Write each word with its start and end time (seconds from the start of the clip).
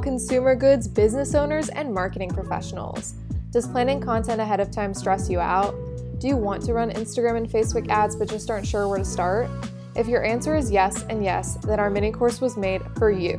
Consumer 0.00 0.54
goods 0.54 0.88
business 0.88 1.34
owners 1.34 1.68
and 1.70 1.92
marketing 1.92 2.30
professionals. 2.30 3.14
Does 3.50 3.66
planning 3.66 4.00
content 4.00 4.40
ahead 4.40 4.60
of 4.60 4.70
time 4.70 4.92
stress 4.94 5.30
you 5.30 5.40
out? 5.40 5.74
Do 6.18 6.28
you 6.28 6.36
want 6.36 6.62
to 6.64 6.72
run 6.72 6.90
Instagram 6.90 7.36
and 7.36 7.48
Facebook 7.48 7.88
ads 7.88 8.16
but 8.16 8.28
just 8.28 8.50
aren't 8.50 8.66
sure 8.66 8.88
where 8.88 8.98
to 8.98 9.04
start? 9.04 9.50
If 9.94 10.08
your 10.08 10.24
answer 10.24 10.56
is 10.56 10.70
yes 10.70 11.04
and 11.08 11.24
yes, 11.24 11.56
then 11.62 11.80
our 11.80 11.90
mini 11.90 12.12
course 12.12 12.40
was 12.40 12.56
made 12.56 12.82
for 12.98 13.10
you. 13.10 13.38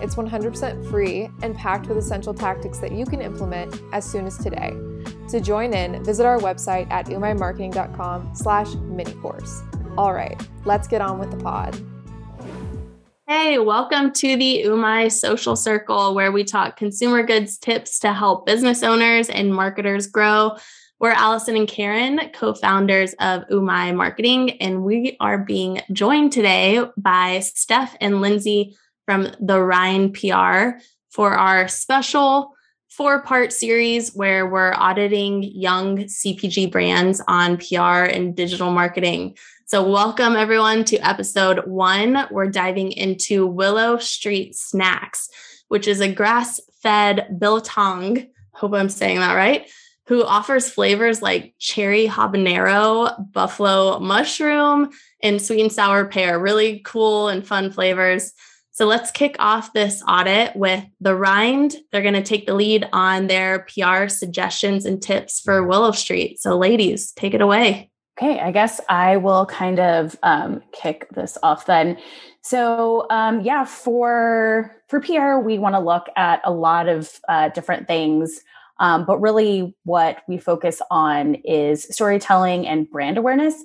It's 0.00 0.14
100% 0.14 0.90
free 0.90 1.28
and 1.42 1.56
packed 1.56 1.86
with 1.86 1.98
essential 1.98 2.34
tactics 2.34 2.78
that 2.78 2.92
you 2.92 3.06
can 3.06 3.20
implement 3.20 3.80
as 3.92 4.04
soon 4.04 4.26
as 4.26 4.38
today. 4.38 4.72
To 5.30 5.40
join 5.40 5.74
in, 5.74 6.04
visit 6.04 6.26
our 6.26 6.38
website 6.38 6.90
at 6.90 7.06
umaimarketing.com 7.06 8.34
slash 8.34 8.74
mini 8.74 9.14
course. 9.14 9.62
All 9.98 10.12
right, 10.12 10.40
let's 10.64 10.86
get 10.86 11.00
on 11.00 11.18
with 11.18 11.30
the 11.30 11.38
pod. 11.38 11.76
Hey, 13.28 13.58
welcome 13.58 14.12
to 14.12 14.36
the 14.36 14.62
Umai 14.66 15.10
Social 15.10 15.56
Circle, 15.56 16.14
where 16.14 16.30
we 16.30 16.44
talk 16.44 16.76
consumer 16.76 17.24
goods 17.24 17.58
tips 17.58 17.98
to 17.98 18.12
help 18.12 18.46
business 18.46 18.84
owners 18.84 19.28
and 19.28 19.52
marketers 19.52 20.06
grow. 20.06 20.56
We're 21.00 21.10
Allison 21.10 21.56
and 21.56 21.66
Karen, 21.66 22.20
co 22.32 22.54
founders 22.54 23.14
of 23.14 23.42
Umai 23.48 23.96
Marketing, 23.96 24.52
and 24.62 24.84
we 24.84 25.16
are 25.18 25.38
being 25.38 25.80
joined 25.90 26.30
today 26.30 26.84
by 26.96 27.40
Steph 27.40 27.96
and 28.00 28.20
Lindsay 28.20 28.76
from 29.06 29.32
the 29.40 29.60
Rind 29.60 30.14
PR 30.14 30.78
for 31.10 31.32
our 31.32 31.66
special 31.66 32.54
four 32.88 33.22
part 33.22 33.52
series 33.52 34.14
where 34.14 34.46
we're 34.46 34.72
auditing 34.72 35.42
young 35.42 35.98
CPG 36.04 36.70
brands 36.70 37.20
on 37.26 37.56
PR 37.56 38.04
and 38.04 38.36
digital 38.36 38.70
marketing. 38.70 39.36
So, 39.68 39.82
welcome 39.82 40.36
everyone 40.36 40.84
to 40.84 40.96
episode 40.98 41.66
one. 41.66 42.28
We're 42.30 42.46
diving 42.46 42.92
into 42.92 43.48
Willow 43.48 43.98
Street 43.98 44.54
Snacks, 44.54 45.28
which 45.66 45.88
is 45.88 46.00
a 46.00 46.06
grass 46.06 46.60
fed 46.82 47.36
biltong. 47.40 48.28
Hope 48.52 48.74
I'm 48.74 48.88
saying 48.88 49.18
that 49.18 49.34
right. 49.34 49.68
Who 50.06 50.22
offers 50.22 50.70
flavors 50.70 51.20
like 51.20 51.56
cherry 51.58 52.06
habanero, 52.06 53.32
buffalo 53.32 53.98
mushroom, 53.98 54.90
and 55.20 55.42
sweet 55.42 55.62
and 55.62 55.72
sour 55.72 56.04
pear. 56.04 56.38
Really 56.38 56.78
cool 56.84 57.28
and 57.28 57.44
fun 57.44 57.72
flavors. 57.72 58.34
So 58.70 58.86
let's 58.86 59.10
kick 59.10 59.34
off 59.40 59.72
this 59.72 60.00
audit 60.06 60.54
with 60.54 60.84
the 61.00 61.16
Rind. 61.16 61.74
They're 61.90 62.02
going 62.02 62.14
to 62.14 62.22
take 62.22 62.46
the 62.46 62.54
lead 62.54 62.88
on 62.92 63.26
their 63.26 63.66
PR 63.74 64.06
suggestions 64.06 64.84
and 64.84 65.02
tips 65.02 65.40
for 65.40 65.66
Willow 65.66 65.90
Street. 65.90 66.40
So, 66.40 66.56
ladies, 66.56 67.10
take 67.10 67.34
it 67.34 67.40
away. 67.40 67.90
Okay, 68.18 68.40
I 68.40 68.50
guess 68.50 68.80
I 68.88 69.18
will 69.18 69.44
kind 69.44 69.78
of 69.78 70.16
um, 70.22 70.62
kick 70.72 71.06
this 71.10 71.36
off 71.42 71.66
then. 71.66 71.98
So, 72.40 73.06
um, 73.10 73.42
yeah, 73.42 73.64
for 73.66 74.74
for 74.88 75.00
PR, 75.00 75.38
we 75.38 75.58
want 75.58 75.74
to 75.74 75.80
look 75.80 76.06
at 76.16 76.40
a 76.44 76.50
lot 76.50 76.88
of 76.88 77.10
uh, 77.28 77.50
different 77.50 77.86
things, 77.86 78.40
um, 78.78 79.04
but 79.04 79.18
really, 79.18 79.74
what 79.84 80.22
we 80.28 80.38
focus 80.38 80.80
on 80.90 81.34
is 81.44 81.84
storytelling 81.90 82.66
and 82.66 82.88
brand 82.88 83.18
awareness. 83.18 83.62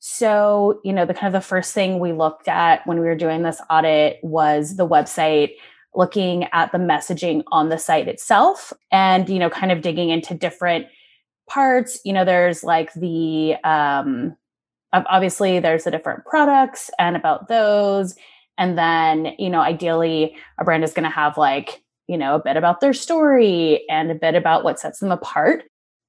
So, 0.00 0.80
you 0.84 0.92
know, 0.92 1.06
the 1.06 1.14
kind 1.14 1.34
of 1.34 1.40
the 1.40 1.46
first 1.46 1.72
thing 1.72 1.98
we 1.98 2.12
looked 2.12 2.46
at 2.46 2.86
when 2.86 3.00
we 3.00 3.06
were 3.06 3.14
doing 3.14 3.42
this 3.42 3.60
audit 3.70 4.18
was 4.22 4.76
the 4.76 4.86
website, 4.86 5.52
looking 5.94 6.44
at 6.52 6.72
the 6.72 6.78
messaging 6.78 7.42
on 7.52 7.70
the 7.70 7.78
site 7.78 8.08
itself, 8.08 8.70
and 8.92 9.30
you 9.30 9.38
know, 9.38 9.48
kind 9.48 9.72
of 9.72 9.80
digging 9.80 10.10
into 10.10 10.34
different 10.34 10.88
parts 11.48 12.00
you 12.04 12.12
know 12.12 12.24
there's 12.24 12.64
like 12.64 12.92
the 12.94 13.54
um 13.64 14.36
obviously 14.92 15.58
there's 15.58 15.84
the 15.84 15.90
different 15.90 16.24
products 16.24 16.90
and 16.98 17.16
about 17.16 17.48
those 17.48 18.14
and 18.58 18.78
then 18.78 19.34
you 19.38 19.50
know 19.50 19.60
ideally 19.60 20.36
a 20.58 20.64
brand 20.64 20.84
is 20.84 20.92
going 20.92 21.04
to 21.04 21.10
have 21.10 21.36
like 21.36 21.82
you 22.06 22.16
know 22.16 22.36
a 22.36 22.42
bit 22.42 22.56
about 22.56 22.80
their 22.80 22.92
story 22.92 23.84
and 23.88 24.10
a 24.10 24.14
bit 24.14 24.34
about 24.34 24.64
what 24.64 24.78
sets 24.78 25.00
them 25.00 25.12
apart. 25.12 25.64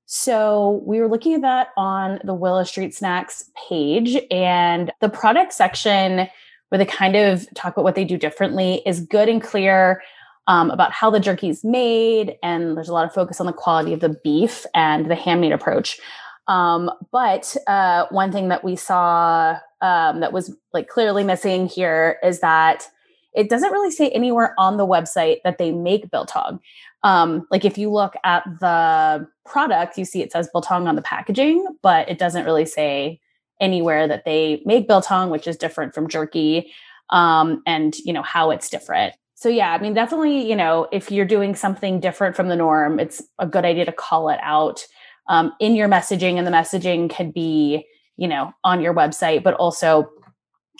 So 0.07 0.83
we 0.85 0.99
were 0.99 1.07
looking 1.07 1.33
at 1.33 1.41
that 1.41 1.69
on 1.77 2.19
the 2.23 2.33
willow 2.33 2.63
street 2.63 2.93
snacks 2.93 3.49
page 3.67 4.17
and 4.29 4.91
the 5.01 5.09
product 5.09 5.53
section 5.53 6.27
where 6.69 6.77
they 6.77 6.85
kind 6.85 7.15
of 7.15 7.47
talk 7.55 7.73
about 7.73 7.85
what 7.85 7.95
they 7.95 8.05
do 8.05 8.17
differently 8.17 8.83
is 8.85 8.99
good 8.99 9.29
and 9.29 9.41
clear 9.41 10.03
um, 10.47 10.69
about 10.69 10.91
how 10.91 11.09
the 11.09 11.19
jerky 11.19 11.49
is 11.49 11.63
made, 11.63 12.37
and 12.43 12.77
there's 12.77 12.89
a 12.89 12.93
lot 12.93 13.05
of 13.05 13.13
focus 13.13 13.39
on 13.39 13.47
the 13.47 13.53
quality 13.53 13.93
of 13.93 13.99
the 13.99 14.17
beef 14.23 14.65
and 14.73 15.09
the 15.09 15.15
handmade 15.15 15.51
approach. 15.51 15.99
Um, 16.47 16.91
but 17.11 17.55
uh, 17.67 18.05
one 18.11 18.31
thing 18.31 18.49
that 18.49 18.63
we 18.63 18.75
saw 18.75 19.57
um, 19.81 20.19
that 20.19 20.31
was 20.31 20.55
like 20.73 20.87
clearly 20.87 21.23
missing 21.23 21.67
here 21.67 22.17
is 22.23 22.39
that 22.41 22.87
it 23.33 23.49
doesn't 23.49 23.71
really 23.71 23.91
say 23.91 24.09
anywhere 24.09 24.53
on 24.57 24.77
the 24.77 24.85
website 24.85 25.37
that 25.43 25.57
they 25.57 25.71
make 25.71 26.11
biltong. 26.11 26.59
Um, 27.03 27.45
like 27.51 27.65
if 27.65 27.77
you 27.77 27.91
look 27.91 28.15
at 28.23 28.43
the 28.59 29.27
product, 29.45 29.97
you 29.97 30.05
see 30.05 30.21
it 30.21 30.31
says 30.31 30.49
biltong 30.51 30.87
on 30.87 30.95
the 30.95 31.01
packaging, 31.01 31.67
but 31.81 32.07
it 32.09 32.17
doesn't 32.17 32.45
really 32.45 32.65
say 32.65 33.19
anywhere 33.59 34.07
that 34.07 34.25
they 34.25 34.61
make 34.65 34.87
biltong, 34.87 35.29
which 35.29 35.47
is 35.47 35.57
different 35.57 35.93
from 35.93 36.07
jerky, 36.07 36.71
um, 37.09 37.61
and 37.65 37.95
you 37.99 38.13
know 38.13 38.23
how 38.23 38.51
it's 38.51 38.69
different 38.69 39.13
so 39.35 39.49
yeah 39.49 39.71
i 39.71 39.77
mean 39.77 39.93
definitely 39.93 40.49
you 40.49 40.55
know 40.55 40.87
if 40.91 41.11
you're 41.11 41.25
doing 41.25 41.53
something 41.53 41.99
different 41.99 42.35
from 42.35 42.47
the 42.47 42.55
norm 42.55 42.99
it's 42.99 43.21
a 43.37 43.45
good 43.45 43.65
idea 43.65 43.85
to 43.85 43.91
call 43.91 44.29
it 44.29 44.39
out 44.41 44.83
um, 45.27 45.53
in 45.59 45.75
your 45.75 45.87
messaging 45.87 46.37
and 46.37 46.47
the 46.47 46.51
messaging 46.51 47.13
could 47.13 47.33
be 47.33 47.85
you 48.17 48.27
know 48.27 48.51
on 48.63 48.81
your 48.81 48.93
website 48.93 49.43
but 49.43 49.53
also 49.55 50.09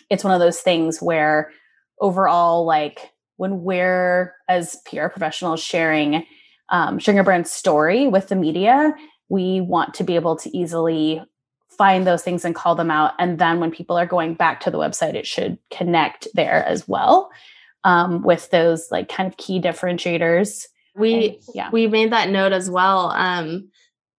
it's 0.10 0.24
one 0.24 0.34
of 0.34 0.40
those 0.40 0.60
things 0.60 1.02
where 1.02 1.52
overall 2.02 2.66
like 2.66 3.12
when 3.38 3.62
we're 3.62 4.34
as 4.50 4.78
pr 4.86 5.08
professionals 5.08 5.62
sharing 5.62 6.26
um, 6.70 6.98
sharing 6.98 7.20
a 7.20 7.24
brand 7.24 7.48
story 7.48 8.08
with 8.08 8.30
the 8.30 8.36
media 8.36 8.94
we 9.30 9.62
want 9.62 9.94
to 9.94 10.04
be 10.04 10.16
able 10.16 10.36
to 10.36 10.56
easily 10.56 11.22
find 11.70 12.08
those 12.08 12.24
things 12.24 12.46
and 12.46 12.56
call 12.56 12.76
them 12.76 12.90
out 12.90 13.12
and 13.20 13.38
then 13.38 13.60
when 13.60 13.72
people 13.72 13.98
are 13.98 14.06
going 14.06 14.34
back 14.34 14.62
to 14.62 14.72
the 14.72 14.78
website 14.78 15.14
it 15.14 15.28
should 15.28 15.58
connect 15.72 16.28
there 16.34 16.64
as 16.66 16.88
well 16.88 17.30
um, 17.86 18.24
with 18.24 18.50
those 18.50 18.88
like 18.92 19.08
kind 19.08 19.32
of 19.32 19.38
key 19.38 19.62
differentiators. 19.62 20.66
We 20.96 21.30
and, 21.30 21.38
yeah 21.54 21.70
we 21.72 21.88
made 21.88 22.12
that 22.12 22.30
note 22.30 22.52
as 22.52 22.70
well. 22.70 23.12
Um, 23.12 23.70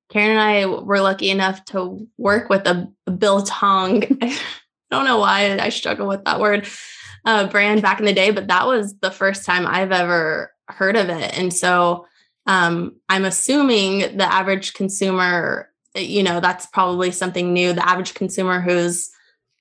Karen 0.09 0.31
and 0.31 0.41
I 0.41 0.66
were 0.66 1.00
lucky 1.00 1.31
enough 1.31 1.65
to 1.66 2.06
work 2.16 2.49
with 2.49 2.66
a, 2.66 2.91
a 3.06 3.10
biltong. 3.10 4.04
I 4.22 4.38
don't 4.91 5.04
know 5.04 5.19
why 5.19 5.59
I 5.59 5.69
struggle 5.71 6.06
with 6.06 6.25
that 6.25 6.41
word. 6.41 6.66
Uh, 7.25 7.49
brand 7.49 7.82
back 7.82 7.99
in 7.99 8.06
the 8.06 8.12
day, 8.12 8.31
but 8.31 8.47
that 8.47 8.69
was 8.69 8.94
the 9.00 9.10
first 9.10 9.44
time 9.44 9.66
I've 9.66 9.91
ever 9.91 10.53
heard 10.69 10.94
of 10.94 11.09
it, 11.09 11.37
and 11.37 11.53
so 11.53 12.06
um, 12.47 12.94
I'm 13.09 13.25
assuming 13.25 14.16
the 14.16 14.33
average 14.33 14.75
consumer, 14.75 15.69
you 15.97 16.22
know, 16.22 16.38
that's 16.38 16.66
probably 16.66 17.10
something 17.10 17.53
new. 17.53 17.72
The 17.72 17.88
average 17.88 18.15
consumer 18.15 18.60
who's 18.60 19.10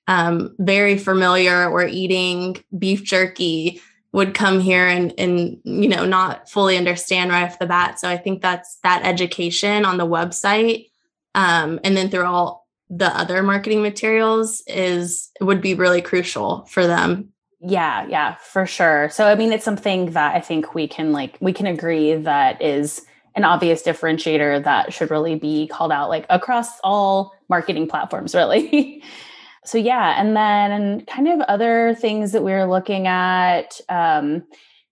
um, 0.06 0.54
very 0.60 0.96
familiar 0.96 1.68
or 1.68 1.84
eating 1.84 2.62
beef 2.78 3.02
jerky 3.02 3.82
would 4.16 4.32
come 4.32 4.60
here 4.60 4.88
and 4.88 5.12
and 5.18 5.58
you 5.64 5.86
know 5.86 6.06
not 6.06 6.48
fully 6.48 6.78
understand 6.78 7.30
right 7.30 7.44
off 7.44 7.58
the 7.58 7.66
bat. 7.66 8.00
So 8.00 8.08
i 8.08 8.16
think 8.16 8.40
that's 8.40 8.78
that 8.82 9.04
education 9.04 9.84
on 9.84 9.98
the 9.98 10.06
website 10.06 10.88
um, 11.34 11.78
and 11.84 11.94
then 11.94 12.08
through 12.08 12.24
all 12.24 12.66
the 12.88 13.14
other 13.14 13.42
marketing 13.42 13.82
materials 13.82 14.62
is 14.66 15.30
would 15.42 15.60
be 15.60 15.74
really 15.74 16.00
crucial 16.00 16.64
for 16.64 16.86
them. 16.86 17.28
Yeah 17.60 18.06
yeah 18.08 18.36
for 18.36 18.64
sure. 18.64 19.10
So 19.10 19.26
i 19.26 19.34
mean 19.34 19.52
it's 19.52 19.66
something 19.66 20.12
that 20.12 20.34
i 20.34 20.40
think 20.40 20.74
we 20.74 20.88
can 20.88 21.12
like 21.12 21.36
we 21.40 21.52
can 21.52 21.66
agree 21.66 22.14
that 22.14 22.62
is 22.62 23.02
an 23.34 23.44
obvious 23.44 23.82
differentiator 23.82 24.64
that 24.64 24.94
should 24.94 25.10
really 25.10 25.34
be 25.34 25.66
called 25.66 25.92
out 25.92 26.08
like 26.08 26.24
across 26.30 26.80
all 26.82 27.34
marketing 27.50 27.86
platforms 27.86 28.34
really 28.34 29.02
so 29.66 29.78
yeah 29.78 30.20
and 30.20 30.36
then 30.36 31.04
kind 31.06 31.28
of 31.28 31.40
other 31.42 31.94
things 31.94 32.32
that 32.32 32.42
we 32.42 32.52
are 32.52 32.66
looking 32.66 33.06
at 33.06 33.80
um, 33.88 34.44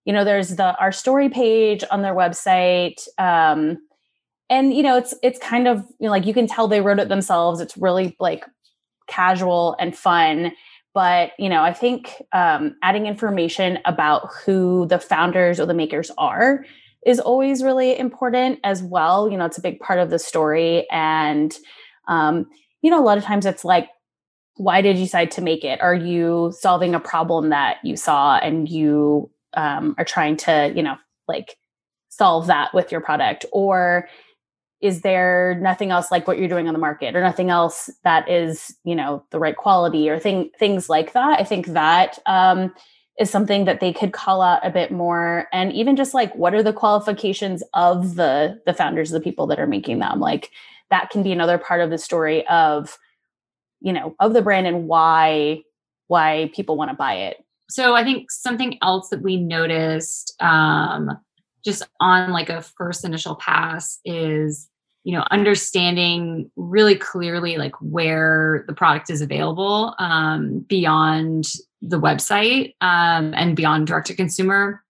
you 0.04 0.12
know 0.12 0.24
there's 0.24 0.56
the 0.56 0.76
our 0.78 0.92
story 0.92 1.28
page 1.28 1.84
on 1.90 2.02
their 2.02 2.14
website 2.14 3.06
um, 3.18 3.78
and 4.50 4.74
you 4.74 4.82
know 4.82 4.96
it's 4.96 5.14
it's 5.22 5.38
kind 5.38 5.68
of 5.68 5.78
you 5.98 6.06
know, 6.06 6.10
like 6.10 6.26
you 6.26 6.34
can 6.34 6.46
tell 6.46 6.68
they 6.68 6.80
wrote 6.80 6.98
it 6.98 7.08
themselves. 7.08 7.60
It's 7.60 7.76
really 7.76 8.16
like 8.20 8.44
casual 9.06 9.76
and 9.78 9.94
fun 9.94 10.50
but 10.94 11.32
you 11.38 11.50
know 11.50 11.62
i 11.62 11.74
think 11.74 12.22
um, 12.32 12.74
adding 12.82 13.06
information 13.06 13.78
about 13.84 14.30
who 14.32 14.86
the 14.86 14.98
founders 14.98 15.60
or 15.60 15.66
the 15.66 15.74
makers 15.74 16.10
are 16.16 16.64
is 17.04 17.20
always 17.20 17.62
really 17.62 17.98
important 17.98 18.58
as 18.64 18.82
well. 18.82 19.30
You 19.30 19.36
know 19.36 19.44
it's 19.44 19.58
a 19.58 19.62
big 19.62 19.80
part 19.80 19.98
of 19.98 20.10
the 20.10 20.18
story 20.18 20.88
and 20.90 21.54
um, 22.08 22.46
you 22.82 22.90
know 22.90 23.00
a 23.00 23.04
lot 23.04 23.18
of 23.18 23.24
times 23.24 23.46
it's 23.46 23.64
like 23.64 23.88
why 24.56 24.80
did 24.80 24.96
you 24.96 25.04
decide 25.04 25.30
to 25.32 25.40
make 25.40 25.64
it? 25.64 25.80
Are 25.80 25.94
you 25.94 26.52
solving 26.58 26.94
a 26.94 27.00
problem 27.00 27.48
that 27.50 27.78
you 27.82 27.96
saw 27.96 28.36
and 28.36 28.68
you 28.68 29.30
um, 29.54 29.94
are 29.98 30.04
trying 30.04 30.36
to, 30.38 30.72
you 30.74 30.82
know, 30.82 30.96
like 31.26 31.56
solve 32.08 32.46
that 32.46 32.72
with 32.72 32.92
your 32.92 33.00
product? 33.00 33.44
Or 33.52 34.08
is 34.80 35.00
there 35.00 35.58
nothing 35.60 35.90
else 35.90 36.10
like 36.10 36.28
what 36.28 36.38
you're 36.38 36.48
doing 36.48 36.68
on 36.68 36.74
the 36.74 36.80
market 36.80 37.16
or 37.16 37.20
nothing 37.20 37.50
else 37.50 37.90
that 38.04 38.30
is, 38.30 38.76
you 38.84 38.94
know, 38.94 39.24
the 39.30 39.38
right 39.38 39.56
quality 39.56 40.08
or 40.08 40.18
thing, 40.18 40.50
things 40.58 40.88
like 40.88 41.14
that? 41.14 41.40
I 41.40 41.44
think 41.44 41.68
that 41.68 42.18
um, 42.26 42.72
is 43.18 43.30
something 43.30 43.64
that 43.64 43.80
they 43.80 43.92
could 43.92 44.12
call 44.12 44.42
out 44.42 44.64
a 44.66 44.70
bit 44.70 44.90
more 44.90 45.46
and 45.52 45.72
even 45.72 45.96
just 45.96 46.14
like 46.14 46.34
what 46.34 46.54
are 46.54 46.62
the 46.62 46.72
qualifications 46.72 47.62
of 47.72 48.16
the 48.16 48.60
the 48.66 48.74
founders 48.74 49.10
the 49.10 49.20
people 49.20 49.46
that 49.46 49.60
are 49.60 49.66
making 49.66 50.00
them 50.00 50.18
like 50.18 50.50
that 50.90 51.10
can 51.10 51.22
be 51.22 51.32
another 51.32 51.56
part 51.56 51.80
of 51.80 51.90
the 51.90 51.98
story 51.98 52.46
of 52.48 52.98
you 53.84 53.92
know 53.92 54.16
of 54.18 54.32
the 54.32 54.42
brand 54.42 54.66
and 54.66 54.88
why 54.88 55.62
why 56.08 56.50
people 56.54 56.76
want 56.76 56.90
to 56.90 56.96
buy 56.96 57.14
it. 57.14 57.44
So 57.70 57.94
i 57.94 58.02
think 58.02 58.30
something 58.30 58.78
else 58.82 59.08
that 59.10 59.22
we 59.22 59.36
noticed 59.36 60.34
um 60.42 61.18
just 61.64 61.82
on 62.00 62.32
like 62.32 62.50
a 62.50 62.62
first 62.62 63.04
initial 63.04 63.36
pass 63.36 64.00
is 64.04 64.68
you 65.04 65.12
know 65.12 65.24
understanding 65.30 66.50
really 66.56 66.96
clearly 66.96 67.56
like 67.56 67.74
where 67.80 68.64
the 68.66 68.74
product 68.74 69.10
is 69.10 69.20
available 69.20 69.94
um, 69.98 70.60
beyond 70.60 71.52
the 71.82 72.00
website 72.00 72.74
um, 72.80 73.34
and 73.34 73.54
beyond 73.56 73.86
direct 73.86 74.06
to 74.06 74.14
consumer. 74.14 74.82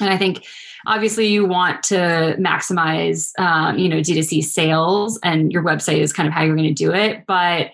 And 0.00 0.08
i 0.08 0.16
think 0.16 0.46
obviously 0.86 1.26
you 1.26 1.44
want 1.44 1.82
to 1.84 2.36
maximize 2.38 3.38
um, 3.38 3.78
you 3.78 3.88
know 3.88 3.96
d2c 3.96 4.42
sales 4.44 5.18
and 5.22 5.52
your 5.52 5.62
website 5.62 5.98
is 5.98 6.12
kind 6.12 6.26
of 6.26 6.32
how 6.32 6.42
you're 6.42 6.56
going 6.56 6.74
to 6.74 6.84
do 6.84 6.92
it 6.92 7.24
but 7.26 7.70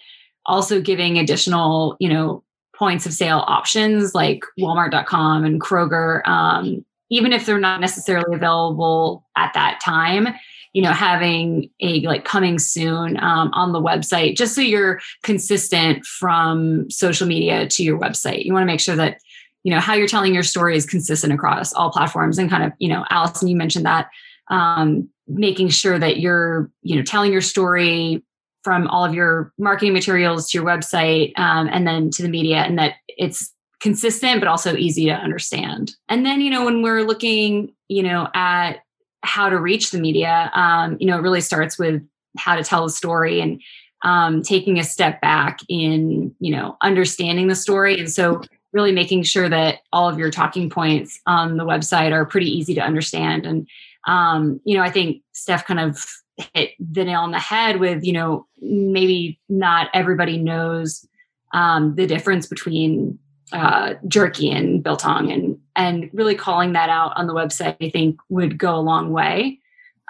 also 0.46 0.80
giving 0.80 1.18
additional 1.18 1.96
you 2.00 2.08
know 2.08 2.42
points 2.74 3.06
of 3.06 3.12
sale 3.12 3.44
options 3.46 4.14
like 4.14 4.44
walmart.com 4.58 5.44
and 5.44 5.60
kroger 5.60 6.26
um, 6.26 6.84
even 7.08 7.32
if 7.32 7.46
they're 7.46 7.58
not 7.58 7.80
necessarily 7.80 8.34
available 8.34 9.26
at 9.36 9.52
that 9.54 9.80
time 9.82 10.28
you 10.76 10.82
know 10.82 10.92
having 10.92 11.70
a 11.80 12.00
like 12.02 12.26
coming 12.26 12.58
soon 12.58 13.16
um, 13.22 13.50
on 13.54 13.72
the 13.72 13.80
website 13.80 14.36
just 14.36 14.54
so 14.54 14.60
you're 14.60 15.00
consistent 15.22 16.04
from 16.04 16.88
social 16.90 17.26
media 17.26 17.66
to 17.66 17.82
your 17.82 17.98
website. 17.98 18.44
You 18.44 18.52
want 18.52 18.60
to 18.60 18.66
make 18.66 18.80
sure 18.80 18.94
that 18.94 19.16
you 19.64 19.72
know 19.72 19.80
how 19.80 19.94
you're 19.94 20.06
telling 20.06 20.34
your 20.34 20.42
story 20.42 20.76
is 20.76 20.84
consistent 20.84 21.32
across 21.32 21.72
all 21.72 21.90
platforms 21.90 22.36
and 22.36 22.50
kind 22.50 22.62
of 22.62 22.72
you 22.78 22.90
know 22.90 23.06
allison 23.08 23.48
you 23.48 23.56
mentioned 23.56 23.86
that 23.86 24.08
um, 24.50 25.08
making 25.26 25.70
sure 25.70 25.98
that 25.98 26.20
you're 26.20 26.70
you 26.82 26.94
know 26.94 27.02
telling 27.02 27.32
your 27.32 27.40
story 27.40 28.22
from 28.66 28.88
all 28.88 29.04
of 29.04 29.14
your 29.14 29.52
marketing 29.58 29.92
materials 29.92 30.50
to 30.50 30.58
your 30.58 30.66
website 30.66 31.32
um, 31.38 31.68
and 31.70 31.86
then 31.86 32.10
to 32.10 32.20
the 32.20 32.28
media 32.28 32.56
and 32.56 32.76
that 32.76 32.94
it's 33.06 33.52
consistent 33.78 34.40
but 34.40 34.48
also 34.48 34.74
easy 34.74 35.04
to 35.04 35.12
understand. 35.12 35.94
And 36.08 36.26
then 36.26 36.40
you 36.40 36.50
know 36.50 36.64
when 36.64 36.82
we're 36.82 37.04
looking 37.04 37.72
you 37.86 38.02
know 38.02 38.26
at 38.34 38.78
how 39.22 39.48
to 39.48 39.60
reach 39.60 39.92
the 39.92 40.00
media 40.00 40.50
um, 40.52 40.96
you 40.98 41.06
know 41.06 41.16
it 41.16 41.22
really 41.22 41.40
starts 41.40 41.78
with 41.78 42.02
how 42.36 42.56
to 42.56 42.64
tell 42.64 42.84
a 42.84 42.90
story 42.90 43.40
and 43.40 43.62
um, 44.02 44.42
taking 44.42 44.80
a 44.80 44.84
step 44.84 45.20
back 45.20 45.60
in 45.68 46.34
you 46.40 46.50
know 46.50 46.76
understanding 46.80 47.46
the 47.46 47.54
story. 47.54 48.00
And 48.00 48.10
so 48.10 48.42
really 48.72 48.90
making 48.90 49.22
sure 49.22 49.48
that 49.48 49.78
all 49.92 50.08
of 50.08 50.18
your 50.18 50.32
talking 50.32 50.70
points 50.70 51.20
on 51.24 51.56
the 51.56 51.64
website 51.64 52.10
are 52.10 52.26
pretty 52.26 52.50
easy 52.50 52.74
to 52.74 52.80
understand. 52.80 53.46
And 53.46 53.68
um, 54.08 54.60
you 54.64 54.76
know 54.76 54.82
i 54.82 54.90
think 54.90 55.22
steph 55.32 55.66
kind 55.66 55.78
of 55.78 56.04
hit 56.36 56.72
the 56.78 57.04
nail 57.04 57.20
on 57.20 57.30
the 57.30 57.38
head 57.38 57.80
with 57.80 58.04
you 58.04 58.12
know 58.12 58.46
maybe 58.60 59.40
not 59.48 59.88
everybody 59.94 60.38
knows 60.38 61.06
um, 61.52 61.94
the 61.94 62.06
difference 62.06 62.46
between 62.46 63.18
uh, 63.52 63.94
jerky 64.08 64.50
and 64.50 64.82
biltong 64.82 65.30
and 65.30 65.58
and 65.76 66.10
really 66.12 66.34
calling 66.34 66.72
that 66.72 66.90
out 66.90 67.12
on 67.16 67.26
the 67.26 67.34
website 67.34 67.76
i 67.80 67.90
think 67.90 68.18
would 68.28 68.58
go 68.58 68.74
a 68.74 68.80
long 68.80 69.12
way. 69.12 69.58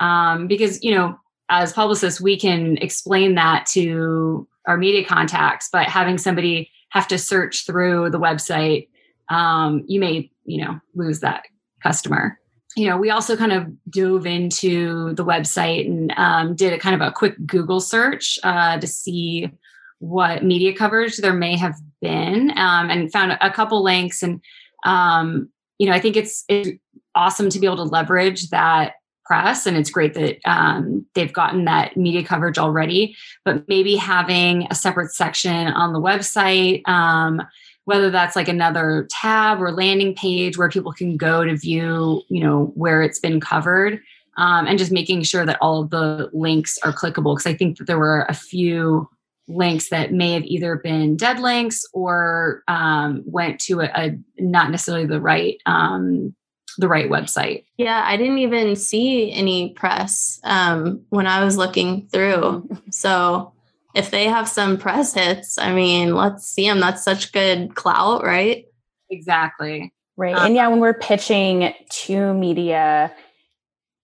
Um, 0.01 0.47
because 0.47 0.83
you 0.83 0.95
know 0.95 1.19
as 1.49 1.73
publicists 1.73 2.21
we 2.21 2.39
can 2.39 2.77
explain 2.79 3.35
that 3.37 3.67
to 3.67 4.47
our 4.67 4.77
media 4.77 5.05
contacts 5.05 5.69
but 5.73 5.87
having 5.87 6.19
somebody 6.19 6.71
have 6.91 7.09
to 7.09 7.19
search 7.19 7.65
through 7.67 8.11
the 8.11 8.21
website 8.21 8.89
um, 9.29 9.85
you 9.87 10.01
may 10.01 10.31
you 10.45 10.65
know 10.65 10.81
lose 10.95 11.21
that 11.21 11.45
customer 11.83 12.39
you 12.77 12.87
know 12.87 12.97
we 12.97 13.11
also 13.11 13.37
kind 13.37 13.53
of 13.53 13.67
dove 13.91 14.27
into 14.27 15.15
the 15.15 15.25
website 15.25 15.87
and 15.87 16.13
um, 16.17 16.55
did 16.55 16.73
a 16.73 16.79
kind 16.79 16.95
of 16.95 17.07
a 17.07 17.11
quick 17.11 17.35
google 17.47 17.81
search 17.81 18.39
uh, 18.43 18.79
to 18.79 18.87
see 18.87 19.51
what 19.99 20.45
media 20.45 20.75
coverage 20.75 21.17
there 21.17 21.33
may 21.33 21.57
have 21.57 21.75
been 22.03 22.51
um, 22.59 22.91
and 22.91 23.11
found 23.11 23.37
a 23.41 23.51
couple 23.51 23.83
links. 23.83 24.23
And 24.23 24.41
um, 24.85 25.49
you 25.79 25.87
know 25.87 25.93
i 25.93 26.01
think 26.01 26.17
it's, 26.17 26.45
it's 26.49 26.71
awesome 27.15 27.49
to 27.51 27.59
be 27.59 27.67
able 27.67 27.77
to 27.77 27.83
leverage 27.83 28.51
that 28.51 28.95
press. 29.27 29.67
And 29.67 29.77
it's 29.77 29.91
great 29.91 30.15
that 30.15 30.39
um, 30.45 31.05
they've 31.15 31.33
gotten 31.33 31.65
that 31.65 31.97
media 31.97 32.23
coverage 32.23 32.59
already. 32.59 33.17
But 33.45 33.69
maybe 33.69 33.97
having 33.97 34.69
a 34.71 34.75
separate 34.75 35.13
section 35.13 35.67
on 35.69 35.93
the 35.93 36.01
website 36.01 36.87
um, 36.89 37.43
whether 37.87 38.11
that's 38.11 38.37
like 38.37 38.49
another 38.49 39.09
tab 39.11 39.61
or 39.61 39.73
landing 39.73 40.15
page 40.15 40.59
where 40.59 40.69
people 40.69 40.93
can 40.93 41.17
go 41.17 41.45
to 41.45 41.57
view 41.57 42.23
you 42.29 42.43
know 42.43 42.73
where 42.75 43.03
it's 43.03 43.19
been 43.19 43.41
covered 43.41 44.01
um, 44.39 44.67
and 44.67 44.79
just 44.79 44.93
making 44.93 45.23
sure 45.23 45.47
that 45.47 45.59
all 45.63 45.83
of 45.83 45.91
the 45.91 46.29
links 46.33 46.79
are 46.85 46.93
clickable 46.93 47.35
because 47.35 47.47
i 47.47 47.55
think 47.55 47.79
that 47.79 47.87
there 47.87 47.99
were 47.99 48.27
a 48.29 48.35
few 48.35 49.09
links 49.49 49.91
that 49.91 50.13
may 50.13 50.33
have 50.33 50.45
either 50.45 50.77
been 50.77 51.17
dead 51.17 51.39
links 51.39 51.85
or 51.93 52.63
um, 52.69 53.23
went 53.27 53.61
to 53.61 53.81
a, 53.81 53.91
a, 53.95 54.19
not 54.39 54.71
necessarily 54.71 55.07
the 55.07 55.21
right 55.21 55.61
um, 55.67 56.35
the 56.79 56.89
right 56.89 57.09
website. 57.09 57.65
Yeah, 57.77 58.03
I 58.07 58.17
didn't 58.17 58.39
even 58.39 58.77
see 58.77 59.33
any 59.33 59.71
press 59.71 60.41
um, 60.45 61.03
when 61.09 61.27
I 61.27 61.45
was 61.45 61.57
looking 61.57 62.09
through. 62.09 62.69
So 62.91 63.53
if 63.97 64.11
they 64.11 64.27
have 64.27 64.47
some 64.47 64.77
press 64.77 65.15
hits, 65.15 65.57
I 65.57 65.73
mean, 65.73 66.15
let's 66.15 66.47
see 66.47 66.69
them. 66.69 66.81
That's 66.81 67.03
such 67.03 67.33
good 67.33 67.75
clout, 67.75 68.23
right? 68.23 68.67
Exactly. 69.11 69.93
Right. 70.19 70.35
Um, 70.35 70.47
and 70.47 70.55
yeah, 70.55 70.69
when 70.69 70.81
we're 70.81 70.95
pitching 70.99 71.73
to 71.89 72.35
media, 72.35 73.15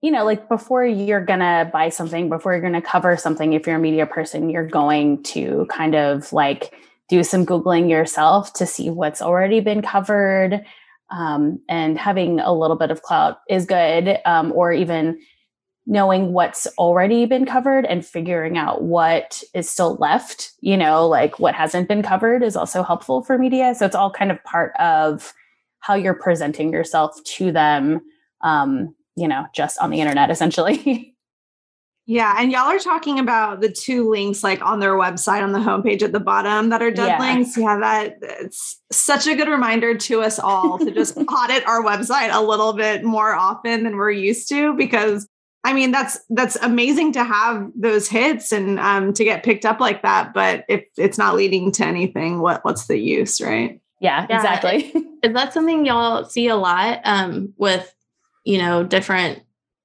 you 0.00 0.10
know, 0.10 0.24
like 0.24 0.48
before 0.48 0.84
you're 0.84 1.24
going 1.24 1.40
to 1.40 1.68
buy 1.70 1.90
something, 1.90 2.30
before 2.30 2.52
you're 2.52 2.62
going 2.62 2.72
to 2.72 2.80
cover 2.80 3.18
something, 3.18 3.52
if 3.52 3.66
you're 3.66 3.76
a 3.76 3.80
media 3.80 4.06
person, 4.06 4.48
you're 4.48 4.66
going 4.66 5.22
to 5.24 5.66
kind 5.68 5.94
of 5.94 6.32
like 6.32 6.74
do 7.10 7.22
some 7.22 7.44
Googling 7.44 7.90
yourself 7.90 8.54
to 8.54 8.64
see 8.64 8.88
what's 8.88 9.20
already 9.20 9.60
been 9.60 9.82
covered. 9.82 10.64
Um, 11.10 11.60
and 11.68 11.98
having 11.98 12.40
a 12.40 12.54
little 12.54 12.76
bit 12.76 12.90
of 12.90 13.02
clout 13.02 13.40
is 13.46 13.66
good, 13.66 14.18
um, 14.25 14.52
or 14.52 14.72
even 14.72 15.20
knowing 15.92 16.32
what's 16.32 16.66
already 16.78 17.26
been 17.26 17.44
covered 17.44 17.84
and 17.84 18.04
figuring 18.04 18.56
out 18.56 18.82
what 18.82 19.42
is 19.54 19.68
still 19.68 19.96
left, 19.96 20.52
you 20.61 20.76
know, 20.76 21.06
like 21.06 21.38
what 21.38 21.54
hasn't 21.54 21.87
been 21.87 22.02
covered 22.02 22.42
is 22.42 22.56
also 22.56 22.82
helpful 22.82 23.22
for 23.22 23.37
media. 23.37 23.75
So 23.75 23.84
it's 23.84 23.94
all 23.94 24.11
kind 24.11 24.30
of 24.30 24.42
part 24.42 24.75
of 24.80 25.34
how 25.80 25.94
you're 25.94 26.14
presenting 26.14 26.72
yourself 26.72 27.22
to 27.25 27.52
them 27.52 28.00
um, 28.42 28.94
you 29.16 29.28
know, 29.28 29.46
just 29.54 29.78
on 29.78 29.90
the 29.90 30.00
internet 30.00 30.30
essentially. 30.30 31.08
Yeah, 32.04 32.34
and 32.37 32.50
y'all 32.50 32.62
are 32.62 32.80
talking 32.80 33.20
about 33.20 33.61
the 33.61 33.70
two 33.70 34.11
links 34.11 34.42
like 34.42 34.61
on 34.61 34.80
their 34.80 34.94
website 34.94 35.40
on 35.40 35.52
the 35.52 35.61
homepage 35.61 36.02
at 36.02 36.11
the 36.11 36.18
bottom 36.18 36.70
that 36.70 36.82
are 36.82 36.90
dead 36.90 37.06
yeah. 37.06 37.18
links. 37.20 37.56
Yeah, 37.56 37.78
that 37.78 38.16
it's 38.20 38.82
such 38.90 39.28
a 39.28 39.37
good 39.37 39.46
reminder 39.46 39.96
to 39.96 40.20
us 40.20 40.40
all 40.40 40.80
to 40.80 40.90
just 40.90 41.16
audit 41.28 41.64
our 41.64 41.80
website 41.80 42.34
a 42.34 42.42
little 42.42 42.72
bit 42.72 43.04
more 43.04 43.32
often 43.34 43.84
than 43.84 43.96
we're 43.96 44.11
used 44.11 44.49
to 44.49 44.75
because 44.75 45.28
I 45.64 45.73
mean 45.73 45.92
that's 45.92 46.19
that's 46.31 46.57
amazing 46.57 47.12
to 47.12 47.25
have 47.25 47.71
those 47.76 48.09
hits 48.09 48.52
and 48.52 48.81
um, 48.81 49.12
to 49.12 49.25
get 49.25 49.45
picked 49.45 49.64
up 49.64 49.81
like 49.81 50.02
that, 50.02 50.35
but 50.35 50.64
if 50.69 50.85
it's 50.97 51.19
not 51.19 51.37
leading 51.37 51.71
to 51.73 51.85
anything, 51.85 52.40
what 52.40 52.64
what's 52.64 52.87
the 52.87 52.99
use, 52.99 53.40
right? 53.40 53.81
Yeah, 54.00 54.26
yeah 54.28 54.37
exactly. 54.37 54.92
Is 55.23 55.33
that 55.35 55.52
something 55.52 55.87
y'all 55.87 56.25
see 56.25 56.49
a 56.49 56.57
lot 56.57 57.00
um, 57.04 57.54
with 57.57 57.95
you 58.45 58.59
know, 58.59 58.85
different 58.85 59.42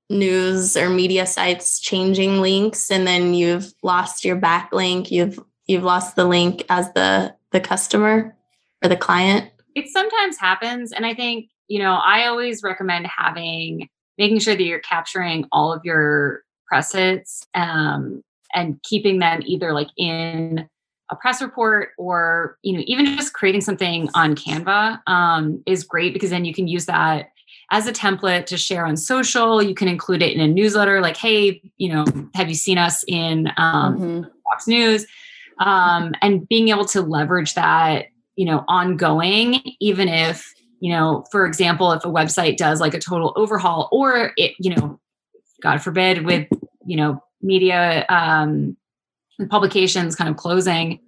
news 0.10 0.78
or 0.78 0.90
media 0.90 1.26
sites 1.26 1.80
changing 1.80 2.40
links 2.40 2.90
and 2.90 3.06
then 3.06 3.34
you've 3.34 3.74
lost 3.84 4.24
your 4.24 4.38
backlink, 4.38 5.12
you've 5.12 5.40
you've 5.66 5.84
lost 5.84 6.16
the 6.16 6.26
link 6.26 6.64
as 6.70 6.92
the 6.94 7.36
the 7.52 7.60
customer 7.60 8.36
or 8.84 8.90
the 8.90 8.96
client? 8.96 9.50
It 9.76 9.90
sometimes 9.90 10.38
happens 10.38 10.92
and 10.92 11.06
I 11.06 11.14
think, 11.14 11.50
you 11.68 11.80
know, 11.80 11.94
I 11.94 12.28
always 12.28 12.64
recommend 12.64 13.08
having 13.08 13.90
making 14.18 14.40
sure 14.40 14.56
that 14.56 14.64
you're 14.64 14.80
capturing 14.80 15.46
all 15.52 15.72
of 15.72 15.82
your 15.84 16.44
press 16.68 16.94
hits 16.94 17.46
um, 17.54 18.22
and 18.54 18.82
keeping 18.84 19.20
them 19.20 19.42
either 19.46 19.74
like 19.74 19.90
in 19.98 20.68
a 21.10 21.16
press 21.16 21.42
report 21.42 21.90
or 21.98 22.58
you 22.64 22.74
know 22.74 22.84
even 22.86 23.06
just 23.06 23.34
creating 23.34 23.62
something 23.62 24.10
on 24.14 24.36
canva 24.36 25.00
um, 25.08 25.64
is 25.66 25.84
great 25.84 26.14
because 26.14 26.30
then 26.30 26.44
you 26.44 26.54
can 26.54 26.68
use 26.68 26.86
that 26.86 27.30
as 27.72 27.88
a 27.88 27.94
template 27.94 28.46
to 28.46 28.58
share 28.58 28.86
on 28.86 28.96
social. 28.96 29.62
You 29.62 29.76
can 29.76 29.88
include 29.88 30.22
it 30.22 30.34
in 30.34 30.40
a 30.40 30.48
newsletter, 30.48 31.02
like, 31.02 31.18
hey, 31.18 31.62
you 31.78 31.94
know, 31.94 32.06
have 32.34 32.50
you 32.50 32.56
seen 32.56 32.78
us 32.78 33.04
in 33.08 33.52
um, 33.58 33.98
mm-hmm. 33.98 34.22
Fox 34.44 34.68
News? 34.68 35.06
Um, 35.60 36.14
and 36.22 36.48
being 36.48 36.70
able 36.70 36.86
to 36.86 37.02
leverage 37.02 37.56
that, 37.56 38.08
you 38.36 38.46
know, 38.46 38.64
ongoing, 38.68 39.62
even 39.80 40.08
if, 40.08 40.54
you 40.80 40.92
know, 40.92 41.26
for 41.32 41.46
example, 41.46 41.92
if 41.92 42.06
a 42.06 42.10
website 42.10 42.58
does 42.58 42.80
like 42.80 42.94
a 42.94 43.00
total 43.00 43.34
overhaul 43.36 43.90
or 43.92 44.32
it, 44.38 44.54
you 44.60 44.76
know, 44.76 45.00
God 45.62 45.82
forbid, 45.82 46.24
with, 46.26 46.48
you 46.86 46.98
know, 46.98 47.24
media 47.42 48.06
um, 48.10 48.78
publications 49.50 50.16
kind 50.16 50.30
of 50.30 50.38
closing, 50.38 51.00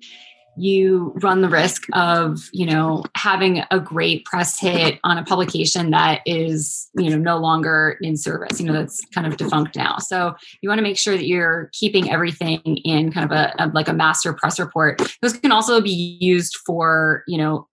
you 0.60 1.14
run 1.22 1.42
the 1.42 1.48
risk 1.48 1.86
of 1.94 2.50
you 2.52 2.66
know 2.66 3.04
having 3.16 3.64
a 3.72 3.80
great 3.80 4.26
press 4.26 4.60
hit 4.60 5.00
on 5.04 5.18
a 5.18 5.24
publication 5.24 5.92
that 5.92 6.22
is 6.26 6.90
you 6.96 7.10
know 7.10 7.18
no 7.18 7.38
longer 7.38 7.98
in 8.02 8.18
service 8.18 8.60
you 8.60 8.66
know 8.66 8.74
that's 8.74 9.00
kind 9.14 9.26
of 9.26 9.38
defunct 9.38 9.76
now. 9.76 9.98
So 10.00 10.36
you 10.62 10.68
want 10.68 10.80
to 10.80 10.84
make 10.84 10.98
sure 10.98 11.16
that 11.16 11.26
you're 11.26 11.70
keeping 11.72 12.12
everything 12.12 12.60
in 12.60 13.12
kind 13.12 13.32
of 13.32 13.38
a, 13.38 13.54
a 13.58 13.68
like 13.68 13.88
a 13.88 13.94
master 13.94 14.34
press 14.34 14.60
report. 14.60 15.02
Those 15.22 15.38
can 15.38 15.52
also 15.52 15.80
be 15.82 16.18
used 16.20 16.58
for 16.66 17.24
you 17.26 17.38
know 17.38 17.68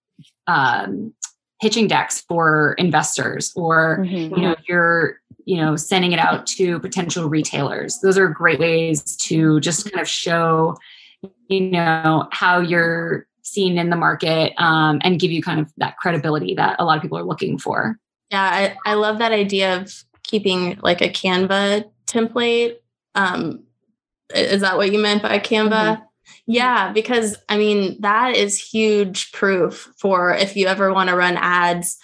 um, 0.47 1.13
pitching 1.61 1.87
decks 1.87 2.21
for 2.23 2.75
investors 2.79 3.53
or 3.57 3.99
mm-hmm. 4.01 4.35
you 4.35 4.43
know 4.43 4.53
if 4.53 4.69
you're 4.69 5.21
you 5.45 5.57
know 5.57 5.77
sending 5.77 6.13
it 6.13 6.19
out 6.19 6.47
to 6.47 6.79
potential 6.81 7.29
retailers 7.29 7.99
those 8.01 8.19
are 8.19 8.29
great 8.29 8.59
ways 8.59 9.17
to 9.17 9.59
just 9.61 9.91
kind 9.91 10.01
of 10.01 10.09
show 10.09 10.77
you 11.49 11.61
know 11.61 12.29
how 12.33 12.61
you're 12.61 13.27
seen 13.43 13.79
in 13.79 13.91
the 13.91 13.97
market 13.97 14.53
um, 14.59 15.01
and 15.03 15.21
give 15.21 15.31
you 15.31 15.41
kind 15.41 15.61
of 15.61 15.73
that 15.77 15.97
credibility 15.99 16.55
that 16.55 16.77
a 16.79 16.85
lot 16.85 16.97
of 16.97 17.03
people 17.03 17.17
are 17.17 17.25
looking 17.25 17.59
for 17.59 17.99
yeah 18.31 18.75
i, 18.85 18.91
I 18.91 18.95
love 18.95 19.19
that 19.19 19.33
idea 19.33 19.81
of 19.81 19.93
keeping 20.25 20.79
like 20.83 21.01
a 21.01 21.09
canva 21.09 21.85
template 22.07 22.77
um, 23.15 23.63
is 24.35 24.61
that 24.61 24.77
what 24.77 24.93
you 24.93 24.99
meant 24.99 25.23
by 25.23 25.39
canva 25.39 25.71
mm-hmm. 25.71 26.03
Yeah 26.47 26.93
because 26.93 27.37
i 27.49 27.57
mean 27.57 28.01
that 28.01 28.37
is 28.37 28.61
huge 28.61 29.33
proof 29.33 29.93
for 29.99 30.35
if 30.35 30.57
you 30.57 30.67
ever 30.67 30.93
want 30.93 31.09
to 31.09 31.17
run 31.17 31.37
ads 31.37 31.99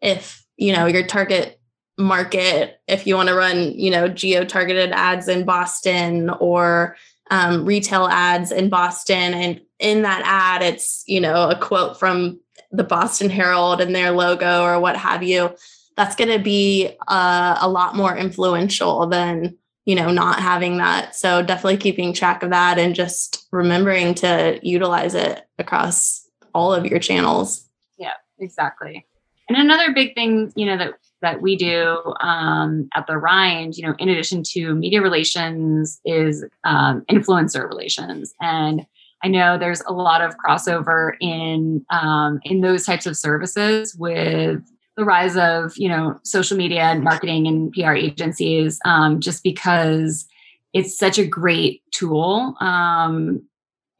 if 0.00 0.44
you 0.56 0.72
know 0.72 0.86
your 0.86 1.06
target 1.06 1.60
market 1.98 2.80
if 2.86 3.06
you 3.06 3.16
want 3.16 3.28
to 3.28 3.34
run 3.34 3.72
you 3.72 3.90
know 3.90 4.08
geo 4.08 4.44
targeted 4.44 4.92
ads 4.92 5.28
in 5.28 5.44
boston 5.44 6.30
or 6.40 6.96
um, 7.30 7.64
retail 7.64 8.06
ads 8.06 8.52
in 8.52 8.68
Boston. 8.68 9.34
And 9.34 9.60
in 9.78 10.02
that 10.02 10.22
ad, 10.24 10.62
it's, 10.62 11.04
you 11.06 11.20
know, 11.20 11.50
a 11.50 11.58
quote 11.58 11.98
from 11.98 12.40
the 12.70 12.84
Boston 12.84 13.30
Herald 13.30 13.80
and 13.80 13.94
their 13.94 14.10
logo 14.10 14.62
or 14.62 14.80
what 14.80 14.96
have 14.96 15.22
you. 15.22 15.54
That's 15.96 16.16
going 16.16 16.30
to 16.30 16.42
be 16.42 16.90
uh, 17.08 17.58
a 17.60 17.68
lot 17.68 17.96
more 17.96 18.16
influential 18.16 19.06
than, 19.06 19.56
you 19.88 19.94
know, 19.94 20.10
not 20.10 20.38
having 20.38 20.76
that. 20.76 21.16
So 21.16 21.42
definitely 21.42 21.78
keeping 21.78 22.12
track 22.12 22.42
of 22.42 22.50
that 22.50 22.78
and 22.78 22.94
just 22.94 23.48
remembering 23.50 24.14
to 24.16 24.60
utilize 24.62 25.14
it 25.14 25.48
across 25.58 26.28
all 26.54 26.74
of 26.74 26.84
your 26.84 26.98
channels. 26.98 27.66
Yeah, 27.96 28.12
exactly. 28.38 29.06
And 29.48 29.56
another 29.56 29.94
big 29.94 30.14
thing, 30.14 30.52
you 30.54 30.66
know, 30.66 30.76
that 30.76 30.92
that 31.22 31.40
we 31.40 31.56
do 31.56 32.02
um, 32.20 32.90
at 32.94 33.06
the 33.06 33.16
Rind, 33.16 33.78
you 33.78 33.86
know, 33.86 33.94
in 33.98 34.10
addition 34.10 34.42
to 34.48 34.74
media 34.74 35.00
relations, 35.00 36.00
is 36.04 36.44
um, 36.64 37.02
influencer 37.10 37.66
relations, 37.66 38.34
and 38.42 38.84
I 39.24 39.28
know 39.28 39.56
there's 39.56 39.80
a 39.80 39.92
lot 39.92 40.20
of 40.20 40.36
crossover 40.36 41.12
in 41.18 41.82
um, 41.88 42.40
in 42.44 42.60
those 42.60 42.84
types 42.84 43.06
of 43.06 43.16
services 43.16 43.96
with 43.96 44.62
the 44.98 45.04
rise 45.04 45.36
of 45.36 45.72
you 45.78 45.88
know 45.88 46.18
social 46.24 46.56
media 46.56 46.82
and 46.82 47.04
marketing 47.04 47.46
and 47.46 47.72
PR 47.72 47.92
agencies, 47.92 48.78
um, 48.84 49.20
just 49.20 49.42
because 49.42 50.26
it's 50.74 50.98
such 50.98 51.18
a 51.18 51.26
great 51.26 51.82
tool. 51.92 52.54
Um, 52.60 53.42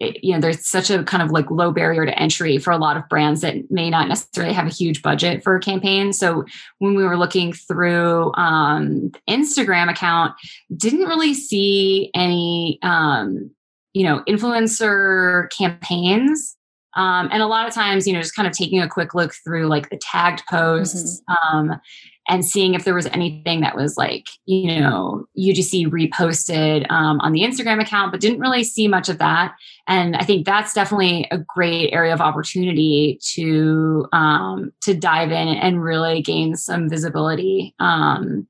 it, 0.00 0.23
you 0.23 0.35
know 0.35 0.40
there's 0.40 0.67
such 0.67 0.90
a 0.90 1.02
kind 1.05 1.23
of 1.23 1.31
like 1.31 1.50
low 1.50 1.73
barrier 1.73 2.05
to 2.05 2.19
entry 2.19 2.59
for 2.59 2.73
a 2.73 2.78
lot 2.78 2.97
of 2.97 3.09
brands 3.09 3.40
that 3.40 3.71
may 3.71 3.90
not 3.90 4.09
necessarily 4.09 4.52
have 4.52 4.67
a 4.67 4.75
huge 4.75 5.02
budget 5.02 5.43
for 5.43 5.57
a 5.57 5.61
campaign. 5.61 6.12
So 6.12 6.45
when 6.78 6.95
we 6.95 7.05
were 7.05 7.17
looking 7.17 7.52
through 7.52 8.33
um, 8.35 9.12
instagram 9.28 9.90
account 9.90 10.35
didn't 10.76 11.07
really 11.07 11.35
see 11.35 12.11
any 12.14 12.78
um, 12.83 13.50
you 13.93 14.05
know 14.05 14.23
influencer 14.28 15.49
campaigns 15.50 16.58
um, 16.95 17.28
and 17.30 17.42
a 17.42 17.47
lot 17.47 17.66
of 17.66 17.75
times 17.75 18.07
you 18.07 18.12
know 18.12 18.21
just 18.21 18.35
kind 18.35 18.47
of 18.47 18.52
taking 18.52 18.80
a 18.80 18.88
quick 18.88 19.14
look 19.14 19.33
through 19.45 19.66
like 19.68 19.90
the 19.90 19.99
tagged 19.99 20.42
posts 20.49 21.23
mm-hmm. 21.28 21.57
um, 21.71 21.80
and 22.28 22.45
seeing 22.45 22.75
if 22.75 22.85
there 22.85 22.95
was 22.95 23.07
anything 23.07 23.62
that 23.62 23.75
was 23.75 23.97
like, 23.97 24.26
you 24.45 24.78
know, 24.78 25.26
UGC 25.37 25.87
reposted 25.87 26.88
um, 26.90 27.18
on 27.21 27.33
the 27.33 27.40
Instagram 27.40 27.80
account, 27.80 28.12
but 28.12 28.21
didn't 28.21 28.38
really 28.38 28.62
see 28.62 28.87
much 28.87 29.09
of 29.09 29.18
that. 29.18 29.54
And 29.87 30.14
I 30.14 30.25
think 30.25 30.45
that's 30.45 30.75
definitely 30.75 31.26
a 31.30 31.38
great 31.38 31.90
area 31.92 32.12
of 32.12 32.21
opportunity 32.21 33.18
to 33.33 34.07
um, 34.12 34.73
to 34.83 34.95
dive 34.95 35.33
in 35.33 35.49
and 35.49 35.83
really 35.83 36.21
gain 36.21 36.54
some 36.54 36.88
visibility. 36.88 37.75
Um, 37.80 38.47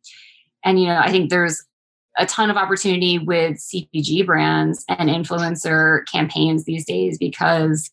and 0.65 0.81
you 0.81 0.87
know, 0.87 0.99
I 0.99 1.13
think 1.13 1.31
there's 1.31 1.65
a 2.19 2.27
ton 2.27 2.51
of 2.51 2.57
opportunity 2.57 3.19
with 3.19 3.59
CPG 3.59 4.27
brands 4.27 4.85
and 4.89 5.09
influencer 5.09 6.05
campaigns 6.11 6.65
these 6.65 6.85
days 6.85 7.17
because 7.17 7.89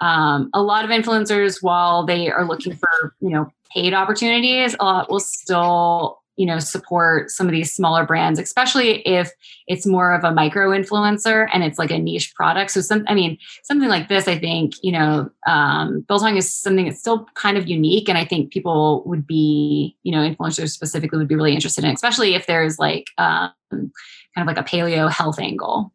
um, 0.00 0.50
a 0.52 0.62
lot 0.62 0.84
of 0.84 0.90
influencers, 0.90 1.62
while 1.62 2.04
they 2.04 2.30
are 2.30 2.46
looking 2.46 2.74
for 2.74 3.14
you 3.20 3.30
know 3.30 3.50
paid 3.72 3.94
opportunities, 3.94 4.74
a 4.78 4.84
lot 4.84 5.10
will 5.10 5.20
still 5.20 6.20
you 6.36 6.46
know 6.46 6.58
support 6.58 7.30
some 7.30 7.46
of 7.46 7.52
these 7.52 7.74
smaller 7.74 8.04
brands 8.04 8.38
especially 8.38 9.00
if 9.08 9.30
it's 9.66 9.86
more 9.86 10.12
of 10.12 10.22
a 10.22 10.32
micro 10.32 10.68
influencer 10.70 11.48
and 11.52 11.64
it's 11.64 11.78
like 11.78 11.90
a 11.90 11.98
niche 11.98 12.34
product. 12.34 12.70
So 12.70 12.80
some 12.80 13.04
i 13.08 13.14
mean 13.14 13.38
something 13.62 13.88
like 13.88 14.08
this 14.08 14.28
i 14.28 14.38
think 14.38 14.74
you 14.82 14.92
know 14.92 15.30
um 15.46 16.04
biltong 16.08 16.36
is 16.36 16.52
something 16.52 16.84
that's 16.84 17.00
still 17.00 17.26
kind 17.34 17.56
of 17.56 17.66
unique 17.68 18.08
and 18.08 18.18
i 18.18 18.24
think 18.24 18.52
people 18.52 19.02
would 19.06 19.26
be 19.26 19.96
you 20.02 20.12
know 20.12 20.18
influencers 20.18 20.70
specifically 20.70 21.18
would 21.18 21.28
be 21.28 21.34
really 21.34 21.54
interested 21.54 21.84
in 21.84 21.90
especially 21.90 22.34
if 22.34 22.46
there's 22.46 22.78
like 22.78 23.06
um 23.18 23.50
kind 23.70 23.90
of 24.36 24.46
like 24.46 24.58
a 24.58 24.62
paleo 24.62 25.10
health 25.10 25.38
angle 25.38 25.92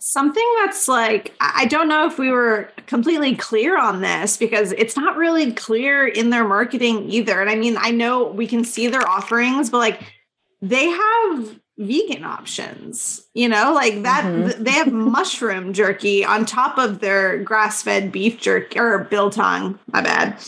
Something 0.00 0.46
that's 0.60 0.88
like, 0.88 1.34
I 1.40 1.66
don't 1.66 1.88
know 1.88 2.06
if 2.06 2.18
we 2.18 2.30
were 2.30 2.68
completely 2.86 3.36
clear 3.36 3.78
on 3.78 4.00
this 4.00 4.36
because 4.36 4.72
it's 4.72 4.96
not 4.96 5.16
really 5.16 5.52
clear 5.52 6.06
in 6.06 6.30
their 6.30 6.46
marketing 6.46 7.10
either. 7.10 7.40
And 7.40 7.48
I 7.48 7.54
mean, 7.54 7.76
I 7.78 7.92
know 7.92 8.24
we 8.24 8.46
can 8.46 8.64
see 8.64 8.88
their 8.88 9.06
offerings, 9.08 9.70
but 9.70 9.78
like 9.78 10.00
they 10.60 10.86
have 10.86 11.60
vegan 11.78 12.24
options, 12.24 13.24
you 13.34 13.48
know, 13.48 13.72
like 13.72 14.02
that. 14.02 14.24
Mm-hmm. 14.24 14.64
They 14.64 14.72
have 14.72 14.92
mushroom 14.92 15.72
jerky 15.72 16.24
on 16.24 16.44
top 16.44 16.76
of 16.76 16.98
their 16.98 17.38
grass 17.38 17.82
fed 17.82 18.10
beef 18.10 18.40
jerky 18.40 18.78
or 18.80 19.04
biltong, 19.04 19.78
my 19.92 20.00
bad. 20.00 20.38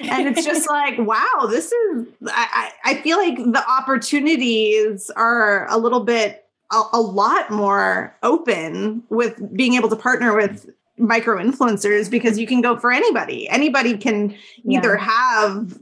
And 0.00 0.26
it's 0.26 0.44
just 0.44 0.68
like, 0.68 0.98
wow, 0.98 1.46
this 1.48 1.70
is, 1.70 2.06
I, 2.26 2.72
I 2.84 2.94
feel 3.02 3.18
like 3.18 3.36
the 3.36 3.64
opportunities 3.68 5.10
are 5.10 5.68
a 5.68 5.78
little 5.78 6.00
bit 6.00 6.44
a, 6.70 6.82
a 6.92 7.00
lot 7.00 7.50
more 7.50 8.16
open 8.22 9.02
with 9.08 9.40
being 9.56 9.74
able 9.74 9.88
to 9.88 9.96
partner 9.96 10.34
with 10.36 10.70
micro 10.98 11.42
influencers 11.42 12.10
because 12.10 12.38
you 12.38 12.46
can 12.46 12.60
go 12.60 12.78
for 12.78 12.92
anybody. 12.92 13.48
Anybody 13.48 13.96
can 13.96 14.36
yeah. 14.64 14.78
either 14.78 14.96
have 14.96 15.78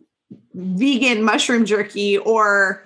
vegan 0.55 1.23
mushroom 1.23 1.65
jerky 1.65 2.19
or 2.19 2.85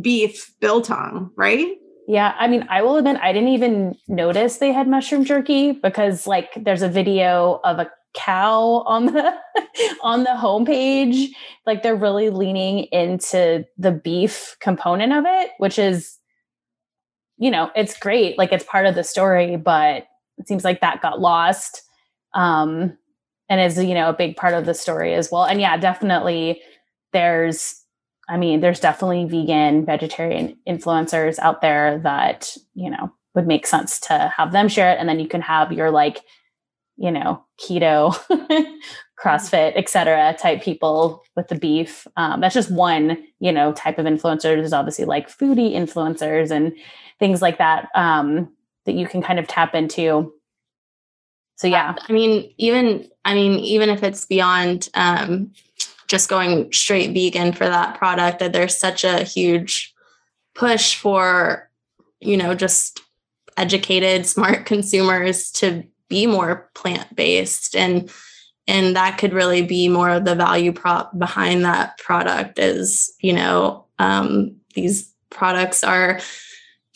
beef 0.00 0.54
biltong, 0.60 1.30
right? 1.36 1.68
Yeah, 2.06 2.34
I 2.38 2.48
mean, 2.48 2.66
I 2.70 2.82
will 2.82 2.96
admit 2.96 3.18
I 3.20 3.32
didn't 3.32 3.50
even 3.50 3.94
notice 4.08 4.56
they 4.56 4.72
had 4.72 4.88
mushroom 4.88 5.24
jerky 5.24 5.72
because 5.72 6.26
like 6.26 6.50
there's 6.56 6.82
a 6.82 6.88
video 6.88 7.60
of 7.64 7.78
a 7.78 7.90
cow 8.14 8.82
on 8.86 9.06
the 9.06 9.34
on 10.02 10.24
the 10.24 10.30
homepage. 10.30 11.28
Like 11.66 11.82
they're 11.82 11.94
really 11.94 12.30
leaning 12.30 12.84
into 12.84 13.66
the 13.76 13.92
beef 13.92 14.56
component 14.60 15.12
of 15.12 15.24
it, 15.26 15.50
which 15.58 15.78
is 15.78 16.16
you 17.38 17.50
know, 17.50 17.70
it's 17.74 17.98
great. 17.98 18.36
Like 18.36 18.52
it's 18.52 18.64
part 18.64 18.86
of 18.86 18.94
the 18.94 19.04
story, 19.04 19.56
but 19.56 20.06
it 20.38 20.46
seems 20.48 20.64
like 20.64 20.80
that 20.80 21.02
got 21.02 21.20
lost. 21.20 21.82
Um, 22.34 22.98
and 23.48 23.60
is, 23.60 23.82
you 23.82 23.94
know, 23.94 24.10
a 24.10 24.14
big 24.14 24.36
part 24.36 24.54
of 24.54 24.66
the 24.66 24.74
story 24.74 25.14
as 25.14 25.30
well. 25.30 25.44
And 25.44 25.60
yeah, 25.60 25.76
definitely 25.76 26.60
there's, 27.12 27.82
I 28.28 28.36
mean, 28.36 28.60
there's 28.60 28.80
definitely 28.80 29.24
vegan, 29.24 29.86
vegetarian 29.86 30.58
influencers 30.68 31.38
out 31.38 31.62
there 31.62 31.98
that, 32.00 32.54
you 32.74 32.90
know, 32.90 33.10
would 33.34 33.46
make 33.46 33.66
sense 33.66 34.00
to 34.00 34.32
have 34.36 34.52
them 34.52 34.68
share 34.68 34.92
it. 34.92 34.98
And 34.98 35.08
then 35.08 35.18
you 35.18 35.28
can 35.28 35.40
have 35.40 35.72
your 35.72 35.90
like, 35.90 36.20
you 36.96 37.10
know, 37.10 37.42
keto, 37.58 38.14
CrossFit, 39.24 39.76
etc. 39.76 40.36
type 40.38 40.62
people 40.62 41.24
with 41.34 41.48
the 41.48 41.54
beef. 41.54 42.06
Um, 42.16 42.40
that's 42.40 42.54
just 42.54 42.70
one, 42.70 43.16
you 43.40 43.50
know, 43.50 43.72
type 43.72 43.98
of 43.98 44.06
influencers. 44.06 44.42
There's 44.42 44.72
obviously 44.72 45.06
like 45.06 45.28
foodie 45.28 45.74
influencers 45.74 46.50
and 46.50 46.72
things 47.18 47.42
like 47.42 47.58
that 47.58 47.88
um, 47.94 48.52
that 48.86 48.94
you 48.94 49.06
can 49.06 49.22
kind 49.22 49.38
of 49.38 49.46
tap 49.46 49.74
into. 49.74 50.32
So 51.56 51.66
yeah, 51.66 51.96
I 52.08 52.12
mean, 52.12 52.52
even 52.56 53.08
I 53.24 53.34
mean, 53.34 53.58
even 53.60 53.90
if 53.90 54.02
it's 54.02 54.24
beyond 54.24 54.88
um, 54.94 55.52
just 56.06 56.28
going 56.28 56.72
straight 56.72 57.12
vegan 57.12 57.52
for 57.52 57.66
that 57.66 57.98
product, 57.98 58.38
that 58.38 58.52
there's 58.52 58.78
such 58.78 59.04
a 59.04 59.24
huge 59.24 59.94
push 60.54 60.96
for 60.96 61.70
you 62.20 62.36
know 62.36 62.54
just 62.54 63.00
educated, 63.56 64.26
smart 64.26 64.64
consumers 64.66 65.50
to 65.52 65.84
be 66.08 66.26
more 66.26 66.70
plant 66.74 67.14
based 67.14 67.76
and 67.76 68.10
and 68.66 68.96
that 68.96 69.16
could 69.18 69.32
really 69.32 69.62
be 69.62 69.88
more 69.88 70.10
of 70.10 70.24
the 70.24 70.34
value 70.34 70.72
prop 70.72 71.18
behind 71.18 71.64
that 71.64 71.98
product 71.98 72.58
is 72.58 73.12
you 73.20 73.32
know 73.32 73.84
um, 73.98 74.56
these 74.74 75.12
products 75.30 75.84
are 75.84 76.20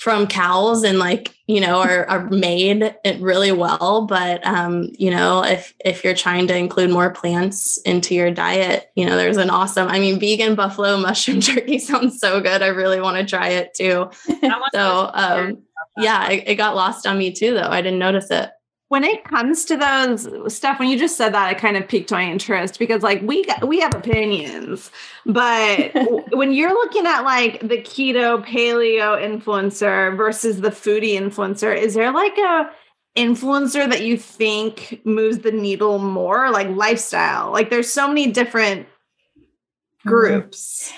from 0.02 0.26
cows 0.26 0.82
and 0.82 0.99
like 0.99 1.32
you 1.47 1.61
know 1.61 1.80
are, 1.80 2.04
are 2.09 2.28
made 2.28 2.92
really 3.21 3.52
well. 3.52 4.04
But 4.09 4.44
um 4.44 4.88
you 4.99 5.11
know 5.12 5.44
if 5.44 5.73
if 5.85 6.02
you're 6.02 6.14
trying 6.14 6.49
to 6.49 6.56
include 6.56 6.90
more 6.90 7.11
plants 7.11 7.80
into 7.82 8.12
your 8.12 8.32
diet 8.32 8.90
you 8.97 9.06
know 9.06 9.16
there's 9.16 9.37
an 9.37 9.49
awesome 9.49 9.87
i 9.87 10.00
mean 10.00 10.18
vegan 10.18 10.56
buffalo 10.56 10.97
mushroom 11.06 11.40
jerky 11.40 11.78
sounds 11.78 12.18
so 12.18 12.40
good. 12.40 12.62
I 12.62 12.68
really 12.68 13.00
want 13.00 13.16
to 13.18 13.25
try 13.25 13.49
it 13.49 13.75
too. 13.75 14.11
So 14.73 15.11
um 15.12 15.59
yeah 15.99 16.30
it, 16.30 16.49
it 16.49 16.54
got 16.56 16.75
lost 16.75 17.06
on 17.06 17.18
me 17.18 17.30
too 17.32 17.54
though. 17.54 17.68
I 17.68 17.80
didn't 17.82 17.99
notice 17.99 18.30
it 18.30 18.50
when 18.92 19.04
it 19.04 19.25
comes 19.25 19.64
to 19.64 19.75
those 19.75 20.54
stuff 20.54 20.78
when 20.78 20.87
you 20.87 20.99
just 20.99 21.16
said 21.16 21.32
that 21.32 21.50
it 21.50 21.56
kind 21.56 21.78
of 21.78 21.88
piqued 21.88 22.11
my 22.11 22.22
interest 22.22 22.78
because 22.78 23.02
like 23.02 23.22
we 23.22 23.42
got, 23.42 23.66
we 23.66 23.80
have 23.80 23.94
opinions 23.94 24.90
but 25.25 25.90
when 26.34 26.52
you're 26.52 26.75
looking 26.75 27.06
at 27.06 27.22
like 27.22 27.58
the 27.61 27.78
keto 27.78 28.44
paleo 28.44 29.18
influencer 29.18 30.14
versus 30.14 30.61
the 30.61 30.68
foodie 30.68 31.18
influencer 31.18 31.75
is 31.75 31.94
there 31.94 32.12
like 32.12 32.37
a 32.37 32.70
influencer 33.16 33.88
that 33.88 34.02
you 34.02 34.18
think 34.18 35.00
moves 35.06 35.38
the 35.38 35.52
needle 35.52 35.99
more 35.99 36.50
like 36.50 36.68
lifestyle 36.68 37.50
like 37.50 37.70
there's 37.70 37.90
so 37.90 38.06
many 38.06 38.30
different 38.30 38.82
mm-hmm. 38.82 40.11
groups 40.11 40.92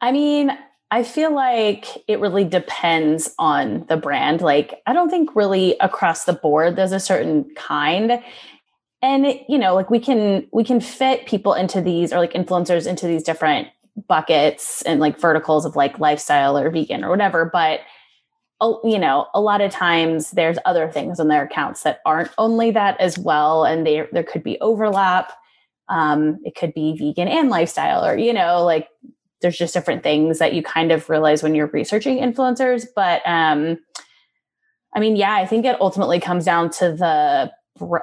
i 0.00 0.12
mean 0.12 0.56
I 0.90 1.02
feel 1.02 1.34
like 1.34 1.86
it 2.06 2.20
really 2.20 2.44
depends 2.44 3.34
on 3.38 3.86
the 3.88 3.96
brand. 3.96 4.40
Like, 4.40 4.82
I 4.86 4.92
don't 4.92 5.10
think 5.10 5.34
really 5.34 5.76
across 5.80 6.24
the 6.24 6.32
board 6.32 6.76
there's 6.76 6.92
a 6.92 7.00
certain 7.00 7.52
kind. 7.56 8.22
And 9.02 9.26
you 9.48 9.58
know, 9.58 9.74
like 9.74 9.90
we 9.90 9.98
can 10.00 10.46
we 10.52 10.64
can 10.64 10.80
fit 10.80 11.26
people 11.26 11.54
into 11.54 11.80
these 11.80 12.12
or 12.12 12.18
like 12.18 12.32
influencers 12.32 12.86
into 12.86 13.06
these 13.06 13.22
different 13.22 13.68
buckets 14.08 14.82
and 14.82 15.00
like 15.00 15.20
verticals 15.20 15.64
of 15.64 15.76
like 15.76 15.98
lifestyle 15.98 16.56
or 16.56 16.70
vegan 16.70 17.04
or 17.04 17.10
whatever, 17.10 17.48
but 17.52 17.80
you 18.84 18.98
know, 18.98 19.26
a 19.34 19.40
lot 19.40 19.60
of 19.60 19.70
times 19.70 20.30
there's 20.30 20.56
other 20.64 20.90
things 20.90 21.20
on 21.20 21.28
their 21.28 21.44
accounts 21.44 21.82
that 21.82 22.00
aren't 22.06 22.30
only 22.38 22.70
that 22.70 22.98
as 23.00 23.18
well 23.18 23.64
and 23.64 23.86
there 23.86 24.08
there 24.12 24.22
could 24.22 24.42
be 24.42 24.58
overlap. 24.60 25.32
Um, 25.88 26.38
it 26.44 26.54
could 26.56 26.72
be 26.74 26.96
vegan 26.96 27.28
and 27.28 27.50
lifestyle 27.50 28.04
or 28.04 28.16
you 28.16 28.32
know, 28.32 28.64
like 28.64 28.88
there's 29.42 29.58
just 29.58 29.74
different 29.74 30.02
things 30.02 30.38
that 30.38 30.54
you 30.54 30.62
kind 30.62 30.92
of 30.92 31.08
realize 31.08 31.42
when 31.42 31.54
you're 31.54 31.66
researching 31.68 32.18
influencers. 32.18 32.86
But 32.94 33.22
um, 33.26 33.78
I 34.94 35.00
mean, 35.00 35.16
yeah, 35.16 35.34
I 35.34 35.46
think 35.46 35.64
it 35.64 35.80
ultimately 35.80 36.20
comes 36.20 36.44
down 36.44 36.70
to 36.70 36.92
the 36.92 37.52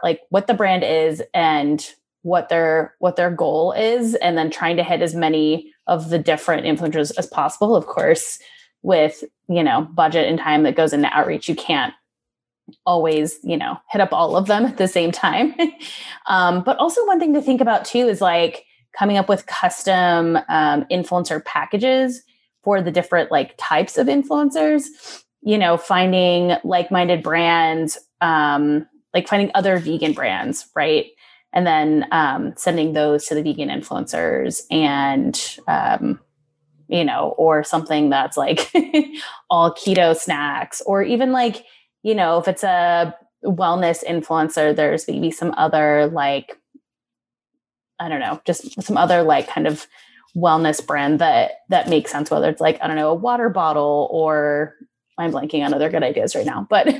like 0.03 0.21
what 0.29 0.47
the 0.47 0.53
brand 0.53 0.83
is 0.83 1.23
and 1.33 1.85
what 2.21 2.49
their 2.49 2.93
what 2.99 3.15
their 3.15 3.31
goal 3.31 3.71
is, 3.73 4.15
and 4.15 4.37
then 4.37 4.51
trying 4.51 4.77
to 4.77 4.83
hit 4.83 5.01
as 5.01 5.15
many 5.15 5.73
of 5.87 6.09
the 6.09 6.19
different 6.19 6.65
influencers 6.65 7.11
as 7.17 7.27
possible. 7.27 7.75
Of 7.75 7.87
course, 7.87 8.39
with 8.83 9.23
you 9.49 9.63
know 9.63 9.87
budget 9.93 10.27
and 10.27 10.37
time 10.37 10.63
that 10.63 10.75
goes 10.75 10.93
into 10.93 11.07
outreach, 11.07 11.49
you 11.49 11.55
can't 11.55 11.93
always 12.85 13.39
you 13.43 13.57
know 13.57 13.77
hit 13.89 13.99
up 13.99 14.13
all 14.13 14.37
of 14.37 14.45
them 14.45 14.65
at 14.65 14.77
the 14.77 14.87
same 14.87 15.11
time. 15.11 15.55
um, 16.27 16.63
but 16.63 16.77
also 16.77 17.05
one 17.07 17.19
thing 17.19 17.33
to 17.33 17.41
think 17.41 17.59
about 17.59 17.85
too 17.85 18.07
is 18.07 18.21
like 18.21 18.65
coming 18.97 19.17
up 19.17 19.29
with 19.29 19.45
custom 19.45 20.37
um, 20.49 20.85
influencer 20.91 21.43
packages 21.43 22.23
for 22.63 22.81
the 22.81 22.91
different 22.91 23.31
like 23.31 23.55
types 23.57 23.97
of 23.97 24.07
influencers 24.07 24.83
you 25.41 25.57
know 25.57 25.77
finding 25.77 26.55
like-minded 26.63 27.21
brands 27.21 27.97
um, 28.21 28.87
like 29.13 29.27
finding 29.27 29.51
other 29.53 29.77
vegan 29.77 30.13
brands 30.13 30.67
right? 30.75 31.07
And 31.55 31.67
then 31.67 32.07
um, 32.11 32.53
sending 32.55 32.93
those 32.93 33.25
to 33.27 33.35
the 33.35 33.43
vegan 33.43 33.69
influencers 33.69 34.61
and 34.71 35.39
um, 35.67 36.19
you 36.87 37.03
know 37.03 37.35
or 37.37 37.63
something 37.63 38.09
that's 38.09 38.37
like 38.37 38.71
all 39.49 39.71
keto 39.71 40.15
snacks 40.15 40.81
or 40.85 41.03
even 41.03 41.31
like 41.31 41.63
you 42.01 42.15
know 42.15 42.39
if 42.39 42.47
it's 42.47 42.63
a 42.63 43.15
wellness 43.45 44.03
influencer 44.03 44.75
there's 44.75 45.07
maybe 45.07 45.29
some 45.29 45.53
other 45.57 46.07
like 46.07 46.57
I 47.99 48.09
don't 48.09 48.19
know, 48.19 48.41
just 48.45 48.81
some 48.81 48.97
other 48.97 49.23
like 49.23 49.47
kind 49.47 49.67
of 49.67 49.87
wellness 50.35 50.85
brand 50.85 51.19
that 51.19 51.51
that 51.69 51.89
makes 51.89 52.11
sense. 52.11 52.31
Whether 52.31 52.49
it's 52.49 52.61
like 52.61 52.79
I 52.81 52.87
don't 52.87 52.95
know 52.95 53.11
a 53.11 53.15
water 53.15 53.49
bottle 53.49 54.07
or 54.11 54.75
I'm 55.17 55.31
blanking 55.31 55.63
on 55.63 55.73
other 55.73 55.89
good 55.89 56.03
ideas 56.03 56.35
right 56.35 56.45
now, 56.45 56.67
but. 56.69 56.87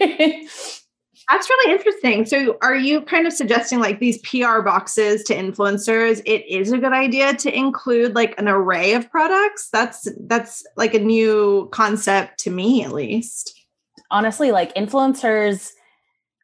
That's 1.30 1.50
really 1.50 1.74
interesting. 1.74 2.26
So, 2.26 2.58
are 2.62 2.76
you 2.76 3.02
kind 3.02 3.26
of 3.26 3.32
suggesting 3.32 3.80
like 3.80 4.00
these 4.00 4.18
PR 4.20 4.60
boxes 4.60 5.24
to 5.24 5.36
influencers? 5.36 6.22
It 6.26 6.46
is 6.54 6.74
a 6.74 6.78
good 6.78 6.92
idea 6.92 7.34
to 7.34 7.58
include 7.58 8.14
like 8.14 8.38
an 8.38 8.50
array 8.50 8.94
of 8.94 9.10
products. 9.10 9.70
That's 9.72 10.08
that's 10.28 10.66
like 10.76 10.94
a 10.94 11.00
new 11.00 11.70
concept 11.72 12.40
to 12.40 12.50
me, 12.50 12.84
at 12.84 12.92
least. 12.92 13.58
Honestly, 14.12 14.52
like 14.52 14.76
influencers, 14.76 15.72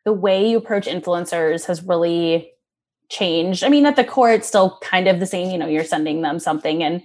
the 0.05 0.13
way 0.13 0.49
you 0.49 0.57
approach 0.57 0.87
influencers 0.87 1.65
has 1.65 1.83
really 1.83 2.53
changed. 3.09 3.63
I 3.63 3.69
mean, 3.69 3.85
at 3.85 3.95
the 3.95 4.03
core, 4.03 4.31
it's 4.31 4.47
still 4.47 4.77
kind 4.81 5.07
of 5.07 5.19
the 5.19 5.25
same. 5.25 5.49
You 5.49 5.57
know, 5.57 5.67
you're 5.67 5.83
sending 5.83 6.21
them 6.21 6.39
something 6.39 6.83
and 6.83 7.01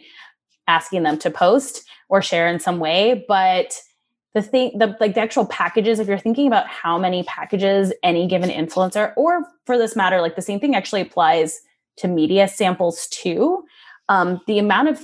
asking 0.68 1.02
them 1.02 1.18
to 1.18 1.30
post 1.30 1.84
or 2.08 2.22
share 2.22 2.46
in 2.48 2.60
some 2.60 2.78
way, 2.78 3.24
but 3.26 3.80
the 4.34 4.42
thing 4.42 4.76
the 4.78 4.96
like 5.00 5.14
the 5.14 5.20
actual 5.20 5.46
packages 5.46 5.98
if 5.98 6.08
you're 6.08 6.18
thinking 6.18 6.46
about 6.46 6.66
how 6.66 6.98
many 6.98 7.22
packages 7.22 7.92
any 8.02 8.26
given 8.26 8.50
influencer 8.50 9.12
or 9.16 9.44
for 9.64 9.78
this 9.78 9.96
matter 9.96 10.20
like 10.20 10.36
the 10.36 10.42
same 10.42 10.60
thing 10.60 10.74
actually 10.74 11.00
applies 11.00 11.60
to 11.96 12.08
media 12.08 12.46
samples 12.46 13.06
too 13.08 13.64
um, 14.08 14.40
the 14.46 14.58
amount 14.58 14.88
of 14.88 15.00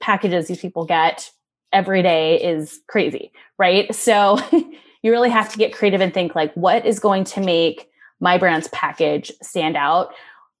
packages 0.00 0.48
these 0.48 0.60
people 0.60 0.84
get 0.84 1.30
every 1.72 2.02
day 2.02 2.42
is 2.42 2.80
crazy 2.88 3.32
right 3.58 3.94
so 3.94 4.38
you 5.02 5.10
really 5.10 5.30
have 5.30 5.50
to 5.50 5.58
get 5.58 5.72
creative 5.72 6.00
and 6.00 6.12
think 6.12 6.34
like 6.34 6.52
what 6.54 6.84
is 6.84 6.98
going 6.98 7.24
to 7.24 7.40
make 7.40 7.88
my 8.20 8.36
brand's 8.36 8.68
package 8.68 9.32
stand 9.40 9.76
out 9.76 10.12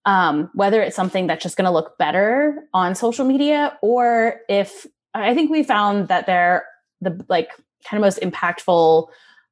um, 0.04 0.50
whether 0.54 0.82
it's 0.82 0.96
something 0.96 1.26
that's 1.26 1.42
just 1.42 1.56
going 1.56 1.66
to 1.66 1.70
look 1.70 1.96
better 1.98 2.64
on 2.74 2.94
social 2.94 3.24
media 3.24 3.78
or 3.82 4.40
if 4.48 4.86
I 5.14 5.34
think 5.34 5.50
we 5.50 5.62
found 5.62 6.08
that 6.08 6.26
they're 6.26 6.64
the 7.00 7.24
like 7.28 7.50
kind 7.88 8.02
of 8.02 8.06
most 8.06 8.20
impactful 8.20 9.08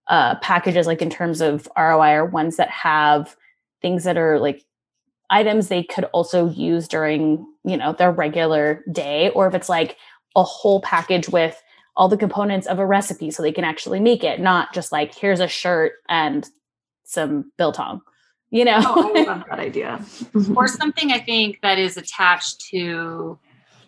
uh, 0.09 0.37
packages, 0.37 0.87
like 0.87 1.03
in 1.03 1.11
terms 1.11 1.41
of 1.41 1.69
ROI, 1.77 2.13
are 2.13 2.27
ones 2.27 2.57
that 2.57 2.71
have 2.71 3.37
things 3.83 4.05
that 4.05 4.17
are 4.17 4.39
like 4.39 4.65
items 5.29 5.69
they 5.69 5.85
could 5.85 6.05
also 6.07 6.49
use 6.49 6.89
during 6.89 7.47
you 7.65 7.77
know 7.77 7.93
their 7.93 8.11
regular 8.11 8.83
day, 8.91 9.31
or 9.31 9.47
if 9.47 9.55
it's 9.55 9.69
like 9.69 9.97
a 10.37 10.43
whole 10.43 10.81
package 10.81 11.29
with 11.29 11.61
all 11.97 12.09
the 12.09 12.17
components 12.17 12.67
of 12.67 12.79
a 12.79 12.87
recipe 12.87 13.31
so 13.31 13.43
they 13.43 13.53
can 13.53 13.65
actually 13.65 14.01
make 14.01 14.25
it, 14.25 14.41
not 14.41 14.73
just 14.73 14.93
like 14.93 15.15
here's 15.15 15.41
a 15.41 15.49
shirt 15.49 15.93
and 16.09 16.49
some 17.05 17.53
biltong 17.59 18.01
you 18.51 18.65
know? 18.65 18.81
Oh, 18.83 19.13
i 19.17 19.23
love 19.25 19.45
that 19.49 19.59
idea. 19.59 20.05
Or 20.57 20.69
something 20.69 21.13
i 21.13 21.19
think 21.19 21.61
that 21.63 21.79
is 21.79 21.97
attached 21.97 22.61
to 22.71 23.39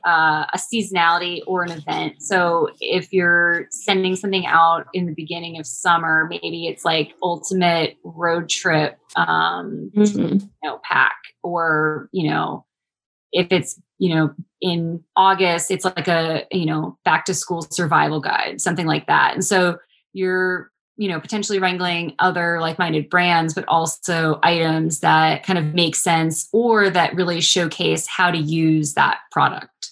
uh, 0.04 0.46
a 0.52 0.58
seasonality 0.58 1.42
or 1.46 1.62
an 1.62 1.70
event. 1.70 2.20
So 2.22 2.70
if 2.80 3.12
you're 3.12 3.66
sending 3.70 4.16
something 4.16 4.46
out 4.46 4.88
in 4.92 5.06
the 5.06 5.14
beginning 5.14 5.60
of 5.60 5.66
summer 5.66 6.26
maybe 6.28 6.66
it's 6.66 6.84
like 6.84 7.14
ultimate 7.22 7.96
road 8.02 8.48
trip 8.48 8.98
um 9.14 9.92
mm-hmm. 9.94 10.38
you 10.38 10.50
know 10.64 10.80
pack 10.82 11.14
or 11.42 12.08
you 12.12 12.28
know 12.28 12.64
if 13.30 13.48
it's 13.50 13.80
you 13.98 14.14
know 14.14 14.34
in 14.60 15.02
august 15.16 15.70
it's 15.70 15.84
like 15.84 16.08
a 16.08 16.44
you 16.50 16.66
know 16.66 16.98
back 17.04 17.24
to 17.26 17.34
school 17.34 17.62
survival 17.62 18.20
guide 18.20 18.60
something 18.60 18.86
like 18.86 19.06
that. 19.06 19.34
And 19.34 19.44
so 19.44 19.78
you're 20.12 20.71
you 20.96 21.08
know 21.08 21.20
potentially 21.20 21.58
wrangling 21.58 22.14
other 22.18 22.60
like-minded 22.60 23.08
brands 23.08 23.54
but 23.54 23.64
also 23.66 24.38
items 24.42 25.00
that 25.00 25.42
kind 25.42 25.58
of 25.58 25.74
make 25.74 25.96
sense 25.96 26.48
or 26.52 26.90
that 26.90 27.14
really 27.14 27.40
showcase 27.40 28.06
how 28.06 28.30
to 28.30 28.38
use 28.38 28.94
that 28.94 29.18
product. 29.30 29.90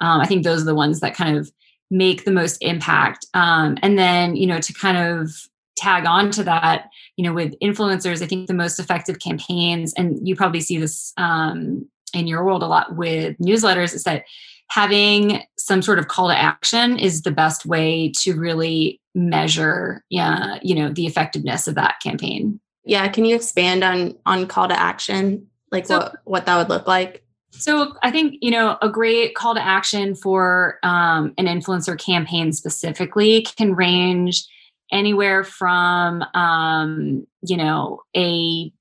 Um, 0.00 0.20
i 0.20 0.26
think 0.26 0.44
those 0.44 0.62
are 0.62 0.66
the 0.66 0.74
ones 0.74 1.00
that 1.00 1.14
kind 1.14 1.36
of 1.36 1.50
make 1.90 2.24
the 2.24 2.32
most 2.32 2.58
impact. 2.60 3.26
Um, 3.32 3.78
and 3.82 3.98
then 3.98 4.36
you 4.36 4.46
know 4.46 4.60
to 4.60 4.72
kind 4.72 4.96
of 4.96 5.30
tag 5.76 6.06
on 6.06 6.30
to 6.32 6.42
that 6.42 6.90
you 7.16 7.24
know 7.24 7.32
with 7.32 7.54
influencers 7.60 8.20
i 8.20 8.26
think 8.26 8.48
the 8.48 8.54
most 8.54 8.80
effective 8.80 9.20
campaigns 9.20 9.94
and 9.94 10.26
you 10.26 10.34
probably 10.34 10.60
see 10.60 10.76
this 10.76 11.12
um, 11.16 11.86
in 12.12 12.26
your 12.26 12.44
world 12.44 12.62
a 12.62 12.66
lot 12.66 12.96
with 12.96 13.38
newsletters 13.38 13.94
is 13.94 14.04
that 14.04 14.24
having 14.70 15.42
some 15.56 15.82
sort 15.82 15.98
of 15.98 16.08
call 16.08 16.28
to 16.28 16.36
action 16.36 16.98
is 16.98 17.22
the 17.22 17.30
best 17.30 17.66
way 17.66 18.12
to 18.16 18.34
really 18.34 19.00
measure 19.14 20.04
yeah 20.10 20.58
you 20.62 20.74
know 20.74 20.92
the 20.92 21.06
effectiveness 21.06 21.66
of 21.66 21.74
that 21.74 21.96
campaign. 22.02 22.60
Yeah 22.84 23.08
can 23.08 23.24
you 23.24 23.34
expand 23.34 23.82
on 23.84 24.16
on 24.26 24.46
call 24.46 24.68
to 24.68 24.78
action? 24.78 25.46
Like 25.70 25.86
so, 25.86 25.98
what 25.98 26.16
what 26.24 26.46
that 26.46 26.56
would 26.56 26.68
look 26.68 26.86
like? 26.86 27.24
So 27.50 27.94
i 28.02 28.10
think 28.10 28.36
you 28.40 28.50
know 28.50 28.76
a 28.82 28.88
great 28.88 29.34
call 29.34 29.54
to 29.54 29.64
action 29.64 30.14
for 30.14 30.78
um, 30.82 31.34
an 31.38 31.46
influencer 31.46 31.98
campaign 31.98 32.52
specifically 32.52 33.42
can 33.42 33.74
range 33.74 34.46
anywhere 34.92 35.44
from 35.44 36.22
um, 36.34 37.26
you 37.42 37.56
know 37.56 38.00
a 38.16 38.72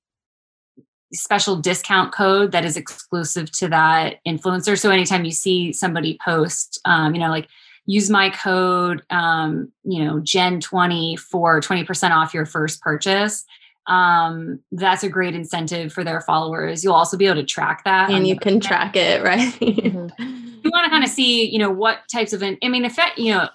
special 1.13 1.55
discount 1.55 2.13
code 2.13 2.51
that 2.51 2.65
is 2.65 2.77
exclusive 2.77 3.51
to 3.51 3.67
that 3.69 4.17
influencer. 4.27 4.77
So 4.77 4.89
anytime 4.89 5.25
you 5.25 5.31
see 5.31 5.71
somebody 5.73 6.17
post, 6.23 6.79
um, 6.85 7.15
you 7.15 7.21
know, 7.21 7.29
like 7.29 7.47
use 7.85 8.09
my 8.09 8.29
code, 8.29 9.01
um, 9.09 9.71
you 9.83 10.03
know, 10.03 10.19
Gen 10.19 10.59
twenty 10.59 11.15
for 11.15 11.61
20% 11.61 12.11
off 12.11 12.33
your 12.33 12.45
first 12.45 12.81
purchase. 12.81 13.45
Um, 13.87 14.59
that's 14.73 15.03
a 15.03 15.09
great 15.09 15.33
incentive 15.33 15.93
for 15.93 16.03
their 16.03 16.19
followers. 16.19 16.83
You'll 16.83 16.93
also 16.93 17.15
be 17.15 17.25
able 17.25 17.37
to 17.37 17.45
track 17.45 17.85
that. 17.85 18.11
And 18.11 18.27
you 18.27 18.37
can 18.37 18.59
track 18.59 18.97
it, 18.97 19.23
right? 19.23 19.53
mm-hmm. 19.53 20.23
You 20.63 20.71
want 20.71 20.85
to 20.85 20.89
kind 20.89 21.05
of 21.05 21.09
see, 21.09 21.49
you 21.49 21.59
know, 21.59 21.71
what 21.71 21.99
types 22.11 22.33
of, 22.33 22.43
I 22.43 22.57
mean, 22.67 22.83
effect, 22.83 23.17
you 23.17 23.33
know, 23.33 23.47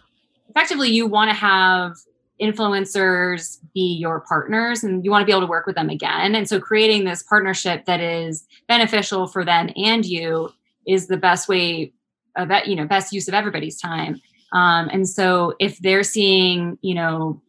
effectively 0.49 0.89
you 0.89 1.07
want 1.07 1.31
to 1.31 1.35
have 1.35 1.97
influencers 2.43 3.59
be 3.73 3.97
your 3.99 4.21
partners 4.21 4.83
and 4.83 5.05
you 5.05 5.11
want 5.11 5.23
to 5.23 5.27
be 5.27 5.33
able 5.33 5.43
to 5.43 5.47
work 5.47 5.67
with 5.67 5.77
them 5.77 5.89
again. 5.89 6.35
And 6.35 6.49
so 6.49 6.59
creating 6.59 7.05
this 7.05 7.23
partnership 7.23 7.85
that 7.87 8.01
is 8.01 8.47
beneficial 8.67 9.29
for 9.29 9.45
them 9.45 9.71
and 9.77 10.05
you 10.05 10.51
is 10.87 11.07
the 11.07 11.17
best 11.17 11.49
way 11.49 11.93
of 12.37 12.49
that, 12.49 12.67
you 12.67 12.75
know, 12.75 12.87
best 12.87 13.13
use 13.13 13.29
of 13.29 13.35
everybody's 13.35 13.81
time. 13.81 14.21
Um, 14.53 14.89
and 14.93 15.09
so 15.09 15.55
if 15.61 15.79
they're 15.79 16.03
seeing, 16.03 16.79
you 16.83 16.95
know, 16.95 17.41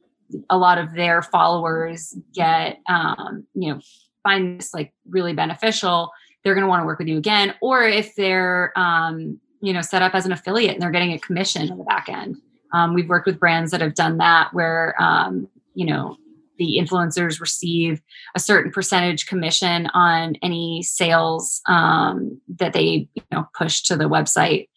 a 0.50 0.58
lot 0.58 0.78
of 0.78 0.94
their 0.94 1.22
followers 1.22 2.16
get, 2.34 2.80
um, 2.88 3.46
you 3.54 3.74
know, 3.74 3.82
find 4.22 4.60
this 4.60 4.74
like 4.74 4.94
really 5.10 5.34
beneficial, 5.34 6.12
they're 6.44 6.54
going 6.54 6.64
to 6.64 6.70
want 6.70 6.82
to 6.82 6.86
work 6.86 7.00
with 7.00 7.08
you 7.08 7.18
again. 7.18 7.56
Or 7.62 7.84
if 7.84 8.16
they're, 8.16 8.78
um, 8.78 9.40
you 9.62 9.74
know, 9.74 9.82
set 9.82 10.02
up 10.02 10.14
as 10.14 10.26
an 10.26 10.32
affiliate 10.32 10.74
and 10.74 10.82
they're 10.82 10.92
getting 10.92 11.14
a 11.14 11.20
commission 11.20 11.72
on 11.72 11.78
the 11.78 11.84
back 11.84 12.10
end. 12.10 12.38
Um, 12.74 12.94
we've 12.94 13.10
worked 13.10 13.28
with 13.28 13.40
brands 13.40 13.72
that 13.72 13.82
have 13.82 13.96
done 13.96 14.18
that 14.18 14.54
where, 14.54 14.96
um, 15.02 15.48
you 15.76 15.86
know, 15.86 16.18
the 16.58 16.78
influencers 16.80 17.40
receive 17.40 18.02
a 18.36 18.40
certain 18.40 18.72
percentage 18.72 19.26
commission 19.26 19.88
on 19.94 20.36
any 20.42 20.84
sales 20.84 21.62
um, 21.68 22.40
that 22.58 22.74
they 22.74 23.08
you 23.14 23.24
know 23.32 23.48
push 23.58 23.82
to 23.84 23.98
the 23.98 24.06
website. 24.06 24.68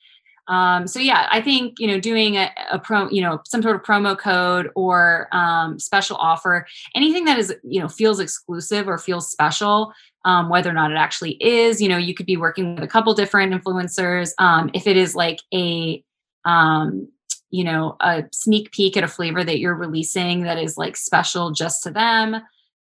Um, 0.49 0.87
so 0.87 1.01
yeah 1.01 1.27
i 1.33 1.41
think 1.41 1.81
you 1.81 1.89
know 1.89 1.99
doing 1.99 2.37
a, 2.37 2.49
a 2.71 2.79
pro 2.79 3.11
you 3.11 3.21
know 3.21 3.41
some 3.45 3.63
sort 3.63 3.75
of 3.75 3.83
promo 3.83 4.17
code 4.17 4.71
or 4.77 5.27
um, 5.33 5.77
special 5.81 6.17
offer 6.19 6.69
anything 6.95 7.25
that 7.25 7.37
is 7.37 7.53
you 7.65 7.81
know 7.81 7.89
feels 7.89 8.21
exclusive 8.21 8.87
or 8.87 8.97
feels 8.97 9.29
special 9.29 9.93
um, 10.25 10.49
whether 10.49 10.71
or 10.71 10.73
not 10.73 10.93
it 10.93 10.97
actually 10.97 11.33
is 11.43 11.83
you 11.83 11.89
know 11.89 11.97
you 11.97 12.15
could 12.15 12.27
be 12.27 12.37
working 12.37 12.77
with 12.77 12.85
a 12.85 12.89
couple 12.89 13.13
different 13.13 13.53
influencers. 13.53 14.31
Um, 14.39 14.71
if 14.73 14.87
it 14.87 14.97
is 14.97 15.17
like 15.17 15.41
a 15.53 16.05
um, 16.45 17.09
you 17.51 17.65
know 17.65 17.97
a 18.01 18.25
sneak 18.33 18.73
peek 18.73 18.97
at 18.97 19.05
a 19.05 19.09
flavor 19.09 19.45
that 19.45 19.59
you're 19.59 19.75
releasing 19.75 20.43
that 20.43 20.59
is 20.59 20.77
like 20.77 20.97
special 20.97 21.53
just 21.53 21.83
to 21.83 21.91
them 21.91 22.37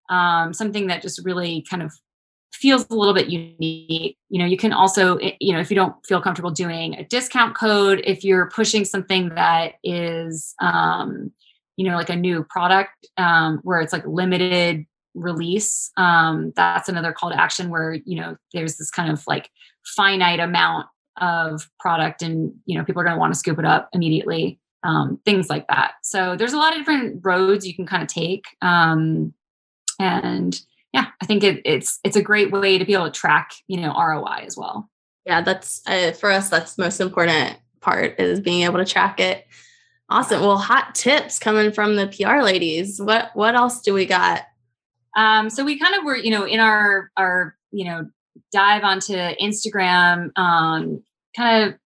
um, 0.09 0.53
something 0.53 0.87
that 0.87 1.03
just 1.03 1.25
really 1.25 1.63
kind 1.69 1.83
of 1.83 1.93
feels 2.53 2.87
a 2.89 2.95
little 2.95 3.15
bit 3.15 3.29
unique. 3.29 4.17
You 4.29 4.41
know 4.41 4.47
you 4.47 4.57
can 4.57 4.73
also 4.73 5.17
eh, 5.19 5.33
you 5.41 5.53
know 5.53 5.61
if 5.61 5.71
you 5.71 5.77
don't 5.77 5.95
feel 6.07 6.21
comfortable 6.21 6.51
doing 6.51 6.95
a 6.95 7.05
discount 7.05 7.57
code 7.57 8.03
if 8.05 8.25
you're 8.25 8.51
pushing 8.51 8.85
something 8.85 9.31
that 9.31 9.75
is 9.85 10.55
um, 10.61 11.33
you 11.77 11.89
know 11.89 11.97
like 11.97 12.11
a 12.11 12.17
new 12.17 12.45
product 12.45 13.07
um, 13.19 13.61
where 13.63 13.81
it's 13.81 13.93
like 13.93 14.07
limited 14.07 14.87
release 15.15 15.91
um, 15.97 16.53
that's 16.57 16.89
another 16.89 17.13
call 17.13 17.31
to 17.31 17.41
action 17.41 17.71
where 17.71 17.95
you 18.05 18.21
know 18.21 18.37
there's 18.53 18.77
this 18.77 18.91
kind 18.91 19.11
of 19.11 19.23
like 19.27 19.51
finite 19.85 20.41
amount 20.41 20.87
of 21.21 21.69
product 21.79 22.23
and 22.23 22.53
you 22.67 22.79
know 22.79 22.85
people 22.85 23.01
are 23.01 23.05
going 23.05 23.17
to 23.17 23.21
want 23.21 23.33
to 23.33 23.39
scoop 23.39 23.59
it 23.59 23.65
up 23.65 23.89
immediately 23.93 24.59
um, 24.87 25.21
things 25.25 25.51
like 25.51 25.67
that. 25.69 25.93
So 26.03 26.37
there's 26.37 26.53
a 26.53 26.59
lot 26.59 26.73
of 26.73 26.79
different 26.79 27.21
roads 27.25 27.67
you 27.67 27.75
can 27.75 27.87
kind 27.87 28.03
of 28.03 28.09
take. 28.09 28.45
Um, 28.63 29.35
and 29.99 30.59
yeah, 30.93 31.07
I 31.21 31.27
think 31.27 31.43
it, 31.43 31.61
it's 31.65 31.99
it's 32.05 32.17
a 32.17 32.23
great 32.23 32.53
way 32.53 32.79
to 32.79 32.85
be 32.85 32.95
able 32.95 33.07
to 33.07 33.11
track, 33.11 33.53
you 33.67 33.81
know, 33.81 33.93
ROI 33.93 34.45
as 34.47 34.57
well. 34.57 34.89
Yeah, 35.25 35.43
that's 35.43 35.83
uh, 35.87 36.13
for 36.13 36.31
us. 36.31 36.49
That's 36.49 36.75
the 36.75 36.85
most 36.85 37.01
important 37.01 37.59
part 37.81 38.19
is 38.21 38.41
being 38.41 38.63
able 38.63 38.79
to 38.79 38.85
track 38.85 39.21
it. 39.21 39.47
Awesome. 40.09 40.41
Well, 40.41 40.57
hot 40.57 40.95
tips 40.95 41.39
coming 41.39 41.73
from 41.73 41.97
the 41.97 42.07
PR 42.07 42.43
ladies. 42.43 43.01
What 43.01 43.31
what 43.35 43.57
else 43.57 43.81
do 43.81 43.93
we 43.93 44.07
got? 44.07 44.43
Um, 45.17 45.51
so 45.51 45.65
we 45.65 45.79
kind 45.79 45.95
of 45.95 46.05
were, 46.05 46.17
you 46.17 46.31
know, 46.31 46.45
in 46.45 46.61
our 46.61 47.11
our 47.17 47.57
you 47.73 47.87
know 47.87 48.09
dive 48.53 48.85
onto 48.85 49.15
Instagram, 49.15 50.37
um, 50.39 51.03
kind 51.37 51.69
of 51.69 51.79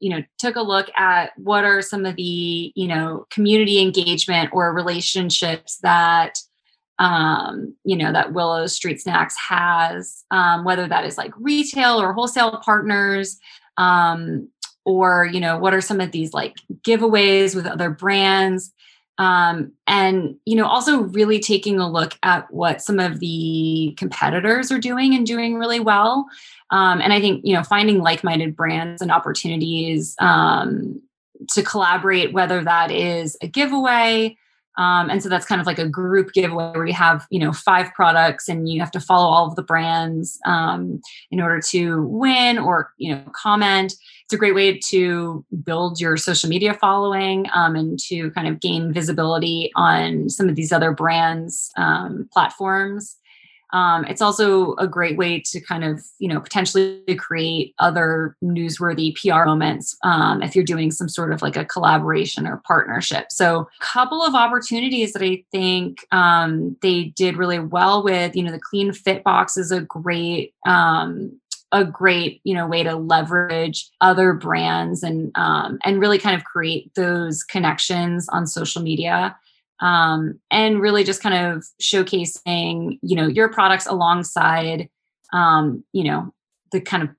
you 0.00 0.10
know 0.10 0.22
took 0.38 0.56
a 0.56 0.62
look 0.62 0.88
at 0.96 1.32
what 1.36 1.64
are 1.64 1.82
some 1.82 2.04
of 2.04 2.16
the 2.16 2.72
you 2.74 2.88
know 2.88 3.26
community 3.30 3.80
engagement 3.80 4.50
or 4.52 4.72
relationships 4.72 5.78
that 5.82 6.38
um, 6.98 7.74
you 7.84 7.96
know 7.96 8.12
that 8.12 8.32
willow 8.32 8.66
street 8.66 9.00
snacks 9.00 9.36
has 9.36 10.24
um, 10.30 10.64
whether 10.64 10.86
that 10.88 11.04
is 11.04 11.18
like 11.18 11.32
retail 11.36 12.00
or 12.00 12.12
wholesale 12.12 12.60
partners 12.64 13.38
um, 13.76 14.48
or 14.84 15.28
you 15.32 15.40
know 15.40 15.58
what 15.58 15.74
are 15.74 15.80
some 15.80 16.00
of 16.00 16.12
these 16.12 16.32
like 16.32 16.56
giveaways 16.86 17.54
with 17.54 17.66
other 17.66 17.90
brands 17.90 18.72
um, 19.18 19.72
and 19.86 20.36
you 20.46 20.56
know 20.56 20.66
also 20.66 21.00
really 21.00 21.40
taking 21.40 21.78
a 21.80 21.90
look 21.90 22.18
at 22.22 22.50
what 22.52 22.80
some 22.80 22.98
of 22.98 23.20
the 23.20 23.94
competitors 23.98 24.72
are 24.72 24.78
doing 24.78 25.14
and 25.14 25.26
doing 25.26 25.56
really 25.56 25.80
well 25.80 26.28
um, 26.70 27.00
and 27.00 27.12
I 27.12 27.20
think, 27.20 27.42
you 27.44 27.54
know, 27.54 27.62
finding 27.62 27.98
like 27.98 28.22
minded 28.22 28.54
brands 28.54 29.00
and 29.00 29.10
opportunities 29.10 30.14
um, 30.20 31.00
to 31.50 31.62
collaborate, 31.62 32.32
whether 32.32 32.62
that 32.64 32.90
is 32.90 33.36
a 33.42 33.48
giveaway. 33.48 34.36
Um, 34.76 35.10
and 35.10 35.20
so 35.22 35.28
that's 35.28 35.46
kind 35.46 35.60
of 35.60 35.66
like 35.66 35.78
a 35.78 35.88
group 35.88 36.32
giveaway 36.32 36.72
where 36.72 36.86
you 36.86 36.92
have, 36.92 37.26
you 37.30 37.40
know, 37.40 37.52
five 37.52 37.92
products 37.94 38.48
and 38.48 38.68
you 38.68 38.80
have 38.80 38.92
to 38.92 39.00
follow 39.00 39.26
all 39.26 39.48
of 39.48 39.56
the 39.56 39.62
brands 39.62 40.38
um, 40.46 41.00
in 41.30 41.40
order 41.40 41.60
to 41.70 42.02
win 42.02 42.58
or, 42.58 42.92
you 42.96 43.14
know, 43.14 43.22
comment. 43.32 43.94
It's 44.28 44.34
a 44.34 44.36
great 44.36 44.54
way 44.54 44.78
to 44.90 45.42
build 45.62 46.02
your 46.02 46.18
social 46.18 46.50
media 46.50 46.74
following 46.74 47.46
um, 47.54 47.74
and 47.74 47.98
to 48.00 48.30
kind 48.32 48.46
of 48.46 48.60
gain 48.60 48.92
visibility 48.92 49.70
on 49.74 50.28
some 50.28 50.50
of 50.50 50.54
these 50.54 50.70
other 50.70 50.92
brands' 50.92 51.70
um, 51.78 52.28
platforms. 52.30 53.16
Um, 53.72 54.04
it's 54.04 54.20
also 54.20 54.74
a 54.74 54.86
great 54.86 55.16
way 55.16 55.42
to 55.46 55.60
kind 55.62 55.82
of, 55.82 56.04
you 56.18 56.28
know, 56.28 56.40
potentially 56.40 57.02
create 57.18 57.74
other 57.78 58.36
newsworthy 58.44 59.16
PR 59.16 59.46
moments 59.46 59.96
um, 60.04 60.42
if 60.42 60.54
you're 60.54 60.62
doing 60.62 60.90
some 60.90 61.08
sort 61.08 61.32
of 61.32 61.40
like 61.40 61.56
a 61.56 61.64
collaboration 61.64 62.46
or 62.46 62.62
partnership. 62.66 63.28
So, 63.30 63.60
a 63.60 63.84
couple 63.84 64.22
of 64.22 64.34
opportunities 64.34 65.14
that 65.14 65.22
I 65.22 65.42
think 65.52 66.06
um, 66.12 66.76
they 66.82 67.14
did 67.16 67.38
really 67.38 67.60
well 67.60 68.04
with. 68.04 68.36
You 68.36 68.42
know, 68.42 68.52
the 68.52 68.60
Clean 68.60 68.92
Fit 68.92 69.24
box 69.24 69.56
is 69.56 69.72
a 69.72 69.80
great 69.80 70.52
um, 70.66 71.40
a 71.72 71.84
great 71.84 72.40
you 72.44 72.54
know 72.54 72.66
way 72.66 72.82
to 72.82 72.96
leverage 72.96 73.88
other 74.00 74.32
brands 74.32 75.02
and 75.02 75.30
um, 75.34 75.78
and 75.84 76.00
really 76.00 76.18
kind 76.18 76.36
of 76.36 76.44
create 76.44 76.94
those 76.94 77.42
connections 77.42 78.28
on 78.30 78.46
social 78.46 78.82
media 78.82 79.36
um, 79.80 80.38
and 80.50 80.80
really 80.80 81.04
just 81.04 81.22
kind 81.22 81.34
of 81.34 81.64
showcasing 81.80 82.98
you 83.02 83.16
know 83.16 83.26
your 83.26 83.48
products 83.48 83.86
alongside 83.86 84.88
um, 85.32 85.84
you 85.92 86.04
know 86.04 86.32
the 86.72 86.80
kind 86.80 87.02
of 87.02 87.10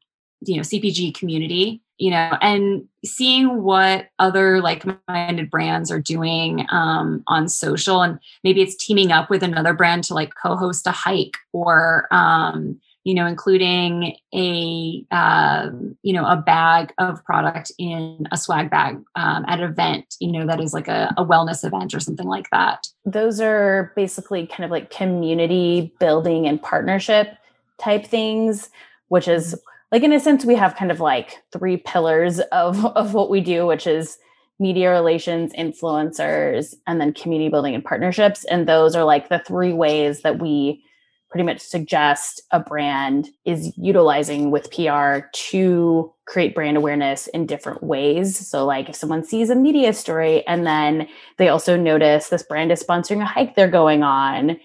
you 0.41 0.55
know 0.55 0.61
cpg 0.61 1.13
community 1.13 1.81
you 1.97 2.09
know 2.09 2.37
and 2.41 2.87
seeing 3.05 3.63
what 3.63 4.09
other 4.19 4.61
like-minded 4.61 5.49
brands 5.49 5.91
are 5.91 6.01
doing 6.01 6.65
um, 6.69 7.23
on 7.27 7.47
social. 7.47 8.01
And 8.01 8.19
maybe 8.43 8.61
it's 8.61 8.75
teaming 8.75 9.11
up 9.11 9.29
with 9.29 9.43
another 9.43 9.73
brand 9.73 10.03
to 10.05 10.13
like 10.13 10.33
co-host 10.41 10.87
a 10.87 10.91
hike 10.91 11.37
or 11.53 12.07
um, 12.11 12.79
you 13.09 13.15
know, 13.15 13.25
including 13.25 14.15
a 14.35 15.03
um, 15.09 15.97
you 16.03 16.13
know 16.13 16.27
a 16.27 16.37
bag 16.37 16.93
of 16.99 17.25
product 17.25 17.71
in 17.79 18.27
a 18.31 18.37
swag 18.37 18.69
bag 18.69 19.01
um, 19.15 19.45
at 19.47 19.59
an 19.59 19.67
event, 19.67 20.13
you 20.19 20.31
know, 20.31 20.45
that 20.45 20.61
is 20.61 20.75
like 20.75 20.87
a, 20.87 21.11
a 21.17 21.25
wellness 21.25 21.65
event 21.65 21.95
or 21.95 21.99
something 21.99 22.27
like 22.27 22.47
that. 22.51 22.87
Those 23.05 23.41
are 23.41 23.91
basically 23.95 24.45
kind 24.45 24.63
of 24.63 24.69
like 24.69 24.91
community 24.91 25.91
building 25.99 26.45
and 26.45 26.61
partnership 26.61 27.35
type 27.79 28.05
things, 28.05 28.69
which 29.07 29.27
is 29.27 29.59
like 29.91 30.03
in 30.03 30.13
a 30.13 30.19
sense 30.19 30.45
we 30.45 30.53
have 30.53 30.75
kind 30.75 30.91
of 30.91 30.99
like 30.99 31.41
three 31.51 31.77
pillars 31.77 32.39
of 32.51 32.85
of 32.85 33.15
what 33.15 33.31
we 33.31 33.41
do, 33.41 33.65
which 33.65 33.87
is 33.87 34.19
media 34.59 34.91
relations, 34.91 35.51
influencers, 35.53 36.75
and 36.85 37.01
then 37.01 37.13
community 37.13 37.49
building 37.49 37.73
and 37.73 37.83
partnerships. 37.83 38.45
And 38.45 38.67
those 38.67 38.95
are 38.95 39.03
like 39.03 39.29
the 39.29 39.39
three 39.39 39.73
ways 39.73 40.21
that 40.21 40.37
we 40.37 40.83
pretty 41.29 41.43
much 41.43 41.59
suggest 41.59 42.41
a 42.51 42.59
brand 42.59 43.29
is 43.45 43.71
utilizing 43.77 44.49
with 44.49 44.71
PR 44.71 45.27
to 45.31 46.11
create 46.25 46.55
brand 46.55 46.77
awareness 46.77 47.27
in 47.27 47.45
different 47.45 47.83
ways. 47.83 48.47
So, 48.47 48.65
like 48.65 48.89
if 48.89 48.95
someone 48.95 49.23
sees 49.23 49.49
a 49.49 49.55
media 49.55 49.93
story 49.93 50.45
and 50.47 50.65
then 50.65 51.07
they 51.37 51.49
also 51.49 51.77
notice 51.77 52.29
this 52.29 52.43
brand 52.43 52.71
is 52.71 52.83
sponsoring 52.83 53.21
a 53.21 53.25
hike 53.25 53.55
they're 53.55 53.69
going 53.69 54.03
on, 54.03 54.57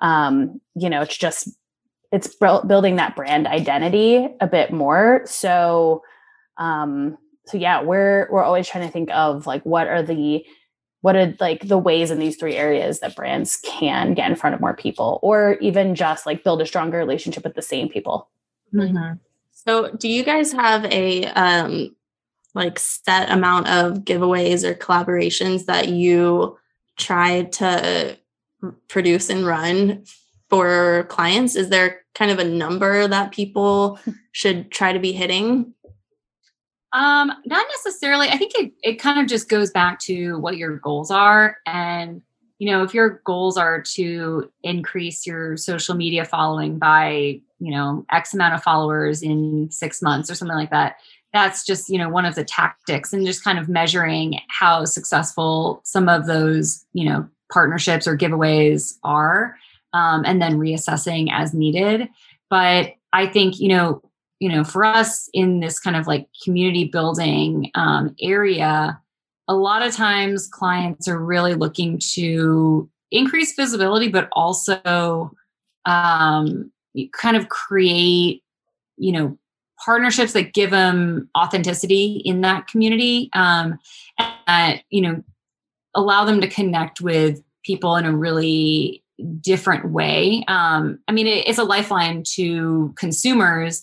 um, 0.00 0.60
you 0.74 0.90
know, 0.90 1.02
it's 1.02 1.16
just 1.16 1.48
it's 2.12 2.34
building 2.34 2.96
that 2.96 3.16
brand 3.16 3.46
identity 3.46 4.28
a 4.40 4.46
bit 4.46 4.72
more. 4.72 5.22
So, 5.26 6.02
um, 6.58 7.16
so 7.46 7.56
yeah, 7.56 7.82
we're 7.82 8.28
we're 8.30 8.42
always 8.42 8.68
trying 8.68 8.86
to 8.86 8.92
think 8.92 9.10
of 9.10 9.46
like 9.46 9.62
what 9.64 9.88
are 9.88 10.02
the 10.02 10.44
what 11.02 11.16
are 11.16 11.34
like 11.40 11.66
the 11.66 11.78
ways 11.78 12.10
in 12.10 12.18
these 12.18 12.36
three 12.36 12.56
areas 12.56 13.00
that 13.00 13.16
brands 13.16 13.58
can 13.64 14.14
get 14.14 14.30
in 14.30 14.36
front 14.36 14.54
of 14.54 14.60
more 14.60 14.74
people 14.74 15.18
or 15.22 15.56
even 15.60 15.94
just 15.94 16.26
like 16.26 16.44
build 16.44 16.60
a 16.60 16.66
stronger 16.66 16.98
relationship 16.98 17.44
with 17.44 17.54
the 17.54 17.62
same 17.62 17.88
people 17.88 18.28
mm-hmm. 18.74 19.14
so 19.50 19.90
do 19.96 20.08
you 20.08 20.22
guys 20.22 20.52
have 20.52 20.84
a 20.86 21.24
um 21.26 21.94
like 22.54 22.78
set 22.78 23.30
amount 23.30 23.68
of 23.68 23.98
giveaways 24.04 24.64
or 24.64 24.74
collaborations 24.74 25.66
that 25.66 25.88
you 25.88 26.58
try 26.96 27.44
to 27.44 28.16
produce 28.88 29.30
and 29.30 29.46
run 29.46 30.04
for 30.48 31.06
clients? 31.08 31.56
Is 31.56 31.68
there 31.68 32.02
kind 32.14 32.30
of 32.30 32.38
a 32.38 32.44
number 32.44 33.06
that 33.06 33.32
people 33.32 33.98
should 34.32 34.70
try 34.70 34.92
to 34.92 34.98
be 34.98 35.12
hitting? 35.12 35.74
Um, 36.92 37.32
not 37.46 37.66
necessarily. 37.76 38.28
I 38.28 38.36
think 38.36 38.52
it, 38.56 38.72
it 38.82 38.94
kind 38.96 39.20
of 39.20 39.26
just 39.26 39.48
goes 39.48 39.70
back 39.70 40.00
to 40.00 40.38
what 40.38 40.56
your 40.56 40.76
goals 40.78 41.10
are. 41.10 41.58
And, 41.66 42.20
you 42.58 42.70
know, 42.70 42.82
if 42.82 42.92
your 42.94 43.20
goals 43.24 43.56
are 43.56 43.80
to 43.94 44.50
increase 44.62 45.26
your 45.26 45.56
social 45.56 45.94
media 45.94 46.24
following 46.24 46.78
by, 46.78 47.40
you 47.60 47.70
know, 47.70 48.04
X 48.10 48.34
amount 48.34 48.54
of 48.54 48.62
followers 48.62 49.22
in 49.22 49.70
six 49.70 50.02
months 50.02 50.30
or 50.30 50.34
something 50.34 50.56
like 50.56 50.70
that, 50.70 50.96
that's 51.32 51.64
just, 51.64 51.88
you 51.88 51.96
know, 51.96 52.08
one 52.08 52.24
of 52.24 52.34
the 52.34 52.44
tactics 52.44 53.12
and 53.12 53.24
just 53.24 53.44
kind 53.44 53.58
of 53.58 53.68
measuring 53.68 54.40
how 54.48 54.84
successful 54.84 55.80
some 55.84 56.08
of 56.08 56.26
those, 56.26 56.84
you 56.92 57.04
know, 57.04 57.28
partnerships 57.52 58.08
or 58.08 58.18
giveaways 58.18 58.94
are, 59.04 59.56
um, 59.92 60.24
and 60.26 60.42
then 60.42 60.58
reassessing 60.58 61.28
as 61.32 61.54
needed. 61.54 62.08
But 62.48 62.94
I 63.12 63.26
think, 63.26 63.60
you 63.60 63.68
know, 63.68 64.02
you 64.40 64.48
know, 64.48 64.64
for 64.64 64.84
us 64.84 65.28
in 65.32 65.60
this 65.60 65.78
kind 65.78 65.96
of 65.96 66.06
like 66.06 66.26
community 66.42 66.84
building 66.84 67.70
um, 67.74 68.16
area, 68.20 68.98
a 69.46 69.54
lot 69.54 69.82
of 69.82 69.94
times 69.94 70.48
clients 70.48 71.06
are 71.06 71.18
really 71.18 71.54
looking 71.54 71.98
to 72.14 72.88
increase 73.10 73.54
visibility, 73.54 74.08
but 74.08 74.28
also 74.32 75.30
um, 75.84 76.72
kind 77.12 77.36
of 77.36 77.48
create, 77.50 78.42
you 78.96 79.12
know, 79.12 79.38
partnerships 79.84 80.32
that 80.32 80.54
give 80.54 80.70
them 80.70 81.28
authenticity 81.36 82.22
in 82.24 82.40
that 82.40 82.66
community, 82.66 83.30
um, 83.32 83.78
and, 84.46 84.82
you 84.90 85.00
know, 85.00 85.22
allow 85.94 86.24
them 86.24 86.40
to 86.40 86.48
connect 86.48 87.00
with 87.00 87.42
people 87.64 87.96
in 87.96 88.06
a 88.06 88.16
really 88.16 89.02
different 89.40 89.90
way. 89.90 90.44
Um, 90.48 90.98
I 91.08 91.12
mean, 91.12 91.26
it, 91.26 91.48
it's 91.48 91.58
a 91.58 91.64
lifeline 91.64 92.22
to 92.34 92.94
consumers 92.96 93.82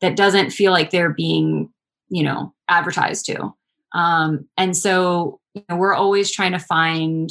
that 0.00 0.16
doesn't 0.16 0.50
feel 0.50 0.72
like 0.72 0.90
they're 0.90 1.12
being, 1.12 1.72
you 2.08 2.22
know, 2.22 2.54
advertised 2.68 3.26
to. 3.26 3.54
Um, 3.92 4.48
and 4.56 4.76
so 4.76 5.40
you 5.54 5.62
know, 5.68 5.76
we're 5.76 5.94
always 5.94 6.30
trying 6.30 6.52
to 6.52 6.58
find, 6.58 7.30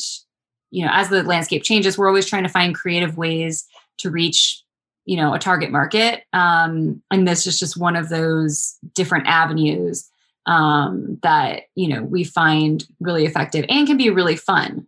you 0.71 0.84
know, 0.86 0.91
as 0.91 1.10
the 1.10 1.23
landscape 1.23 1.63
changes, 1.63 1.97
we're 1.97 2.08
always 2.08 2.25
trying 2.25 2.43
to 2.43 2.49
find 2.49 2.73
creative 2.73 3.17
ways 3.17 3.65
to 3.99 4.10
reach, 4.10 4.63
you 5.06 5.15
know, 5.15 5.34
a 5.34 5.39
target 5.39 5.71
market. 5.71 6.23
Um, 6.34 7.04
and 7.12 7.28
this 7.28 7.45
is 7.45 7.60
just 7.60 7.78
one 7.78 7.95
of 7.95 8.10
those 8.10 8.75
different 8.93 9.28
avenues 9.28 10.10
um, 10.45 11.17
that 11.23 11.63
you 11.75 11.88
know 11.88 12.04
we 12.04 12.23
find 12.23 12.86
really 12.99 13.25
effective 13.25 13.65
and 13.69 13.88
can 13.88 13.97
be 13.97 14.10
really 14.10 14.36
fun. 14.36 14.88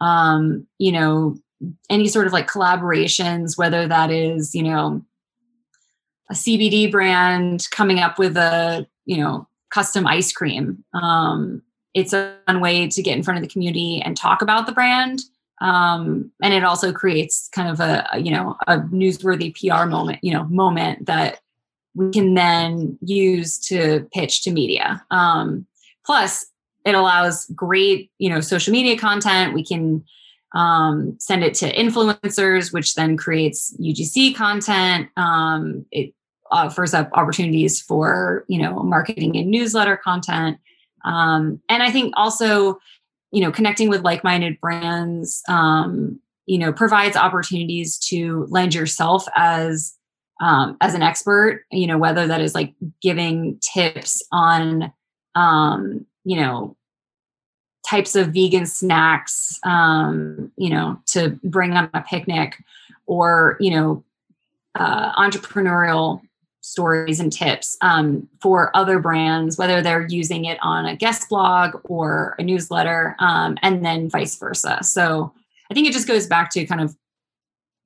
Um, 0.00 0.66
you 0.78 0.92
know, 0.92 1.36
any 1.90 2.08
sort 2.08 2.26
of 2.26 2.32
like 2.32 2.48
collaborations, 2.48 3.58
whether 3.58 3.88
that 3.88 4.10
is, 4.10 4.54
you 4.54 4.62
know, 4.62 5.04
a 6.30 6.34
CBD 6.34 6.90
brand 6.90 7.66
coming 7.70 7.98
up 7.98 8.18
with 8.18 8.36
a, 8.36 8.86
you 9.06 9.16
know, 9.16 9.46
custom 9.70 10.06
ice 10.06 10.32
cream. 10.32 10.84
Um, 10.94 11.62
it's 11.94 12.12
a 12.12 12.36
fun 12.46 12.60
way 12.60 12.88
to 12.88 13.02
get 13.02 13.16
in 13.16 13.22
front 13.22 13.38
of 13.38 13.42
the 13.42 13.52
community 13.52 14.00
and 14.04 14.16
talk 14.16 14.42
about 14.42 14.66
the 14.66 14.72
brand. 14.72 15.20
Um, 15.60 16.30
and 16.42 16.54
it 16.54 16.64
also 16.64 16.92
creates 16.92 17.48
kind 17.52 17.68
of 17.68 17.80
a, 17.80 18.08
a, 18.12 18.18
you 18.18 18.30
know, 18.30 18.56
a 18.66 18.78
newsworthy 18.78 19.52
PR 19.54 19.86
moment, 19.86 20.18
you 20.22 20.32
know, 20.32 20.44
moment 20.44 21.06
that 21.06 21.40
we 21.94 22.10
can 22.12 22.34
then 22.34 22.96
use 23.02 23.58
to 23.58 24.08
pitch 24.12 24.42
to 24.42 24.52
media. 24.52 25.04
Um, 25.10 25.66
plus, 26.06 26.46
it 26.84 26.94
allows 26.94 27.46
great, 27.46 28.10
you 28.18 28.30
know, 28.30 28.40
social 28.40 28.72
media 28.72 28.96
content. 28.96 29.52
We 29.52 29.64
can 29.64 30.04
um, 30.54 31.16
send 31.18 31.42
it 31.42 31.54
to 31.54 31.74
influencers, 31.74 32.72
which 32.72 32.94
then 32.94 33.16
creates 33.16 33.76
UGC 33.80 34.36
content. 34.36 35.08
Um, 35.16 35.86
it 35.90 36.14
offers 36.50 36.94
up 36.94 37.10
opportunities 37.12 37.80
for 37.80 38.44
you 38.48 38.60
know 38.60 38.82
marketing 38.82 39.36
and 39.36 39.50
newsletter 39.50 39.96
content. 39.96 40.58
Um, 41.04 41.62
and 41.68 41.82
i 41.82 41.90
think 41.90 42.12
also 42.16 42.78
you 43.30 43.42
know 43.42 43.52
connecting 43.52 43.88
with 43.88 44.02
like-minded 44.02 44.60
brands 44.60 45.42
um, 45.48 46.20
you 46.46 46.58
know 46.58 46.72
provides 46.72 47.16
opportunities 47.16 47.98
to 47.98 48.46
lend 48.50 48.74
yourself 48.74 49.26
as 49.36 49.94
um, 50.40 50.76
as 50.80 50.94
an 50.94 51.02
expert 51.02 51.64
you 51.70 51.86
know 51.86 51.98
whether 51.98 52.26
that 52.26 52.40
is 52.40 52.54
like 52.54 52.74
giving 53.02 53.58
tips 53.60 54.22
on 54.32 54.92
um, 55.34 56.06
you 56.24 56.36
know 56.36 56.76
types 57.88 58.16
of 58.16 58.28
vegan 58.34 58.66
snacks 58.66 59.58
um, 59.64 60.50
you 60.56 60.70
know 60.70 61.00
to 61.06 61.38
bring 61.44 61.72
on 61.72 61.90
a 61.94 62.02
picnic 62.02 62.62
or 63.06 63.56
you 63.60 63.70
know 63.70 64.04
uh, 64.74 65.12
entrepreneurial 65.20 66.20
stories 66.70 67.20
and 67.20 67.32
tips 67.32 67.76
um, 67.80 68.28
for 68.40 68.76
other 68.76 68.98
brands, 68.98 69.58
whether 69.58 69.80
they're 69.82 70.06
using 70.08 70.44
it 70.44 70.58
on 70.62 70.86
a 70.86 70.96
guest 70.96 71.28
blog 71.28 71.80
or 71.84 72.34
a 72.38 72.42
newsletter, 72.42 73.16
um, 73.18 73.56
and 73.62 73.84
then 73.84 74.08
vice 74.10 74.36
versa. 74.38 74.78
So 74.82 75.32
I 75.70 75.74
think 75.74 75.86
it 75.86 75.92
just 75.92 76.08
goes 76.08 76.26
back 76.26 76.50
to 76.52 76.66
kind 76.66 76.80
of 76.80 76.96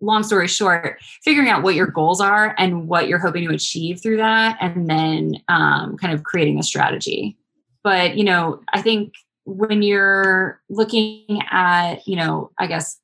long 0.01 0.25
story 0.25 0.49
short, 0.49 0.99
figuring 1.23 1.49
out 1.49 1.63
what 1.63 1.77
your 1.77 1.87
goals 1.87 2.21
are 2.21 2.57
and 2.59 2.89
what 2.89 3.07
you're 3.07 3.21
hoping 3.21 3.47
to 3.47 3.55
achieve 3.55 4.03
through 4.03 4.17
that, 4.17 4.59
and 4.61 4.91
then 4.91 5.37
um, 5.49 5.97
kind 5.97 6.13
of 6.13 6.25
creating 6.25 6.59
a 6.59 6.63
strategy. 6.63 7.37
But, 7.85 8.17
you 8.17 8.25
know, 8.25 8.61
I 8.73 8.83
think 8.83 9.15
when 9.45 9.83
you're 9.83 10.61
looking 10.69 11.41
at, 11.51 12.07
you 12.07 12.17
know, 12.17 12.51
I 12.59 12.67
guess 12.67 12.99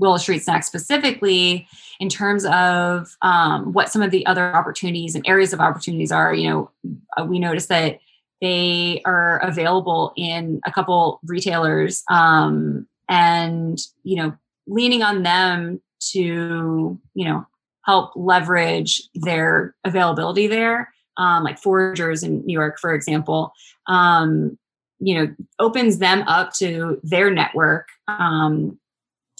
Willow 0.00 0.16
Street 0.16 0.42
Snack 0.42 0.64
specifically, 0.64 1.68
in 2.00 2.08
terms 2.08 2.46
of 2.46 3.14
um, 3.22 3.72
what 3.72 3.90
some 3.90 4.02
of 4.02 4.10
the 4.10 4.26
other 4.26 4.56
opportunities 4.56 5.14
and 5.14 5.24
areas 5.28 5.52
of 5.52 5.60
opportunities 5.60 6.10
are. 6.10 6.34
You 6.34 6.50
know, 6.50 6.70
uh, 7.16 7.24
we 7.24 7.38
noticed 7.38 7.68
that 7.68 8.00
they 8.40 9.02
are 9.04 9.38
available 9.44 10.12
in 10.16 10.60
a 10.66 10.72
couple 10.72 11.20
retailers, 11.22 12.02
um, 12.10 12.88
and 13.08 13.78
you 14.02 14.16
know, 14.16 14.32
leaning 14.66 15.02
on 15.02 15.22
them 15.22 15.80
to 16.12 16.98
you 17.14 17.24
know 17.24 17.46
help 17.84 18.12
leverage 18.16 19.02
their 19.14 19.74
availability 19.84 20.46
there, 20.46 20.92
um, 21.18 21.44
like 21.44 21.60
Foragers 21.60 22.22
in 22.22 22.44
New 22.46 22.58
York, 22.58 22.78
for 22.78 22.94
example. 22.94 23.52
Um, 23.86 24.58
you 25.02 25.14
know, 25.14 25.34
opens 25.58 25.98
them 25.98 26.22
up 26.26 26.52
to 26.54 27.00
their 27.02 27.30
network 27.30 27.88
um, 28.06 28.78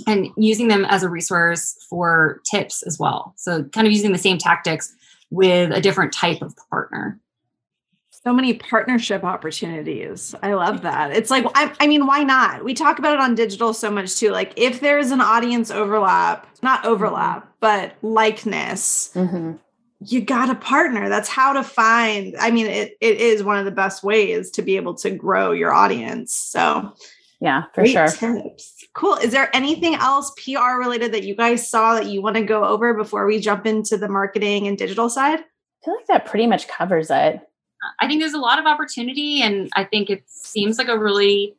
and 0.07 0.29
using 0.37 0.69
them 0.69 0.85
as 0.87 1.03
a 1.03 1.09
resource 1.09 1.77
for 1.89 2.41
tips 2.51 2.83
as 2.83 2.99
well. 2.99 3.35
So, 3.37 3.65
kind 3.65 3.87
of 3.87 3.93
using 3.93 4.13
the 4.13 4.19
same 4.19 4.39
tactics 4.39 4.95
with 5.31 5.73
a 5.73 5.81
different 5.81 6.13
type 6.13 6.43
of 6.43 6.55
partner. 6.71 7.19
So 8.11 8.35
many 8.35 8.55
partnership 8.55 9.25
opportunities. 9.25 10.35
I 10.43 10.53
love 10.53 10.83
that. 10.83 11.13
It's 11.13 11.31
like, 11.31 11.47
I, 11.55 11.75
I, 11.81 11.87
mean, 11.87 12.07
why 12.07 12.23
not? 12.23 12.63
We 12.63 12.75
talk 12.75 12.99
about 12.99 13.15
it 13.15 13.21
on 13.21 13.35
digital 13.35 13.73
so 13.73 13.91
much 13.91 14.17
too. 14.17 14.31
Like, 14.31 14.53
if 14.57 14.81
there's 14.81 15.11
an 15.11 15.23
audience 15.23 15.71
overlap, 15.71 16.47
not 16.63 16.85
overlap, 16.85 17.45
mm-hmm. 17.45 17.51
but 17.61 17.95
likeness, 18.03 19.11
mm-hmm. 19.15 19.53
you 20.05 20.21
got 20.21 20.51
a 20.51 20.55
partner. 20.55 21.09
That's 21.09 21.31
how 21.31 21.55
to 21.55 21.65
find. 21.65 22.37
I 22.39 22.51
mean, 22.51 22.67
it, 22.67 22.99
it 23.01 23.21
is 23.21 23.43
one 23.43 23.57
of 23.57 23.65
the 23.65 23.71
best 23.71 24.05
ways 24.05 24.51
to 24.51 24.63
be 24.63 24.77
able 24.77 24.95
to 24.97 25.11
grow 25.11 25.53
your 25.53 25.73
audience. 25.73 26.35
So, 26.35 26.93
yeah, 27.41 27.65
for 27.75 27.83
Great 27.83 27.93
sure. 27.93 28.09
Tips. 28.09 28.80
Cool. 28.93 29.15
Is 29.17 29.31
there 29.31 29.55
anything 29.55 29.95
else 29.95 30.33
PR 30.45 30.79
related 30.79 31.13
that 31.13 31.23
you 31.23 31.37
guys 31.37 31.69
saw 31.69 31.95
that 31.95 32.07
you 32.07 32.21
want 32.21 32.37
to 32.37 32.43
go 32.43 32.65
over 32.65 32.93
before 32.93 33.25
we 33.25 33.39
jump 33.39 33.67
into 33.67 33.97
the 33.97 34.09
marketing 34.09 34.67
and 34.67 34.77
digital 34.77 35.09
side? 35.09 35.39
I 35.39 35.85
feel 35.85 35.95
like 35.95 36.07
that 36.09 36.27
pretty 36.27 36.47
much 36.47 36.67
covers 36.67 37.11
it. 37.11 37.41
I 38.01 38.07
think 38.07 38.21
there's 38.21 38.35
a 38.35 38.39
lot 38.39 38.59
of 38.59 38.67
opportunity, 38.67 39.41
and 39.41 39.71
I 39.75 39.85
think 39.85 40.11
it 40.11 40.25
seems 40.27 40.77
like 40.77 40.89
a 40.89 40.99
really 40.99 41.55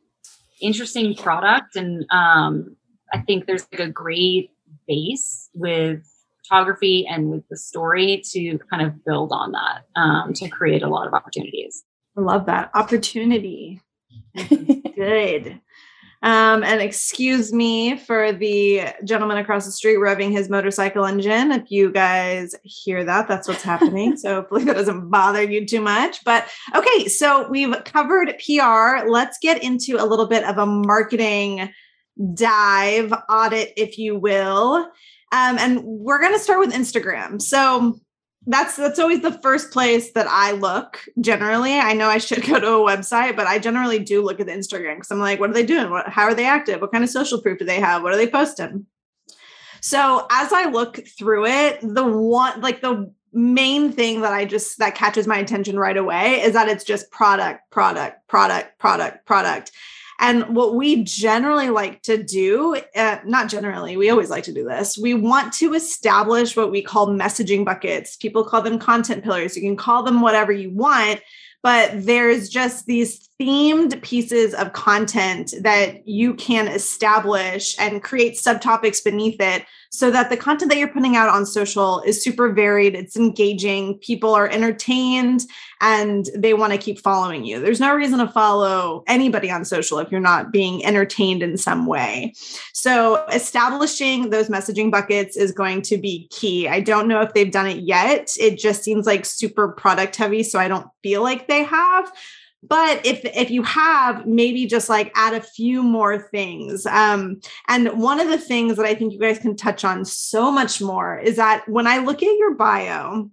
interesting 0.60 1.16
product. 1.16 1.74
And 1.74 2.06
um, 2.10 2.76
I 3.12 3.18
think 3.18 3.46
there's 3.46 3.66
like 3.72 3.80
a 3.80 3.88
great 3.90 4.50
base 4.86 5.50
with 5.54 6.08
photography 6.44 7.06
and 7.08 7.30
with 7.30 7.48
the 7.48 7.56
story 7.56 8.22
to 8.30 8.58
kind 8.70 8.86
of 8.86 9.04
build 9.04 9.32
on 9.32 9.52
that 9.52 9.86
um, 9.96 10.32
to 10.34 10.48
create 10.48 10.82
a 10.82 10.88
lot 10.88 11.06
of 11.06 11.14
opportunities. 11.14 11.82
I 12.16 12.20
love 12.20 12.46
that 12.46 12.70
opportunity. 12.74 13.80
Good. 14.36 15.60
Um, 16.22 16.62
and 16.62 16.80
excuse 16.80 17.52
me 17.52 17.96
for 17.96 18.32
the 18.32 18.82
gentleman 19.04 19.38
across 19.38 19.66
the 19.66 19.72
street 19.72 19.96
revving 19.96 20.30
his 20.30 20.48
motorcycle 20.48 21.04
engine. 21.04 21.50
If 21.50 21.70
you 21.70 21.90
guys 21.90 22.54
hear 22.62 23.04
that, 23.04 23.26
that's 23.26 23.48
what's 23.48 23.62
happening. 23.62 24.16
so 24.16 24.36
hopefully 24.36 24.64
that 24.64 24.76
doesn't 24.76 25.10
bother 25.10 25.42
you 25.42 25.66
too 25.66 25.80
much. 25.80 26.22
But 26.24 26.46
okay, 26.76 27.08
so 27.08 27.48
we've 27.48 27.74
covered 27.84 28.34
PR. 28.38 29.08
Let's 29.08 29.38
get 29.40 29.64
into 29.64 29.96
a 29.96 30.06
little 30.06 30.28
bit 30.28 30.44
of 30.44 30.58
a 30.58 30.66
marketing 30.66 31.72
dive 32.34 33.12
audit, 33.28 33.72
if 33.76 33.98
you 33.98 34.16
will. 34.16 34.76
Um, 35.32 35.58
and 35.58 35.82
we're 35.82 36.20
going 36.20 36.34
to 36.34 36.38
start 36.38 36.60
with 36.60 36.72
Instagram. 36.72 37.40
So 37.40 37.98
that's 38.46 38.76
that's 38.76 38.98
always 38.98 39.22
the 39.22 39.38
first 39.40 39.70
place 39.70 40.12
that 40.12 40.26
I 40.28 40.52
look. 40.52 41.00
Generally, 41.20 41.78
I 41.78 41.92
know 41.92 42.08
I 42.08 42.18
should 42.18 42.42
go 42.46 42.58
to 42.58 42.66
a 42.66 42.96
website, 42.96 43.36
but 43.36 43.46
I 43.46 43.58
generally 43.58 43.98
do 43.98 44.22
look 44.22 44.40
at 44.40 44.46
the 44.46 44.52
Instagram 44.52 44.96
because 44.96 45.10
I'm 45.10 45.20
like, 45.20 45.40
what 45.40 45.50
are 45.50 45.54
they 45.54 45.66
doing? 45.66 45.90
What, 45.90 46.08
how 46.08 46.24
are 46.24 46.34
they 46.34 46.46
active? 46.46 46.80
What 46.80 46.92
kind 46.92 47.04
of 47.04 47.10
social 47.10 47.40
proof 47.40 47.58
do 47.58 47.64
they 47.64 47.80
have? 47.80 48.02
What 48.02 48.12
are 48.12 48.16
they 48.16 48.28
posting? 48.28 48.86
So 49.80 50.26
as 50.30 50.52
I 50.52 50.70
look 50.70 51.00
through 51.18 51.46
it, 51.46 51.80
the 51.82 52.04
one 52.04 52.60
like 52.60 52.82
the 52.82 53.12
main 53.32 53.92
thing 53.92 54.20
that 54.20 54.32
I 54.32 54.44
just 54.44 54.78
that 54.78 54.94
catches 54.94 55.26
my 55.26 55.38
attention 55.38 55.78
right 55.78 55.96
away 55.96 56.40
is 56.40 56.52
that 56.52 56.68
it's 56.68 56.84
just 56.84 57.10
product, 57.10 57.70
product, 57.70 58.28
product, 58.28 58.78
product, 58.78 59.26
product. 59.26 59.72
And 60.22 60.54
what 60.54 60.76
we 60.76 61.02
generally 61.02 61.68
like 61.68 62.00
to 62.02 62.22
do, 62.22 62.80
uh, 62.94 63.18
not 63.24 63.48
generally, 63.48 63.96
we 63.96 64.08
always 64.08 64.30
like 64.30 64.44
to 64.44 64.52
do 64.52 64.62
this. 64.62 64.96
We 64.96 65.14
want 65.14 65.52
to 65.54 65.74
establish 65.74 66.56
what 66.56 66.70
we 66.70 66.80
call 66.80 67.08
messaging 67.08 67.64
buckets. 67.64 68.16
People 68.16 68.44
call 68.44 68.62
them 68.62 68.78
content 68.78 69.24
pillars. 69.24 69.56
You 69.56 69.62
can 69.62 69.76
call 69.76 70.04
them 70.04 70.20
whatever 70.20 70.52
you 70.52 70.70
want, 70.70 71.20
but 71.64 71.90
there's 72.06 72.48
just 72.48 72.86
these 72.86 73.28
themed 73.40 74.00
pieces 74.02 74.54
of 74.54 74.72
content 74.74 75.54
that 75.60 76.06
you 76.06 76.34
can 76.34 76.68
establish 76.68 77.76
and 77.80 78.00
create 78.00 78.34
subtopics 78.34 79.02
beneath 79.02 79.40
it 79.40 79.64
so 79.94 80.10
that 80.10 80.30
the 80.30 80.38
content 80.38 80.70
that 80.70 80.78
you're 80.78 80.88
putting 80.88 81.16
out 81.16 81.28
on 81.28 81.44
social 81.44 82.00
is 82.00 82.24
super 82.24 82.50
varied, 82.50 82.94
it's 82.94 83.14
engaging, 83.14 83.98
people 83.98 84.34
are 84.34 84.48
entertained, 84.48 85.42
and 85.82 86.30
they 86.34 86.54
want 86.54 86.72
to 86.72 86.78
keep 86.78 86.98
following 86.98 87.44
you. 87.44 87.60
There's 87.60 87.78
no 87.78 87.94
reason 87.94 88.18
to 88.18 88.26
follow 88.28 89.04
anybody 89.06 89.50
on 89.50 89.66
social 89.66 89.98
if 89.98 90.10
you're 90.10 90.18
not 90.18 90.50
being 90.50 90.82
entertained 90.82 91.42
in 91.42 91.58
some 91.58 91.84
way. 91.86 92.32
So, 92.72 93.26
establishing 93.26 94.30
those 94.30 94.48
messaging 94.48 94.90
buckets 94.90 95.36
is 95.36 95.52
going 95.52 95.82
to 95.82 95.98
be 95.98 96.26
key. 96.30 96.68
I 96.68 96.80
don't 96.80 97.06
know 97.06 97.20
if 97.20 97.34
they've 97.34 97.52
done 97.52 97.66
it 97.66 97.82
yet. 97.82 98.30
It 98.40 98.58
just 98.58 98.82
seems 98.82 99.06
like 99.06 99.26
super 99.26 99.68
product 99.68 100.16
heavy, 100.16 100.42
so 100.42 100.58
I 100.58 100.68
don't 100.68 100.88
feel 101.02 101.22
like 101.22 101.48
they 101.48 101.64
have 101.64 102.10
but 102.62 103.04
if 103.04 103.24
if 103.24 103.50
you 103.50 103.62
have 103.62 104.26
maybe 104.26 104.66
just 104.66 104.88
like 104.88 105.12
add 105.14 105.34
a 105.34 105.40
few 105.40 105.82
more 105.82 106.18
things 106.18 106.86
um, 106.86 107.40
and 107.68 107.88
one 108.00 108.20
of 108.20 108.28
the 108.28 108.38
things 108.38 108.76
that 108.76 108.86
i 108.86 108.94
think 108.94 109.12
you 109.12 109.18
guys 109.18 109.38
can 109.38 109.56
touch 109.56 109.84
on 109.84 110.04
so 110.04 110.50
much 110.50 110.80
more 110.80 111.18
is 111.18 111.36
that 111.36 111.68
when 111.68 111.86
i 111.86 111.98
look 111.98 112.22
at 112.22 112.38
your 112.38 112.54
bio 112.54 113.30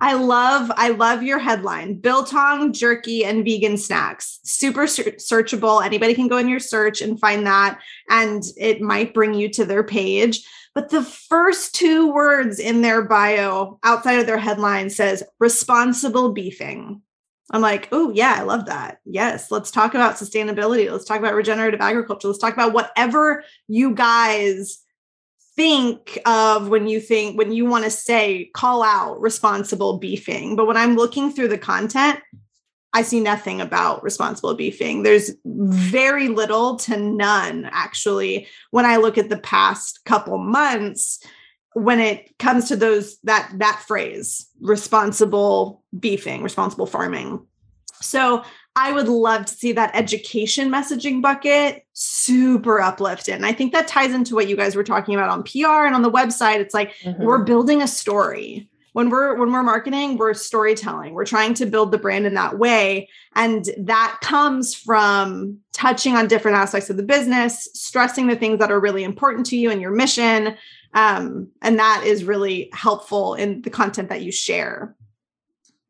I 0.00 0.14
love 0.14 0.70
I 0.76 0.90
love 0.90 1.22
your 1.22 1.38
headline. 1.38 1.94
Biltong 2.00 2.72
jerky 2.72 3.24
and 3.24 3.44
vegan 3.44 3.76
snacks. 3.76 4.40
Super 4.42 4.84
searchable. 4.84 5.84
Anybody 5.84 6.14
can 6.14 6.28
go 6.28 6.38
in 6.38 6.48
your 6.48 6.60
search 6.60 7.00
and 7.00 7.20
find 7.20 7.46
that 7.46 7.80
and 8.08 8.42
it 8.56 8.80
might 8.80 9.14
bring 9.14 9.34
you 9.34 9.48
to 9.50 9.64
their 9.64 9.84
page. 9.84 10.46
But 10.74 10.90
the 10.90 11.02
first 11.02 11.74
two 11.74 12.12
words 12.12 12.58
in 12.58 12.82
their 12.82 13.02
bio 13.02 13.78
outside 13.82 14.18
of 14.18 14.26
their 14.26 14.38
headline 14.38 14.90
says 14.90 15.22
responsible 15.38 16.32
beefing. 16.32 17.00
I'm 17.50 17.62
like, 17.62 17.88
oh, 17.92 18.10
yeah, 18.10 18.34
I 18.36 18.42
love 18.42 18.66
that. 18.66 18.98
Yes, 19.04 19.50
let's 19.50 19.70
talk 19.70 19.94
about 19.94 20.16
sustainability. 20.16 20.90
Let's 20.90 21.04
talk 21.04 21.18
about 21.18 21.34
regenerative 21.34 21.80
agriculture. 21.80 22.28
Let's 22.28 22.40
talk 22.40 22.54
about 22.54 22.72
whatever 22.72 23.44
you 23.68 23.94
guys 23.94 24.78
think 25.54 26.18
of 26.26 26.68
when 26.68 26.88
you 26.88 27.00
think, 27.00 27.38
when 27.38 27.52
you 27.52 27.64
want 27.64 27.84
to 27.84 27.90
say, 27.90 28.50
call 28.54 28.82
out 28.82 29.20
responsible 29.20 29.98
beefing. 29.98 30.56
But 30.56 30.66
when 30.66 30.76
I'm 30.76 30.96
looking 30.96 31.32
through 31.32 31.48
the 31.48 31.58
content, 31.58 32.20
I 32.92 33.02
see 33.02 33.20
nothing 33.20 33.60
about 33.60 34.02
responsible 34.02 34.54
beefing. 34.54 35.02
There's 35.02 35.30
very 35.44 36.28
little 36.28 36.76
to 36.76 36.96
none, 36.96 37.68
actually, 37.72 38.48
when 38.70 38.86
I 38.86 38.96
look 38.96 39.18
at 39.18 39.28
the 39.28 39.38
past 39.38 40.04
couple 40.04 40.38
months 40.38 41.24
when 41.76 42.00
it 42.00 42.38
comes 42.38 42.68
to 42.68 42.74
those 42.74 43.18
that 43.24 43.52
that 43.56 43.84
phrase 43.86 44.46
responsible 44.62 45.82
beefing 45.98 46.42
responsible 46.42 46.86
farming. 46.86 47.46
So 48.00 48.42
i 48.76 48.92
would 48.92 49.08
love 49.08 49.44
to 49.44 49.54
see 49.54 49.72
that 49.72 49.94
education 49.94 50.70
messaging 50.70 51.20
bucket 51.20 51.86
super 51.92 52.80
uplifted 52.80 53.34
and 53.34 53.46
i 53.46 53.52
think 53.52 53.72
that 53.72 53.88
ties 53.88 54.12
into 54.12 54.34
what 54.34 54.48
you 54.48 54.56
guys 54.56 54.74
were 54.74 54.84
talking 54.84 55.14
about 55.14 55.28
on 55.28 55.42
pr 55.42 55.86
and 55.86 55.94
on 55.94 56.02
the 56.02 56.10
website. 56.10 56.60
It's 56.60 56.74
like 56.74 56.94
mm-hmm. 57.02 57.22
we're 57.22 57.44
building 57.44 57.82
a 57.82 57.88
story. 57.88 58.70
When 58.94 59.10
we're 59.10 59.34
when 59.34 59.52
we're 59.52 59.62
marketing 59.62 60.16
we're 60.16 60.32
storytelling. 60.32 61.12
We're 61.12 61.26
trying 61.26 61.52
to 61.54 61.66
build 61.66 61.92
the 61.92 61.98
brand 61.98 62.24
in 62.24 62.32
that 62.34 62.58
way. 62.58 63.10
And 63.34 63.68
that 63.76 64.16
comes 64.22 64.74
from 64.74 65.58
touching 65.74 66.16
on 66.16 66.26
different 66.26 66.56
aspects 66.56 66.88
of 66.88 66.96
the 66.96 67.02
business 67.02 67.68
stressing 67.74 68.28
the 68.28 68.36
things 68.36 68.60
that 68.60 68.70
are 68.70 68.80
really 68.80 69.04
important 69.04 69.44
to 69.46 69.58
you 69.58 69.70
and 69.70 69.82
your 69.82 69.90
mission 69.90 70.56
um, 70.96 71.48
and 71.60 71.78
that 71.78 72.04
is 72.06 72.24
really 72.24 72.70
helpful 72.72 73.34
in 73.34 73.60
the 73.60 73.70
content 73.70 74.08
that 74.08 74.22
you 74.22 74.32
share. 74.32 74.96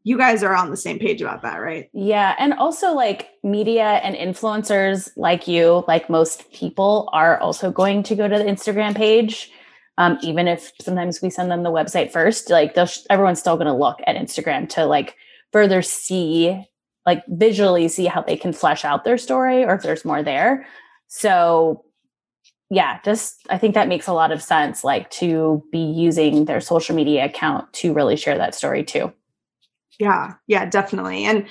You 0.03 0.19
guys 0.19 0.42
are 0.42 0.55
on 0.55 0.71
the 0.71 0.77
same 0.77 0.99
page 0.99 1.23
about 1.23 1.42
that, 1.42 1.59
right? 1.59 1.88
Yeah. 1.92 2.35
And 2.40 2.53
also, 2.55 2.92
like 2.92 3.31
media 3.45 4.01
and 4.03 4.16
influencers 4.16 5.11
like 5.16 5.47
you, 5.47 5.85
like 5.87 6.11
most 6.11 6.51
people, 6.53 7.09
are 7.12 7.38
also 7.40 7.71
going 7.71 8.03
to 8.03 8.16
go 8.16 8.27
to 8.27 8.37
the 8.37 8.45
Instagram 8.45 8.97
page. 8.97 9.53
Um, 9.97 10.19
even 10.23 10.49
if 10.49 10.73
sometimes 10.81 11.23
we 11.23 11.31
send 11.31 11.53
them 11.53 11.62
the 11.62 11.71
website 11.71 12.11
first, 12.11 12.51
like 12.51 12.75
they'll 12.75 12.88
everyone's 13.09 13.38
still 13.38 13.57
going 13.57 13.69
to 13.69 13.73
look 13.73 14.01
at 14.09 14.16
Instagram 14.16 14.69
to 14.71 14.87
like 14.87 15.14
further 15.53 15.83
see, 15.83 16.64
like 17.07 17.23
visually 17.29 17.87
see 17.87 18.07
how 18.07 18.23
they 18.23 18.37
can 18.37 18.53
flesh 18.53 18.85
out 18.85 19.05
their 19.05 19.19
story 19.19 19.64
or 19.64 19.75
if 19.75 19.83
there's 19.83 20.05
more 20.05 20.25
there. 20.25 20.66
So 21.07 21.86
yeah, 22.70 22.98
just 23.05 23.46
I 23.48 23.59
think 23.59 23.74
that 23.74 23.88
makes 23.88 24.07
a 24.07 24.12
lot 24.12 24.33
of 24.33 24.42
sense, 24.42 24.83
like 24.83 25.11
to 25.12 25.62
be 25.70 25.79
using 25.79 26.46
their 26.46 26.61
social 26.61 26.96
media 26.96 27.24
account 27.24 27.72
to 27.74 27.92
really 27.92 28.16
share 28.16 28.37
that 28.38 28.55
story 28.55 28.83
too. 28.83 29.12
Yeah, 30.00 30.35
yeah, 30.46 30.66
definitely. 30.66 31.24
And 31.24 31.46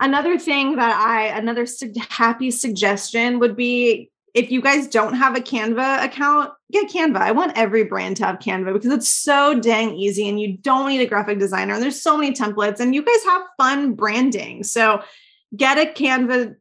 another 0.00 0.38
thing 0.38 0.76
that 0.76 0.94
I, 0.96 1.26
another 1.38 1.66
su- 1.66 1.92
happy 2.10 2.50
suggestion 2.50 3.38
would 3.38 3.56
be 3.56 4.10
if 4.34 4.50
you 4.50 4.60
guys 4.60 4.86
don't 4.86 5.14
have 5.14 5.34
a 5.34 5.40
Canva 5.40 6.04
account, 6.04 6.52
get 6.70 6.90
Canva. 6.90 7.16
I 7.16 7.32
want 7.32 7.56
every 7.56 7.84
brand 7.84 8.18
to 8.18 8.26
have 8.26 8.38
Canva 8.38 8.74
because 8.74 8.92
it's 8.92 9.08
so 9.08 9.58
dang 9.58 9.94
easy 9.94 10.28
and 10.28 10.38
you 10.38 10.58
don't 10.58 10.88
need 10.88 11.00
a 11.00 11.06
graphic 11.06 11.38
designer. 11.38 11.72
And 11.72 11.82
there's 11.82 12.02
so 12.02 12.18
many 12.18 12.34
templates 12.34 12.78
and 12.78 12.94
you 12.94 13.02
guys 13.02 13.24
have 13.24 13.42
fun 13.56 13.94
branding. 13.94 14.62
So 14.62 15.02
get 15.56 15.78
a 15.78 15.90
Canva 15.90 16.54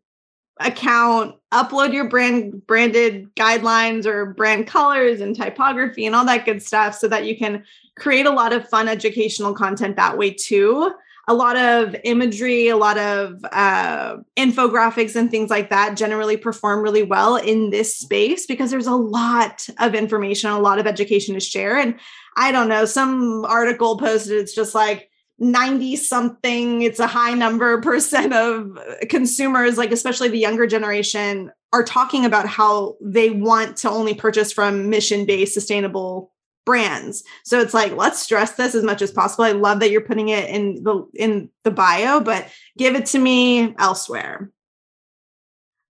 account, 0.60 1.36
upload 1.52 1.94
your 1.94 2.08
brand 2.08 2.66
branded 2.66 3.34
guidelines 3.36 4.06
or 4.06 4.34
brand 4.34 4.68
colors 4.68 5.20
and 5.22 5.36
typography 5.36 6.06
and 6.06 6.16
all 6.16 6.26
that 6.26 6.46
good 6.46 6.62
stuff 6.62 6.96
so 6.96 7.08
that 7.08 7.26
you 7.26 7.38
can 7.38 7.64
create 7.98 8.26
a 8.26 8.32
lot 8.32 8.54
of 8.54 8.68
fun 8.70 8.88
educational 8.88 9.54
content 9.54 9.96
that 9.96 10.18
way 10.18 10.32
too. 10.32 10.92
A 11.28 11.34
lot 11.34 11.58
of 11.58 11.96
imagery, 12.04 12.68
a 12.68 12.78
lot 12.78 12.98
of 12.98 13.44
uh, 13.52 14.18
infographics 14.38 15.16
and 15.16 15.32
things 15.32 15.50
like 15.50 15.72
that 15.72 15.98
generally 15.98 16.38
perform 16.38 16.82
really 16.82 17.04
well 17.04 17.36
in 17.36 17.72
this 17.72 17.98
space 17.98 18.46
because 18.46 18.70
there's 18.70 18.86
a 18.86 18.96
lot 18.96 19.68
of 19.80 19.96
information, 19.96 20.52
a 20.52 20.60
lot 20.60 20.78
of 20.78 20.86
education 20.86 21.34
to 21.34 21.40
share. 21.40 21.78
And 21.78 22.00
I 22.38 22.52
don't 22.52 22.70
know, 22.70 22.86
some 22.86 23.44
article 23.46 23.98
posted, 23.98 24.38
it's 24.38 24.54
just 24.54 24.76
like, 24.76 25.10
90 25.38 25.98
something 25.98 26.82
it's 26.82 27.00
a 27.00 27.08
high 27.08 27.34
number 27.34 27.82
percent 27.82 28.34
of 28.34 28.80
consumers 29.10 29.78
like 29.78 29.92
especially 29.92 30.30
the 30.30 30.38
younger 30.38 30.66
generation 30.66 31.52
are 31.74 31.84
talking 31.84 32.24
about 32.24 32.48
how 32.48 32.96
they 33.02 33.30
want 33.30 33.76
to 33.76 33.90
only 33.90 34.14
purchase 34.14 34.52
from 34.54 34.90
mission 34.90 35.26
based 35.26 35.54
sustainable 35.54 36.32
brands. 36.66 37.24
So 37.44 37.60
it's 37.60 37.74
like 37.74 37.96
let's 37.96 38.20
stress 38.20 38.54
this 38.54 38.76
as 38.76 38.84
much 38.84 39.02
as 39.02 39.12
possible. 39.12 39.46
I 39.46 39.52
love 39.52 39.80
that 39.80 39.92
you're 39.92 40.02
putting 40.02 40.30
it 40.30 40.50
in 40.50 40.84
the 40.84 41.06
in 41.14 41.50
the 41.64 41.72
bio 41.72 42.20
but 42.20 42.48
give 42.78 42.96
it 42.96 43.06
to 43.08 43.20
me 43.20 43.76
elsewhere. 43.78 44.52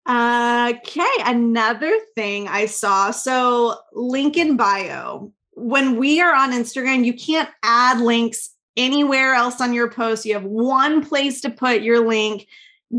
Okay 0.08 1.16
another 1.20 1.98
thing 2.14 2.48
i 2.48 2.68
saw 2.68 3.12
so 3.12 3.76
link 3.94 4.38
in 4.38 4.58
bio. 4.58 5.32
When 5.54 5.98
we 5.98 6.20
are 6.22 6.34
on 6.34 6.52
instagram 6.52 7.06
you 7.06 7.14
can't 7.14 7.50
add 7.64 8.02
links 8.02 8.50
anywhere 8.78 9.34
else 9.34 9.62
on 9.62 9.74
your 9.74 9.90
post. 9.90 10.26
You 10.26 10.34
have 10.34 10.44
one 10.44 11.06
place 11.06 11.42
to 11.42 11.50
put 11.50 11.82
your 11.82 12.08
link. 12.08 12.48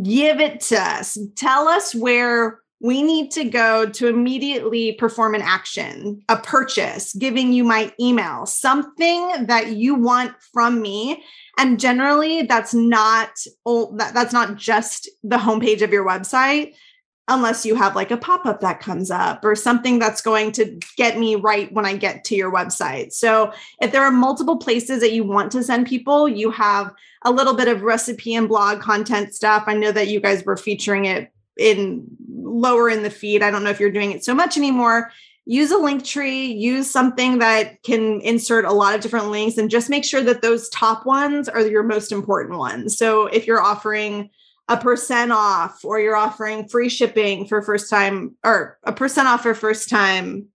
Give 0.03 0.41
it 0.41 0.61
to 0.63 0.77
us. 0.77 1.19
Tell 1.37 1.69
us 1.69 1.95
where 1.95 2.61
we 2.81 3.03
need 3.03 3.31
to 3.31 3.45
go 3.45 3.89
to 3.89 4.09
immediately 4.09 4.93
perform 4.93 5.35
an 5.35 5.41
action, 5.41 6.21
a 6.29 6.37
purchase, 6.37 7.15
giving 7.15 7.53
you 7.53 7.65
my 7.65 7.93
email, 7.99 8.45
something 8.45 9.47
that 9.47 9.73
you 9.73 9.95
want 9.95 10.35
from 10.53 10.83
me. 10.83 11.23
And 11.59 11.81
generally, 11.81 12.43
that's 12.43 12.75
not 12.75 13.31
old, 13.65 13.99
that's 13.99 14.33
not 14.33 14.57
just 14.57 15.09
the 15.23 15.39
homepage 15.39 15.81
of 15.81 15.91
your 15.91 16.07
website 16.07 16.75
unless 17.29 17.67
you 17.67 17.75
have 17.75 17.97
like 17.97 18.13
a 18.13 18.17
pop-up 18.17 18.61
that 18.61 18.79
comes 18.79 19.11
up 19.11 19.45
or 19.45 19.57
something 19.57 19.99
that's 19.99 20.21
going 20.21 20.53
to 20.53 20.79
get 20.97 21.19
me 21.19 21.35
right 21.35 21.73
when 21.73 21.85
I 21.85 21.97
get 21.97 22.23
to 22.25 22.37
your 22.37 22.53
website. 22.53 23.13
So 23.13 23.53
if 23.81 23.91
there 23.91 24.05
are 24.05 24.13
multiple 24.13 24.59
places 24.59 25.01
that 25.01 25.13
you 25.13 25.25
want 25.25 25.51
to 25.53 25.63
send 25.65 25.89
people, 25.89 26.29
you 26.29 26.53
have 26.53 26.95
a 27.23 27.33
little 27.33 27.55
bit 27.55 27.67
of 27.67 27.83
recipe 27.83 28.35
and 28.35 28.49
blog 28.49 28.81
content 28.81 29.35
stuff. 29.35 29.65
I 29.67 29.75
know 29.75 29.91
that 29.91 30.07
you 30.07 30.21
guys 30.21 30.45
were 30.45 30.57
featuring 30.57 31.07
it 31.07 31.33
in 31.59 32.07
lower 32.29 32.89
in 32.89 33.03
the 33.03 33.11
feed. 33.11 33.43
I 33.43 33.51
don't 33.51 33.65
know 33.65 33.71
if 33.71 33.81
you're 33.81 33.91
doing 33.91 34.13
it 34.13 34.25
so 34.25 34.35
much 34.35 34.57
anymore. 34.57 35.11
use 35.47 35.71
a 35.71 35.79
link 35.79 36.05
tree, 36.05 36.47
use 36.47 36.91
something 36.91 37.39
that 37.39 37.83
can 37.85 38.21
insert 38.21 38.65
a 38.65 38.73
lot 38.73 38.95
of 38.95 39.01
different 39.01 39.31
links, 39.31 39.57
and 39.57 39.71
just 39.71 39.89
make 39.89 40.05
sure 40.05 40.23
that 40.23 40.43
those 40.43 40.69
top 40.71 41.07
ones 41.07 41.49
are 41.49 41.61
your 41.61 41.85
most 41.85 42.11
important 42.13 42.59
ones. 42.59 42.99
So 42.99 43.27
if 43.29 43.47
you're 43.47 43.63
offering 43.63 44.31
a 44.69 44.77
percent 44.77 45.33
off 45.33 45.85
or 45.85 46.01
you're 46.01 46.17
offering 46.17 46.69
free 46.69 46.89
shipping 46.89 47.47
for 47.47 47.63
first 47.63 47.89
time 47.89 48.35
or 48.45 48.79
a 48.85 48.93
percent 48.93 49.29
off 49.29 49.43
for 49.43 49.55
first 49.55 49.89
time 49.89 50.49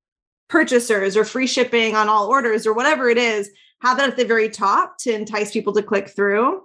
purchasers 0.50 1.16
or 1.16 1.24
free 1.24 1.48
shipping 1.48 1.96
on 1.96 2.10
all 2.10 2.28
orders 2.28 2.68
or 2.68 2.74
whatever 2.74 3.10
it 3.10 3.18
is, 3.18 3.50
have 3.82 3.98
that 3.98 4.10
at 4.10 4.18
the 4.18 4.26
very 4.26 4.50
top 4.50 4.98
to 4.98 5.14
entice 5.14 5.52
people 5.52 5.74
to 5.74 5.82
click 5.82 6.10
through. 6.10 6.62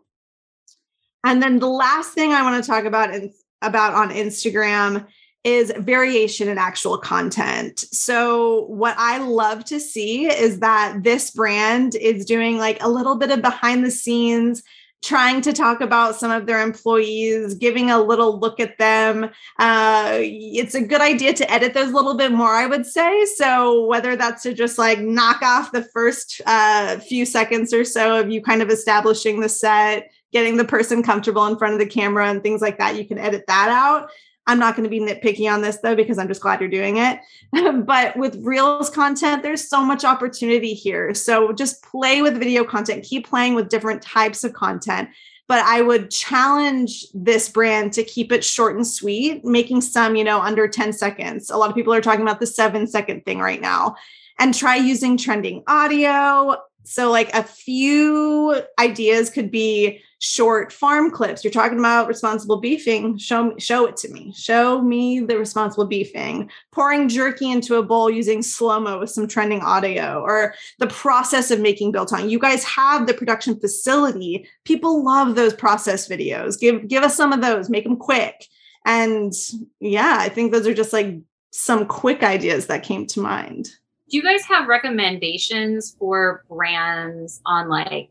And 1.25 1.41
then 1.43 1.61
the 1.61 1.69
last 1.69 2.13
thing 2.13 2.33
I 2.33 2.43
want 2.43 2.63
to 2.63 2.69
talk 2.69 2.85
about 2.85 3.15
in, 3.15 3.33
about 3.63 3.95
on 3.95 4.11
Instagram 4.11 5.07
is 5.45 5.73
variation 5.79 6.49
in 6.49 6.59
actual 6.59 6.99
content. 6.99 7.85
So, 7.93 8.65
what 8.67 8.97
I 8.99 9.19
love 9.19 9.65
to 9.67 9.79
see 9.79 10.27
is 10.27 10.59
that 10.59 11.05
this 11.05 11.31
brand 11.31 11.95
is 11.95 12.25
doing 12.25 12.59
like 12.59 12.83
a 12.83 12.89
little 12.89 13.15
bit 13.17 13.31
of 13.31 13.43
behind 13.43 13.85
the 13.85 13.91
scenes, 13.93 14.65
trying 15.03 15.41
to 15.43 15.53
talk 15.53 15.81
about 15.81 16.17
some 16.17 16.31
of 16.31 16.47
their 16.47 16.63
employees, 16.63 17.55
giving 17.55 17.91
a 17.91 18.03
little 18.03 18.39
look 18.39 18.59
at 18.59 18.79
them. 18.79 19.31
Uh, 19.59 20.19
it's 20.21 20.75
a 20.75 20.81
good 20.81 21.01
idea 21.01 21.33
to 21.35 21.51
edit 21.51 21.75
those 21.75 21.91
a 21.91 21.95
little 21.95 22.17
bit 22.17 22.33
more, 22.33 22.51
I 22.51 22.67
would 22.67 22.87
say. 22.87 23.25
So, 23.27 23.87
whether 23.87 24.17
that's 24.17 24.43
to 24.43 24.53
just 24.53 24.79
like 24.79 24.99
knock 24.99 25.43
off 25.43 25.73
the 25.73 25.85
first 25.85 26.41
uh, 26.47 26.99
few 26.99 27.25
seconds 27.25 27.73
or 27.73 27.85
so 27.85 28.21
of 28.21 28.31
you 28.31 28.43
kind 28.43 28.63
of 28.63 28.71
establishing 28.71 29.41
the 29.41 29.49
set, 29.49 30.11
getting 30.33 30.57
the 30.57 30.65
person 30.65 31.03
comfortable 31.03 31.47
in 31.47 31.57
front 31.57 31.75
of 31.75 31.81
the 31.81 31.87
camera 31.87 32.29
and 32.29 32.43
things 32.43 32.61
like 32.61 32.79
that, 32.79 32.97
you 32.97 33.07
can 33.07 33.19
edit 33.19 33.45
that 33.47 33.69
out. 33.69 34.11
I'm 34.47 34.59
not 34.59 34.77
going 34.77 34.85
to 34.85 34.91
be 34.91 35.01
nitpicky 35.01 35.53
on 35.53 35.61
this 35.61 35.79
though, 35.79 35.97
because 35.97 36.19
I'm 36.19 36.29
just 36.29 36.41
glad 36.41 36.61
you're 36.61 36.69
doing 36.69 36.99
it. 36.99 37.21
but 37.85 38.17
with 38.17 38.37
Reels 38.43 38.91
content, 38.91 39.43
there's 39.43 39.69
so 39.69 39.85
much 39.85 40.05
opportunity 40.05 40.73
here. 40.73 41.15
So 41.15 41.53
just 41.53 41.83
play 41.83 42.23
with 42.23 42.39
video 42.39 42.65
content, 42.65 43.05
keep 43.05 43.29
playing 43.29 43.55
with 43.55 43.69
different 43.69 44.03
types 44.03 44.45
of 44.45 44.53
content. 44.53 45.09
But 45.49 45.65
I 45.65 45.81
would 45.81 46.11
challenge 46.11 47.07
this 47.15 47.49
brand 47.49 47.93
to 47.95 48.05
keep 48.05 48.33
it 48.33 48.45
short 48.45 48.75
and 48.75 48.87
sweet, 48.87 49.45
making 49.45 49.81
some, 49.81 50.17
you 50.17 50.25
know, 50.25 50.41
under 50.41 50.67
10 50.67 50.93
seconds. 50.93 51.51
A 51.51 51.57
lot 51.57 51.71
of 51.71 51.77
people 51.77 51.95
are 51.95 52.01
talking 52.01 52.23
about 52.23 52.41
the 52.41 52.47
seven 52.47 52.87
second 52.87 53.25
thing 53.25 53.39
right 53.39 53.61
now. 53.61 53.97
And 54.39 54.53
try 54.53 54.77
using 54.77 55.17
trending 55.17 55.63
audio. 55.67 56.57
So, 56.83 57.11
like 57.11 57.33
a 57.35 57.43
few 57.43 58.61
ideas 58.79 59.31
could 59.31 59.51
be 59.51 60.03
short 60.19 60.73
farm 60.73 61.11
clips. 61.11 61.45
You're 61.45 61.53
talking 61.53 61.79
about 61.79 62.09
responsible 62.09 62.61
beefing. 62.61 63.19
Show 63.19 63.45
me, 63.45 63.61
show 63.61 63.87
it 63.87 63.97
to 63.99 64.09
me. 64.09 64.33
Show 64.35 64.81
me 64.81 65.21
the 65.21 65.39
responsible 65.39 65.87
beefing. 65.87 66.51
Pouring 66.73 67.09
jerky 67.09 67.51
into 67.51 67.77
a 67.77 67.83
bowl 67.83 68.11
using 68.11 68.43
slow 68.43 68.81
mo 68.81 68.99
with 68.99 69.11
some 69.11 69.29
trending 69.29 69.61
audio, 69.61 70.23
or 70.23 70.55
the 70.79 70.87
process 70.87 71.51
of 71.51 71.61
making 71.61 71.93
biltong. 71.93 72.29
You 72.29 72.39
guys 72.39 72.65
have 72.65 73.07
the 73.07 73.15
production 73.15 73.59
facility. 73.61 74.49
People 74.65 75.05
love 75.05 75.35
those 75.35 75.55
process 75.55 76.09
videos. 76.09 76.59
Give 76.59 76.87
give 76.89 77.03
us 77.03 77.17
some 77.17 77.33
of 77.33 77.43
those. 77.43 77.69
Make 77.69 77.85
them 77.85 77.97
quick. 77.97 78.47
And 78.87 79.33
yeah, 79.81 80.17
I 80.21 80.29
think 80.29 80.53
those 80.53 80.67
are 80.67 80.75
just 80.75 80.93
like 80.93 81.17
some 81.51 81.87
quick 81.87 82.23
ideas 82.23 82.67
that 82.67 82.83
came 82.83 83.07
to 83.09 83.21
mind. 83.21 83.65
Do 84.09 84.17
you 84.17 84.23
guys 84.23 84.45
have 84.45 84.69
recommendations 84.69 85.97
for 85.99 86.45
brands 86.49 87.41
on 87.45 87.69
like 87.69 88.09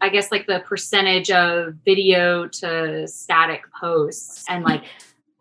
I 0.00 0.08
guess 0.08 0.30
like 0.30 0.46
the 0.46 0.60
percentage 0.60 1.30
of 1.30 1.74
video 1.84 2.46
to 2.46 3.08
static 3.08 3.62
posts 3.80 4.44
and 4.48 4.64
like 4.64 4.84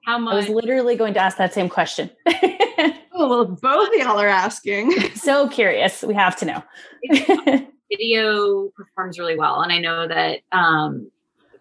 how 0.06 0.18
much. 0.18 0.34
I 0.34 0.38
was 0.38 0.50
literally 0.50 0.96
going 0.96 1.14
to 1.16 1.20
ask 1.20 1.38
that 1.38 1.54
same 1.54 1.70
question. 1.70 2.10
oh, 2.28 2.96
well, 3.14 3.46
both 3.46 3.90
y'all 3.94 4.20
are 4.20 4.28
asking. 4.28 4.92
so 5.16 5.48
curious. 5.50 6.02
We 6.02 6.14
have 6.14 6.36
to 6.38 6.46
know. 6.46 6.64
video 7.92 8.70
performs 8.76 9.20
really 9.20 9.38
well. 9.38 9.62
And 9.62 9.72
I 9.72 9.80
know 9.80 10.08
that 10.08 10.40
um, 10.52 11.12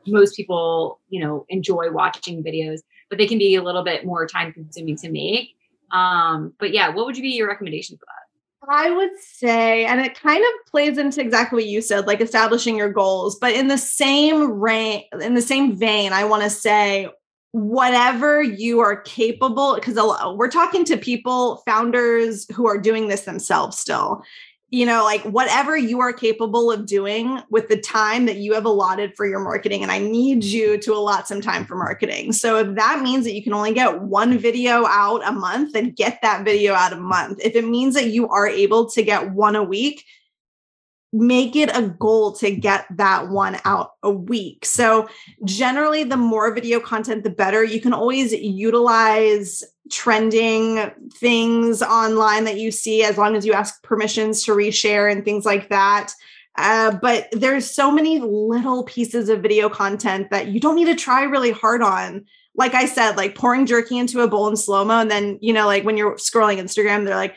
most 0.07 0.37
people, 0.37 1.01
you 1.09 1.21
know, 1.21 1.45
enjoy 1.49 1.91
watching 1.91 2.43
videos, 2.43 2.81
but 3.09 3.19
they 3.19 3.27
can 3.27 3.39
be 3.39 3.55
a 3.55 3.63
little 3.63 3.85
bit 3.85 4.05
more 4.05 4.27
time 4.27 4.53
consuming 4.53 4.97
to 4.99 5.11
make. 5.11 5.55
Um, 5.91 6.53
but 6.59 6.73
yeah, 6.73 6.89
what 6.89 7.07
would 7.07 7.17
you 7.17 7.23
be 7.23 7.31
your 7.31 7.49
recommendation 7.49 7.97
for 7.97 8.07
that? 8.07 8.26
I 8.69 8.91
would 8.91 9.19
say, 9.21 9.85
and 9.87 10.01
it 10.01 10.21
kind 10.21 10.43
of 10.45 10.71
plays 10.71 10.99
into 10.99 11.21
exactly 11.21 11.63
what 11.63 11.67
you 11.67 11.81
said, 11.81 12.07
like 12.07 12.21
establishing 12.21 12.77
your 12.77 12.93
goals. 12.93 13.39
But 13.39 13.55
in 13.55 13.69
the 13.69 13.79
same 13.79 14.51
range, 14.53 15.05
in 15.21 15.35
the 15.35 15.43
same 15.43 15.77
vein, 15.77 16.13
I 16.13 16.25
want 16.25 16.43
to 16.43 16.51
say, 16.51 17.09
whatever 17.53 18.43
you 18.43 18.81
are 18.81 19.01
capable, 19.01 19.77
because 19.77 19.95
we're 20.37 20.49
talking 20.49 20.85
to 20.85 20.97
people, 20.99 21.63
founders 21.65 22.47
who 22.53 22.67
are 22.67 22.77
doing 22.77 23.09
this 23.09 23.23
themselves 23.23 23.79
still 23.79 24.23
you 24.77 24.85
know, 24.85 25.05
like 25.05 25.23
whatever 25.23 25.75
you 25.75 26.01
are 26.01 26.13
capable 26.13 26.71
of 26.71 26.85
doing 26.85 27.41
with 27.49 27.67
the 27.69 27.81
time 27.81 28.27
that 28.27 28.37
you 28.37 28.53
have 28.53 28.67
allotted 28.67 29.17
for 29.17 29.25
your 29.25 29.41
marketing. 29.41 29.83
And 29.83 29.91
I 29.91 29.99
need 29.99 30.45
you 30.45 30.77
to 30.77 30.93
allot 30.93 31.27
some 31.27 31.41
time 31.41 31.65
for 31.65 31.77
marketing. 31.77 32.35
So 32.35 32.59
if 32.59 32.75
that 32.75 33.01
means 33.01 33.25
that 33.25 33.33
you 33.33 33.43
can 33.43 33.55
only 33.55 33.73
get 33.73 34.03
one 34.03 34.37
video 34.37 34.85
out 34.85 35.27
a 35.27 35.33
month, 35.33 35.73
then 35.73 35.93
get 35.93 36.21
that 36.21 36.45
video 36.45 36.75
out 36.75 36.93
a 36.93 37.01
month. 37.01 37.41
If 37.43 37.57
it 37.57 37.67
means 37.67 37.95
that 37.95 38.09
you 38.09 38.29
are 38.29 38.47
able 38.47 38.85
to 38.91 39.03
get 39.03 39.33
one 39.33 39.57
a 39.57 39.63
week, 39.63 40.05
make 41.17 41.57
it 41.57 41.75
a 41.75 41.89
goal 41.89 42.33
to 42.33 42.55
get 42.55 42.87
that 42.91 43.29
one 43.29 43.59
out 43.65 43.93
a 44.03 44.11
week. 44.11 44.65
So, 44.65 45.09
generally, 45.45 46.05
the 46.05 46.17
more 46.17 46.53
video 46.55 46.79
content, 46.79 47.25
the 47.25 47.31
better. 47.31 47.65
You 47.65 47.81
can 47.81 47.95
always 47.95 48.33
utilize 48.33 49.65
trending 49.91 50.91
things 51.15 51.83
online 51.83 52.45
that 52.45 52.59
you 52.59 52.71
see 52.71 53.03
as 53.03 53.17
long 53.17 53.37
as 53.37 53.47
you 53.47 53.53
ask 53.53 53.83
permissions 53.83 54.45
to 54.45 54.53
reshare 54.53 55.11
and 55.11 55.25
things 55.25 55.45
like 55.45 55.69
that. 55.71 56.13
Uh, 56.57 56.97
but 57.03 57.29
there's 57.33 57.71
so 57.71 57.91
many 57.91 58.19
little 58.19 58.85
pieces 58.85 59.29
of 59.29 59.43
video 59.43 59.69
content 59.69 60.31
that 60.31 60.49
you 60.49 60.59
don't 60.59 60.75
need 60.75 60.87
to 60.87 60.95
try 60.95 61.23
really 61.23 61.51
hard 61.51 61.83
on. 61.83 62.25
Like 62.55 62.75
I 62.75 62.87
said, 62.87 63.17
like 63.17 63.35
pouring 63.35 63.67
jerky 63.67 63.99
into 63.99 64.21
a 64.21 64.29
bowl 64.29 64.49
in 64.49 64.57
slow 64.57 64.85
mo, 64.85 65.01
and 65.01 65.11
then 65.11 65.39
you 65.43 65.53
know, 65.53 65.67
like 65.67 65.85
when 65.85 65.97
you're 65.97 66.17
scrolling 66.17 66.59
Instagram, 66.59 67.05
they're 67.05 67.15
like, 67.15 67.37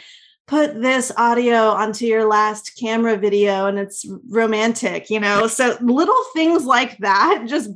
put 0.49 0.81
this 0.81 1.11
audio 1.15 1.69
onto 1.69 2.07
your 2.07 2.25
last 2.25 2.75
camera 2.75 3.15
video 3.15 3.67
and 3.67 3.77
it's 3.77 4.03
romantic, 4.29 5.07
you 5.11 5.19
know? 5.19 5.45
So 5.45 5.77
little 5.79 6.23
things 6.33 6.65
like 6.65 6.97
that, 6.97 7.43
just 7.47 7.69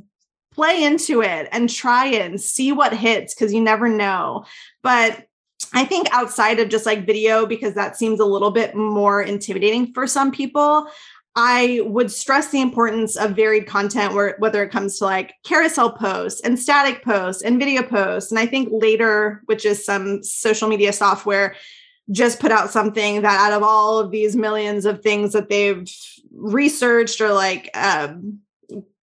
play 0.52 0.82
into 0.82 1.22
it 1.22 1.48
and 1.52 1.70
try 1.70 2.08
it 2.08 2.22
and 2.22 2.40
see 2.40 2.72
what 2.72 2.92
hits 2.92 3.32
because 3.32 3.54
you 3.54 3.60
never 3.60 3.88
know. 3.88 4.44
But 4.82 5.24
I 5.72 5.84
think 5.84 6.08
outside 6.10 6.58
of 6.58 6.68
just 6.68 6.84
like 6.84 7.06
video, 7.06 7.46
because 7.46 7.74
that 7.74 7.96
seems 7.96 8.18
a 8.18 8.24
little 8.24 8.50
bit 8.50 8.74
more 8.74 9.22
intimidating 9.22 9.92
for 9.92 10.08
some 10.08 10.32
people, 10.32 10.88
I 11.36 11.80
would 11.84 12.10
stress 12.10 12.50
the 12.50 12.60
importance 12.60 13.16
of 13.16 13.36
varied 13.36 13.68
content 13.68 14.14
whether 14.38 14.64
it 14.64 14.72
comes 14.72 14.98
to 14.98 15.04
like 15.04 15.32
carousel 15.44 15.92
posts 15.92 16.40
and 16.40 16.58
static 16.58 17.04
posts 17.04 17.42
and 17.42 17.60
video 17.60 17.84
posts. 17.84 18.32
And 18.32 18.38
I 18.38 18.46
think 18.46 18.68
later, 18.72 19.42
which 19.46 19.64
is 19.64 19.84
some 19.84 20.24
social 20.24 20.68
media 20.68 20.92
software, 20.92 21.54
just 22.10 22.40
put 22.40 22.52
out 22.52 22.70
something 22.70 23.22
that 23.22 23.40
out 23.40 23.56
of 23.56 23.62
all 23.62 23.98
of 23.98 24.10
these 24.10 24.36
millions 24.36 24.84
of 24.84 25.02
things 25.02 25.32
that 25.32 25.48
they've 25.48 25.88
researched 26.32 27.20
or 27.20 27.32
like 27.32 27.70
um, 27.76 28.40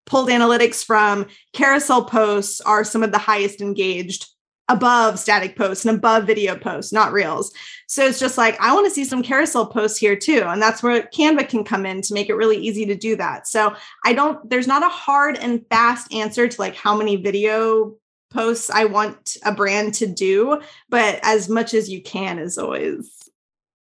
pulled 0.06 0.28
analytics 0.28 0.84
from 0.84 1.26
carousel 1.52 2.04
posts 2.04 2.60
are 2.60 2.84
some 2.84 3.02
of 3.02 3.12
the 3.12 3.18
highest 3.18 3.60
engaged 3.60 4.26
above 4.68 5.18
static 5.18 5.56
posts 5.56 5.84
and 5.84 5.96
above 5.96 6.26
video 6.26 6.56
posts 6.56 6.92
not 6.92 7.12
reels. 7.12 7.52
So 7.86 8.04
it's 8.04 8.20
just 8.20 8.38
like 8.38 8.60
i 8.60 8.72
want 8.72 8.86
to 8.86 8.90
see 8.90 9.04
some 9.04 9.22
carousel 9.22 9.66
posts 9.66 9.98
here 9.98 10.14
too 10.14 10.44
and 10.46 10.60
that's 10.60 10.82
where 10.82 11.02
canva 11.02 11.48
can 11.48 11.64
come 11.64 11.86
in 11.86 12.02
to 12.02 12.14
make 12.14 12.28
it 12.28 12.34
really 12.34 12.56
easy 12.56 12.86
to 12.86 12.94
do 12.94 13.16
that. 13.16 13.48
So 13.48 13.74
i 14.04 14.12
don't 14.12 14.48
there's 14.48 14.68
not 14.68 14.84
a 14.84 14.88
hard 14.88 15.38
and 15.38 15.64
fast 15.70 16.12
answer 16.12 16.46
to 16.46 16.60
like 16.60 16.76
how 16.76 16.96
many 16.96 17.16
video 17.16 17.94
posts 18.30 18.70
I 18.70 18.84
want 18.86 19.36
a 19.44 19.52
brand 19.52 19.94
to 19.94 20.06
do, 20.06 20.60
but 20.88 21.20
as 21.22 21.48
much 21.48 21.74
as 21.74 21.90
you 21.90 22.02
can 22.02 22.38
is 22.38 22.58
always 22.58 23.30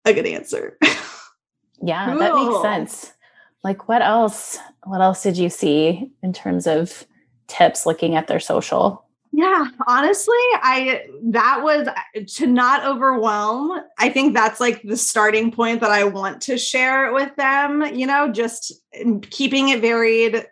a 0.06 0.14
good 0.14 0.26
answer. 0.26 0.78
yeah, 1.82 2.10
cool. 2.10 2.20
that 2.20 2.36
makes 2.36 2.62
sense. 2.62 3.14
Like 3.64 3.88
what 3.88 4.02
else? 4.02 4.58
What 4.86 5.02
else 5.02 5.24
did 5.24 5.38
you 5.38 5.50
see 5.50 6.12
in 6.24 6.34
terms 6.34 6.68
of 6.68 7.06
tips 7.47 7.86
looking 7.86 8.16
at 8.16 8.28
their 8.28 8.39
social? 8.39 9.06
Yeah, 9.32 9.68
honestly, 9.86 10.34
I 10.56 11.04
that 11.26 11.62
was 11.62 11.88
to 12.36 12.47
not 12.47 12.84
overwhelm. 12.86 13.80
I 14.00 14.10
think 14.10 14.34
that's 14.34 14.60
like 14.60 14.82
the 14.82 14.97
starting 14.97 15.52
point 15.52 15.82
that 15.82 15.91
I 15.91 16.06
want 16.06 16.41
to 16.43 16.58
share 16.58 17.14
with 17.14 17.36
them, 17.36 17.84
you 17.93 18.08
know, 18.08 18.32
just 18.32 18.74
mm, 19.00 19.22
keeping 19.30 19.70
it 19.70 19.82
varied, 19.82 20.45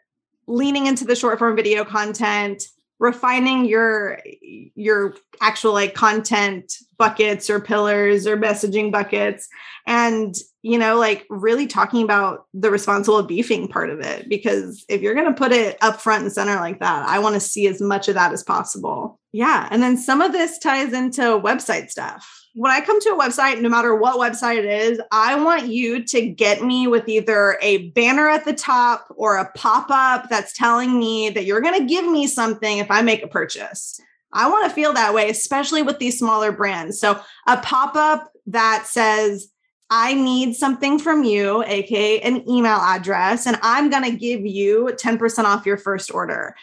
leaning 0.46 0.86
into 0.86 1.06
the 1.06 1.16
short 1.16 1.40
form 1.40 1.56
video 1.56 1.84
content, 1.86 2.68
refining 3.00 3.66
your 3.66 4.20
your 4.42 5.16
actual 5.42 5.74
like 5.74 5.94
content 5.94 6.74
buckets 6.98 7.50
or 7.50 7.60
pillars 7.60 8.26
or 8.26 8.36
messaging 8.36 8.92
buckets 8.92 9.48
and 9.86 10.36
you 10.64 10.80
know 10.80 10.98
like 10.98 11.26
really 11.30 11.68
talking 11.68 12.02
about 12.04 12.46
the 12.54 12.72
responsible 12.72 13.22
beefing 13.22 13.68
part 13.68 13.92
of 13.92 14.00
it 14.00 14.28
because 14.28 14.84
if 14.90 15.02
you're 15.02 15.14
going 15.14 15.28
to 15.28 15.38
put 15.38 15.52
it 15.52 15.78
up 15.82 16.02
front 16.02 16.24
and 16.24 16.34
center 16.34 16.56
like 16.56 16.80
that 16.80 17.08
i 17.08 17.20
want 17.20 17.36
to 17.36 17.40
see 17.40 17.68
as 17.68 17.80
much 17.80 18.08
of 18.08 18.16
that 18.16 18.34
as 18.34 18.44
possible 18.44 19.20
Yeah. 19.38 19.68
And 19.70 19.84
then 19.84 19.98
some 19.98 20.22
of 20.22 20.32
this 20.32 20.58
ties 20.58 20.94
into 20.94 21.22
website 21.22 21.92
stuff. 21.92 22.28
When 22.58 22.72
I 22.72 22.82
come 22.82 23.00
to 23.02 23.10
a 23.10 23.20
website, 23.20 23.62
no 23.62 23.70
matter 23.70 23.96
what 23.96 24.18
website 24.18 24.58
it 24.58 24.66
is, 24.66 25.00
I 25.12 25.36
want 25.36 25.68
you 25.68 26.04
to 26.06 26.28
get 26.28 26.64
me 26.64 26.88
with 26.88 27.08
either 27.08 27.60
a 27.62 27.90
banner 27.90 28.28
at 28.28 28.46
the 28.46 28.54
top 28.54 29.14
or 29.16 29.38
a 29.38 29.52
pop 29.52 29.92
up 29.92 30.28
that's 30.28 30.54
telling 30.54 30.98
me 30.98 31.30
that 31.30 31.46
you're 31.46 31.62
going 31.62 31.80
to 31.80 31.86
give 31.86 32.06
me 32.06 32.26
something 32.26 32.80
if 32.80 32.90
I 32.90 33.04
make 33.04 33.22
a 33.22 33.28
purchase. 33.28 34.02
I 34.34 34.50
want 34.50 34.68
to 34.68 34.74
feel 34.74 34.92
that 34.94 35.14
way, 35.14 35.30
especially 35.30 35.84
with 35.84 36.00
these 36.00 36.18
smaller 36.18 36.52
brands. 36.52 37.00
So 37.00 37.22
a 37.46 37.58
pop 37.58 37.96
up 37.96 38.32
that 38.48 38.88
says, 38.88 39.52
I 39.92 40.16
need 40.16 40.56
something 40.56 40.98
from 40.98 41.24
you, 41.24 41.64
aka 41.64 42.22
an 42.22 42.50
email 42.50 42.80
address, 42.80 43.46
and 43.46 43.60
I'm 43.62 43.92
going 43.92 44.04
to 44.04 44.18
give 44.18 44.44
you 44.44 44.90
10% 45.00 45.44
off 45.44 45.68
your 45.68 45.78
first 45.78 46.12
order. 46.12 46.56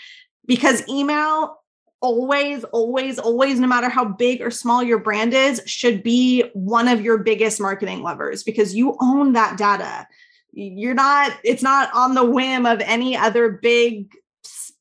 Because 0.45 0.83
email 0.89 1.61
always, 2.05 2.65
always, 2.65 3.19
always, 3.19 3.59
no 3.59 3.67
matter 3.67 3.89
how 3.89 4.05
big 4.05 4.43
or 4.43 4.51
small 4.51 4.83
your 4.83 4.99
brand 4.99 5.33
is, 5.33 5.63
should 5.65 6.03
be 6.03 6.43
one 6.53 6.87
of 6.87 7.01
your 7.01 7.17
biggest 7.17 7.59
marketing 7.59 8.03
levers 8.03 8.43
because 8.43 8.75
you 8.75 8.95
own 9.01 9.33
that 9.33 9.57
data. 9.57 10.07
You're 10.53 10.93
not, 10.93 11.33
it's 11.45 11.63
not 11.63 11.89
on 11.95 12.15
the 12.15 12.23
whim 12.23 12.67
of 12.67 12.83
any 12.83 13.17
other 13.17 13.49
big 13.51 14.13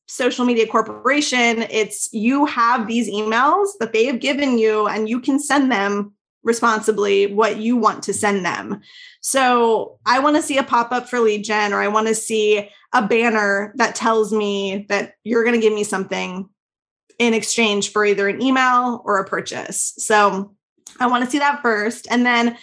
social 0.05 0.43
media 0.43 0.67
corporation. 0.67 1.65
It's 1.69 2.09
you 2.11 2.45
have 2.45 2.88
these 2.88 3.09
emails 3.09 3.69
that 3.80 3.93
they 3.93 4.03
have 4.05 4.19
given 4.19 4.57
you 4.57 4.88
and 4.88 5.07
you 5.07 5.21
can 5.21 5.39
send 5.39 5.71
them 5.71 6.13
responsibly 6.43 7.28
what 7.28 7.55
you 7.55 7.78
want 7.78 8.03
to 8.03 8.13
send 8.13 8.45
them. 8.45 8.82
So 9.21 9.97
I 10.05 10.19
want 10.19 10.36
to 10.36 10.41
see 10.41 10.57
a 10.57 10.63
pop 10.63 10.91
up 10.91 11.07
for 11.07 11.21
lead 11.21 11.45
gen, 11.45 11.71
or 11.71 11.82
I 11.82 11.88
want 11.88 12.07
to 12.09 12.15
see 12.15 12.69
a 12.91 13.07
banner 13.07 13.74
that 13.78 13.95
tells 13.95 14.34
me 14.34 14.86
that 14.89 15.13
you're 15.24 15.45
going 15.45 15.55
to 15.55 15.61
give 15.61 15.74
me 15.74 15.86
something 15.86 16.49
in 17.20 17.34
exchange 17.34 17.91
for 17.91 18.05
either 18.05 18.28
an 18.28 18.41
email 18.41 19.01
or 19.05 19.20
a 19.20 19.26
purchase. 19.26 19.93
So 19.97 20.55
I 20.99 21.07
want 21.07 21.24
to 21.26 21.30
see 21.30 21.39
that 21.39 21.61
first. 21.61 22.07
And 22.09 22.26
then 22.26 22.57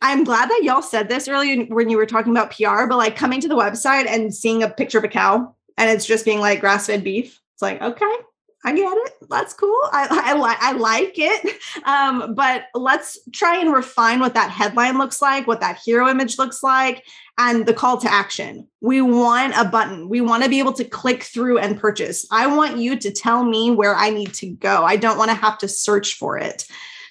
I'm 0.00 0.24
glad 0.24 0.48
that 0.48 0.60
y'all 0.62 0.82
said 0.82 1.08
this 1.08 1.28
earlier 1.28 1.64
when 1.64 1.88
you 1.88 1.96
were 1.96 2.06
talking 2.06 2.32
about 2.32 2.52
PR, 2.52 2.86
but 2.86 2.98
like 2.98 3.16
coming 3.16 3.40
to 3.40 3.48
the 3.48 3.56
website 3.56 4.06
and 4.06 4.34
seeing 4.34 4.62
a 4.62 4.68
picture 4.68 4.98
of 4.98 5.04
a 5.04 5.08
cow 5.08 5.54
and 5.76 5.90
it's 5.90 6.06
just 6.06 6.24
being 6.24 6.40
like 6.40 6.60
grass 6.60 6.86
fed 6.86 7.02
beef. 7.02 7.40
It's 7.54 7.62
like, 7.62 7.80
okay, 7.82 8.14
I 8.64 8.72
get 8.74 8.96
it. 8.96 9.28
That's 9.28 9.54
cool. 9.54 9.76
I, 9.92 10.06
I 10.10 10.32
like 10.34 10.58
I 10.60 10.72
like 10.72 11.14
it. 11.16 11.58
Um, 11.84 12.34
but 12.34 12.66
let's 12.74 13.18
try 13.32 13.56
and 13.56 13.72
refine 13.72 14.20
what 14.20 14.34
that 14.34 14.50
headline 14.50 14.98
looks 14.98 15.20
like, 15.20 15.46
what 15.46 15.60
that 15.60 15.80
hero 15.84 16.08
image 16.08 16.38
looks 16.38 16.62
like, 16.62 17.04
and 17.38 17.66
the 17.66 17.74
call 17.74 17.98
to 17.98 18.12
action. 18.12 18.68
We 18.80 19.02
want 19.02 19.54
a 19.56 19.64
button. 19.64 20.08
We 20.08 20.20
want 20.20 20.44
to 20.44 20.50
be 20.50 20.60
able 20.60 20.74
to 20.74 20.84
click 20.84 21.24
through 21.24 21.58
and 21.58 21.80
purchase. 21.80 22.26
I 22.30 22.46
want 22.46 22.76
you 22.76 22.96
to 22.96 23.10
tell 23.10 23.44
me 23.44 23.72
where 23.72 23.96
I 23.96 24.10
need 24.10 24.32
to 24.34 24.50
go. 24.50 24.84
I 24.84 24.96
don't 24.96 25.18
want 25.18 25.30
to 25.30 25.36
have 25.36 25.58
to 25.58 25.68
search 25.68 26.14
for 26.14 26.38
it. 26.38 26.64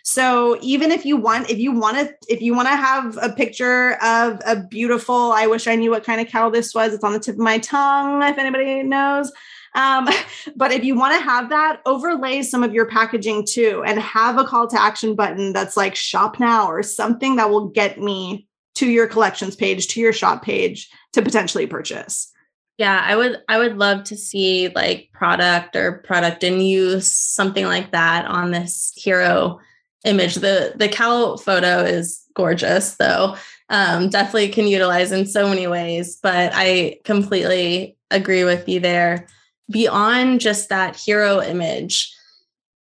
So 0.04 0.58
even 0.62 0.92
if 0.92 1.06
you 1.06 1.18
want, 1.18 1.50
if 1.50 1.60
you 1.60 1.72
want 1.72 1.98
to, 1.98 2.16
if 2.28 2.42
you 2.42 2.56
want 2.56 2.70
to 2.70 2.76
have 2.76 3.20
a 3.22 3.30
picture 3.30 3.94
of 4.02 4.42
a 4.46 4.56
beautiful, 4.56 5.32
I 5.34 5.48
wish 5.48 5.68
I 5.68 5.76
knew 5.76 5.92
what 5.92 6.04
kind 6.04 6.22
of 6.22 6.28
cow 6.28 6.50
this 6.50 6.74
was. 6.74 6.94
It's 6.94 7.04
on 7.04 7.14
the 7.14 7.20
tip 7.20 7.36
of 7.36 7.42
my 7.42 7.60
tongue. 7.60 8.24
If 8.24 8.38
anybody 8.38 8.84
knows, 8.84 9.32
um, 9.76 10.08
but 10.56 10.72
if 10.72 10.84
you 10.84 10.96
want 10.96 11.16
to 11.16 11.24
have 11.24 11.50
that, 11.50 11.82
overlay 11.86 12.42
some 12.42 12.64
of 12.64 12.74
your 12.74 12.86
packaging 12.86 13.46
too 13.46 13.84
and 13.86 14.00
have 14.00 14.38
a 14.38 14.44
call 14.44 14.68
to 14.68 14.82
action 14.82 15.16
button 15.16 15.54
that's 15.54 15.78
like 15.78 15.96
shop 15.96 16.40
now 16.40 16.68
or 16.68 16.84
something 16.84 17.36
that 17.38 17.50
will 17.50 17.68
get 17.68 18.00
me 18.00 18.48
to 18.76 18.90
your 18.90 19.08
collections 19.08 19.56
page, 19.56 19.88
to 19.88 20.00
your 20.00 20.14
shop 20.14 20.44
page 20.44 20.90
to 21.14 21.22
potentially 21.22 21.68
purchase. 21.68 22.32
Yeah, 22.78 23.04
I 23.06 23.16
would 23.16 23.38
I 23.48 23.60
would 23.60 23.78
love 23.78 24.06
to 24.06 24.18
see 24.18 24.70
like 24.70 25.10
product 25.14 25.76
or 25.76 26.00
product 26.00 26.44
in 26.44 26.62
use, 26.62 27.14
something 27.14 27.66
like 27.66 27.92
that 27.92 28.26
on 28.26 28.52
this 28.52 28.92
hero 28.96 29.60
image. 30.04 30.36
The 30.36 30.74
the 30.76 30.88
cow 30.88 31.36
photo 31.36 31.84
is 31.84 32.24
gorgeous 32.34 32.96
though. 32.96 33.36
Um, 33.70 34.10
definitely 34.10 34.50
can 34.50 34.68
utilize 34.68 35.12
in 35.12 35.28
so 35.28 35.48
many 35.48 35.68
ways, 35.68 36.18
but 36.24 36.52
I 36.56 37.00
completely 37.04 37.98
agree 38.10 38.44
with 38.44 38.68
you 38.68 38.80
there 38.80 39.28
beyond 39.72 40.42
just 40.42 40.70
that 40.70 40.96
hero 40.96 41.42
image 41.42 42.14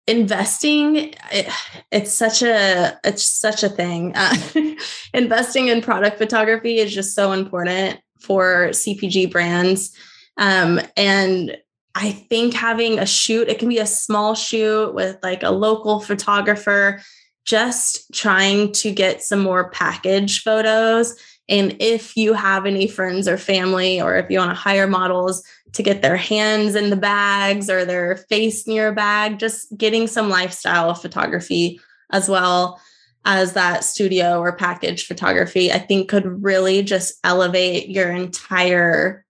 investing 0.07 1.13
it, 1.31 1.49
it's 1.91 2.17
such 2.17 2.41
a 2.41 2.97
it's 3.03 3.23
such 3.23 3.63
a 3.63 3.69
thing. 3.69 4.13
Uh, 4.55 4.75
investing 5.13 5.67
in 5.67 5.81
product 5.81 6.17
photography 6.17 6.77
is 6.77 6.93
just 6.93 7.13
so 7.13 7.31
important 7.31 7.99
for 8.19 8.69
cpg 8.69 9.31
brands. 9.31 9.95
Um, 10.37 10.79
and 10.95 11.57
i 11.95 12.11
think 12.11 12.53
having 12.53 12.99
a 12.99 13.05
shoot 13.05 13.49
it 13.49 13.57
can 13.57 13.69
be 13.69 13.79
a 13.79 13.87
small 13.87 14.35
shoot 14.35 14.93
with 14.93 15.17
like 15.23 15.41
a 15.43 15.49
local 15.49 15.99
photographer 15.99 17.01
just 17.47 18.13
trying 18.13 18.73
to 18.73 18.91
get 18.91 19.23
some 19.23 19.39
more 19.39 19.71
package 19.71 20.43
photos. 20.43 21.17
And 21.49 21.77
if 21.79 22.17
you 22.17 22.33
have 22.33 22.65
any 22.65 22.87
friends 22.87 23.25
or 23.25 23.37
family 23.37 24.01
or 24.01 24.17
if 24.17 24.29
you 24.29 24.37
want 24.37 24.51
to 24.51 24.55
hire 24.55 24.85
models 24.85 25.43
to 25.77 25.83
get 25.83 26.01
their 26.01 26.17
hands 26.17 26.75
in 26.75 26.89
the 26.89 26.95
bags 26.95 27.69
or 27.69 27.85
their 27.85 28.17
face 28.17 28.67
near 28.67 28.89
a 28.89 28.93
bag, 28.93 29.39
just 29.39 29.75
getting 29.77 30.07
some 30.07 30.27
lifestyle 30.27 30.93
photography 30.93 31.79
as 32.11 32.27
well 32.27 32.81
as 33.25 33.53
that 33.53 33.83
studio 33.83 34.39
or 34.39 34.55
package 34.55 35.05
photography, 35.05 35.71
I 35.71 35.79
think 35.79 36.09
could 36.09 36.43
really 36.43 36.81
just 36.81 37.13
elevate 37.23 37.89
your 37.89 38.09
entire 38.09 39.25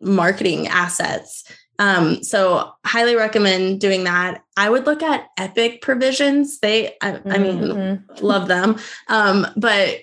marketing 0.00 0.68
assets. 0.68 1.44
Um, 1.80 2.22
so 2.22 2.72
highly 2.84 3.16
recommend 3.16 3.80
doing 3.80 4.04
that. 4.04 4.44
I 4.56 4.68
would 4.68 4.84
look 4.84 5.02
at 5.02 5.28
Epic 5.38 5.80
provisions. 5.80 6.60
They, 6.60 6.94
I, 7.00 7.18
I 7.24 7.38
mean, 7.38 7.58
mm-hmm. 7.58 8.24
love 8.24 8.48
them. 8.48 8.78
Um, 9.08 9.46
but 9.56 10.00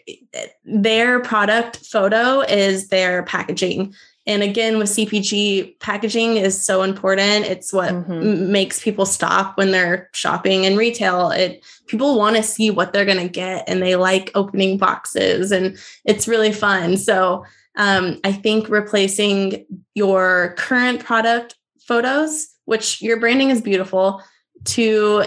their 0.66 1.20
product 1.20 1.86
photo 1.86 2.42
is 2.42 2.90
their 2.90 3.24
packaging. 3.24 3.94
And 4.28 4.44
again, 4.44 4.78
with 4.78 4.90
CPG, 4.90 5.80
packaging 5.80 6.36
is 6.36 6.64
so 6.64 6.84
important. 6.84 7.46
It's 7.46 7.72
what 7.72 7.94
mm-hmm. 7.94 8.12
m- 8.12 8.52
makes 8.52 8.84
people 8.84 9.06
stop 9.06 9.58
when 9.58 9.72
they're 9.72 10.10
shopping 10.14 10.66
in 10.66 10.76
retail. 10.76 11.32
It 11.32 11.66
people 11.88 12.18
want 12.18 12.36
to 12.36 12.44
see 12.44 12.70
what 12.70 12.92
they're 12.92 13.06
going 13.06 13.26
to 13.26 13.30
get, 13.30 13.64
and 13.68 13.82
they 13.82 13.96
like 13.96 14.30
opening 14.36 14.78
boxes, 14.78 15.52
and 15.52 15.78
it's 16.04 16.28
really 16.28 16.52
fun. 16.52 16.98
So 16.98 17.46
um, 17.78 18.20
I 18.26 18.34
think 18.34 18.68
replacing 18.68 19.66
your 19.96 20.56
current 20.58 21.00
product 21.00 21.56
photos, 21.88 22.48
which 22.66 23.02
your 23.02 23.22
branding 23.22 23.50
is 23.50 23.62
beautiful, 23.62 24.22
to 24.66 25.24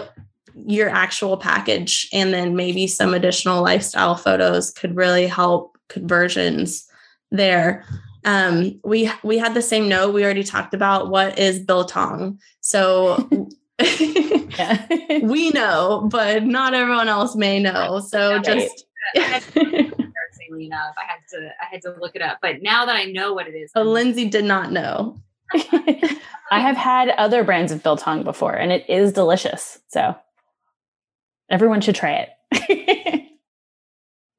your 0.53 0.89
actual 0.89 1.37
package, 1.37 2.07
and 2.13 2.31
then 2.31 2.55
maybe 2.55 2.85
some 2.85 3.15
additional 3.15 3.63
lifestyle 3.63 4.15
photos 4.15 4.69
could 4.69 4.95
really 4.95 5.25
help 5.25 5.75
conversions 5.89 6.87
there 7.31 7.83
um, 8.23 8.79
we 8.83 9.11
we 9.23 9.37
had 9.37 9.53
the 9.53 9.61
same 9.61 9.89
note. 9.89 10.13
We 10.13 10.23
already 10.23 10.43
talked 10.43 10.73
about 10.73 11.09
what 11.09 11.39
is 11.39 11.59
biltong. 11.59 12.39
So 12.59 13.27
we 13.79 15.49
know, 15.51 16.07
but 16.11 16.43
not 16.43 16.73
everyone 16.73 17.07
else 17.07 17.35
may 17.35 17.59
know. 17.59 17.99
So 17.99 18.39
just 18.39 18.85
enough. 20.71 20.95
I 20.97 21.05
had 21.05 21.19
to 21.31 21.49
I 21.61 21.65
had 21.71 21.81
to 21.83 21.95
look 21.99 22.15
it 22.15 22.21
up. 22.21 22.39
But 22.41 22.61
now 22.61 22.85
that 22.85 22.95
I 22.95 23.05
know 23.05 23.33
what 23.33 23.47
it 23.47 23.55
is. 23.55 23.71
Oh, 23.75 23.83
Lindsay 23.83 24.29
did 24.29 24.45
not 24.45 24.71
know. 24.71 25.17
I 25.53 26.59
have 26.59 26.77
had 26.77 27.09
other 27.09 27.43
brands 27.43 27.71
of 27.71 27.83
biltong 27.83 28.23
before 28.23 28.53
and 28.53 28.71
it 28.71 28.89
is 28.89 29.13
delicious. 29.13 29.79
So 29.89 30.15
everyone 31.49 31.81
should 31.81 31.95
try 31.95 32.27
it. 32.27 32.29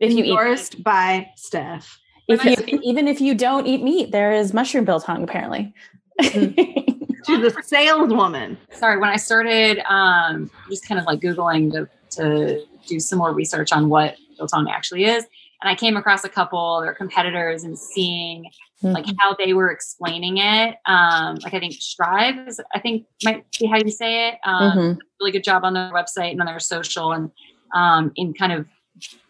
if 0.00 0.12
you 0.12 0.24
Endorsed 0.24 0.76
eat 0.76 0.84
by 0.84 1.30
Steph 1.36 1.98
if 2.32 2.44
you, 2.44 2.80
even 2.82 3.08
if 3.08 3.20
you 3.20 3.34
don't 3.34 3.66
eat 3.66 3.82
meat, 3.82 4.10
there 4.12 4.32
is 4.32 4.52
mushroom 4.52 4.84
biltong 4.84 5.22
apparently. 5.22 5.74
She's 6.22 7.44
a 7.44 7.62
saleswoman. 7.62 8.58
Sorry, 8.72 8.98
when 8.98 9.10
I 9.10 9.16
started 9.16 9.80
um, 9.88 10.50
just 10.68 10.86
kind 10.86 11.00
of 11.00 11.06
like 11.06 11.20
Googling 11.20 11.72
to, 11.72 11.88
to 12.16 12.64
do 12.86 13.00
some 13.00 13.18
more 13.18 13.32
research 13.32 13.72
on 13.72 13.88
what 13.88 14.16
biltong 14.36 14.68
actually 14.68 15.04
is, 15.04 15.24
and 15.62 15.70
I 15.70 15.74
came 15.74 15.96
across 15.96 16.24
a 16.24 16.28
couple 16.28 16.78
of 16.78 16.84
their 16.84 16.94
competitors 16.94 17.62
and 17.62 17.78
seeing 17.78 18.44
mm-hmm. 18.82 18.92
like 18.92 19.06
how 19.20 19.34
they 19.34 19.52
were 19.52 19.70
explaining 19.70 20.38
it. 20.38 20.76
Um, 20.86 21.36
like 21.36 21.54
I 21.54 21.60
think 21.60 21.74
Stryve 21.74 22.48
is, 22.48 22.60
I 22.74 22.80
think 22.80 23.06
might 23.24 23.44
be 23.58 23.66
how 23.66 23.76
you 23.76 23.90
say 23.90 24.28
it. 24.28 24.34
Um, 24.44 24.72
mm-hmm. 24.72 24.98
Really 25.20 25.32
good 25.32 25.44
job 25.44 25.64
on 25.64 25.74
their 25.74 25.92
website 25.92 26.32
and 26.32 26.40
on 26.40 26.46
their 26.46 26.58
social 26.58 27.12
and 27.12 27.30
um, 27.74 28.12
in 28.16 28.34
kind 28.34 28.52
of 28.52 28.66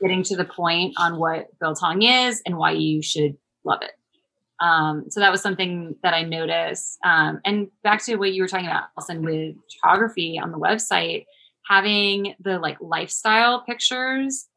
getting 0.00 0.22
to 0.24 0.36
the 0.36 0.44
point 0.44 0.94
on 0.96 1.18
what 1.18 1.48
biltong 1.60 2.02
is 2.02 2.42
and 2.44 2.56
why 2.56 2.72
you 2.72 3.02
should 3.02 3.36
love 3.64 3.82
it. 3.82 3.92
Um, 4.60 5.06
so 5.10 5.20
that 5.20 5.32
was 5.32 5.42
something 5.42 5.96
that 6.02 6.14
I 6.14 6.22
noticed. 6.22 6.98
Um, 7.04 7.40
and 7.44 7.68
back 7.82 8.04
to 8.04 8.16
what 8.16 8.32
you 8.32 8.42
were 8.42 8.48
talking 8.48 8.66
about, 8.66 8.84
Allison, 8.96 9.24
with 9.24 9.56
photography 9.72 10.38
on 10.38 10.52
the 10.52 10.58
website, 10.58 11.26
having 11.68 12.34
the 12.40 12.58
like 12.58 12.76
lifestyle 12.80 13.62
pictures, 13.62 14.48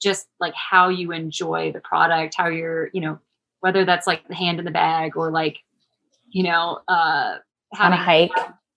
just 0.00 0.28
like 0.38 0.54
how 0.54 0.88
you 0.88 1.12
enjoy 1.12 1.72
the 1.72 1.80
product, 1.80 2.34
how 2.36 2.48
you're, 2.48 2.90
you 2.92 3.00
know, 3.00 3.18
whether 3.60 3.84
that's 3.84 4.06
like 4.06 4.26
the 4.28 4.34
hand 4.34 4.60
in 4.60 4.64
the 4.64 4.70
bag 4.70 5.16
or 5.16 5.32
like, 5.32 5.58
you 6.30 6.44
know, 6.44 6.80
uh, 6.86 7.36
having, 7.72 7.98
on 7.98 8.00
a 8.00 8.04
hike. 8.04 8.30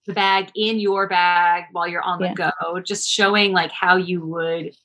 the 0.08 0.14
bag 0.14 0.50
in 0.56 0.80
your 0.80 1.08
bag 1.08 1.66
while 1.74 1.88
you're 1.88 2.02
on 2.02 2.20
the 2.20 2.34
go, 2.34 2.80
just 2.80 3.08
showing 3.08 3.52
like 3.52 3.72
how 3.72 3.98
you 3.98 4.26
would 4.26 4.76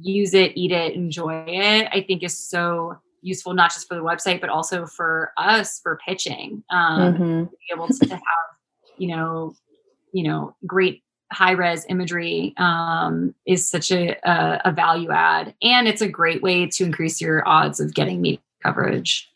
use 0.00 0.34
it, 0.34 0.52
eat 0.56 0.72
it, 0.72 0.94
enjoy 0.94 1.44
it, 1.46 1.88
I 1.92 2.02
think 2.02 2.22
is 2.22 2.38
so 2.38 2.96
useful, 3.20 3.54
not 3.54 3.72
just 3.72 3.88
for 3.88 3.94
the 3.94 4.02
website, 4.02 4.40
but 4.40 4.50
also 4.50 4.86
for 4.86 5.32
us 5.36 5.80
for 5.80 5.98
pitching. 6.06 6.64
Um, 6.70 7.14
mm-hmm. 7.14 7.44
to 7.44 7.50
be 7.50 7.74
able 7.74 7.88
to 7.88 8.08
have, 8.08 8.22
you 8.98 9.08
know, 9.08 9.54
you 10.12 10.24
know, 10.24 10.54
great 10.66 11.02
high 11.32 11.52
res 11.52 11.86
imagery 11.88 12.54
um, 12.58 13.34
is 13.46 13.68
such 13.68 13.90
a, 13.90 14.16
a, 14.28 14.60
a 14.66 14.72
value 14.72 15.10
add. 15.10 15.54
And 15.62 15.88
it's 15.88 16.02
a 16.02 16.08
great 16.08 16.42
way 16.42 16.66
to 16.66 16.84
increase 16.84 17.20
your 17.20 17.46
odds 17.48 17.80
of 17.80 17.94
getting 17.94 18.20
media 18.20 18.40
coverage. 18.62 19.31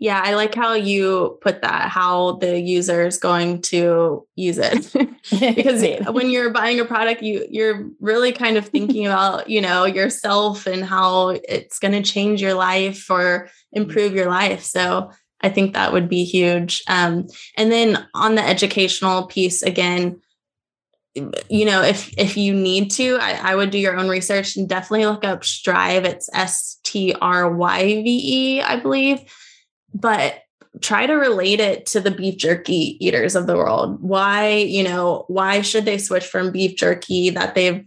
Yeah, 0.00 0.22
I 0.24 0.32
like 0.32 0.54
how 0.54 0.72
you 0.72 1.38
put 1.42 1.60
that, 1.60 1.90
how 1.90 2.36
the 2.36 2.58
user 2.58 3.06
is 3.06 3.18
going 3.18 3.60
to 3.62 4.26
use 4.34 4.56
it. 4.56 4.90
because 5.30 5.84
when 6.14 6.30
you're 6.30 6.48
buying 6.48 6.80
a 6.80 6.86
product, 6.86 7.22
you 7.22 7.46
you're 7.50 7.86
really 8.00 8.32
kind 8.32 8.56
of 8.56 8.66
thinking 8.66 9.04
about, 9.04 9.50
you 9.50 9.60
know, 9.60 9.84
yourself 9.84 10.66
and 10.66 10.82
how 10.82 11.28
it's 11.28 11.78
going 11.78 11.92
to 11.92 12.02
change 12.02 12.40
your 12.40 12.54
life 12.54 13.10
or 13.10 13.50
improve 13.72 14.14
your 14.14 14.30
life. 14.30 14.62
So 14.64 15.10
I 15.42 15.50
think 15.50 15.74
that 15.74 15.92
would 15.92 16.08
be 16.08 16.24
huge. 16.24 16.82
Um, 16.88 17.26
and 17.58 17.70
then 17.70 18.08
on 18.14 18.36
the 18.36 18.42
educational 18.42 19.26
piece, 19.26 19.62
again, 19.62 20.22
you 21.14 21.66
know, 21.66 21.82
if 21.82 22.10
if 22.16 22.38
you 22.38 22.54
need 22.54 22.90
to, 22.92 23.18
I, 23.20 23.50
I, 23.50 23.54
would 23.54 23.70
do 23.70 23.78
your 23.78 23.96
own 23.96 24.08
research 24.08 24.56
and 24.56 24.68
definitely 24.68 25.06
look 25.06 25.24
up 25.24 25.42
Stryve. 25.42 26.04
It's 26.04 26.30
S 26.32 26.78
T 26.84 27.14
R 27.20 27.52
Y 27.52 27.82
V 27.82 28.04
E, 28.06 28.62
I 28.62 28.76
believe. 28.76 29.20
But 29.94 30.42
try 30.80 31.06
to 31.06 31.14
relate 31.14 31.60
it 31.60 31.86
to 31.86 32.00
the 32.00 32.10
beef 32.10 32.36
jerky 32.36 32.96
eaters 33.04 33.34
of 33.34 33.46
the 33.46 33.56
world. 33.56 34.00
Why, 34.00 34.54
you 34.54 34.82
know, 34.82 35.24
why 35.28 35.62
should 35.62 35.84
they 35.84 35.98
switch 35.98 36.24
from 36.24 36.52
beef 36.52 36.76
jerky 36.76 37.30
that 37.30 37.54
they've 37.54 37.84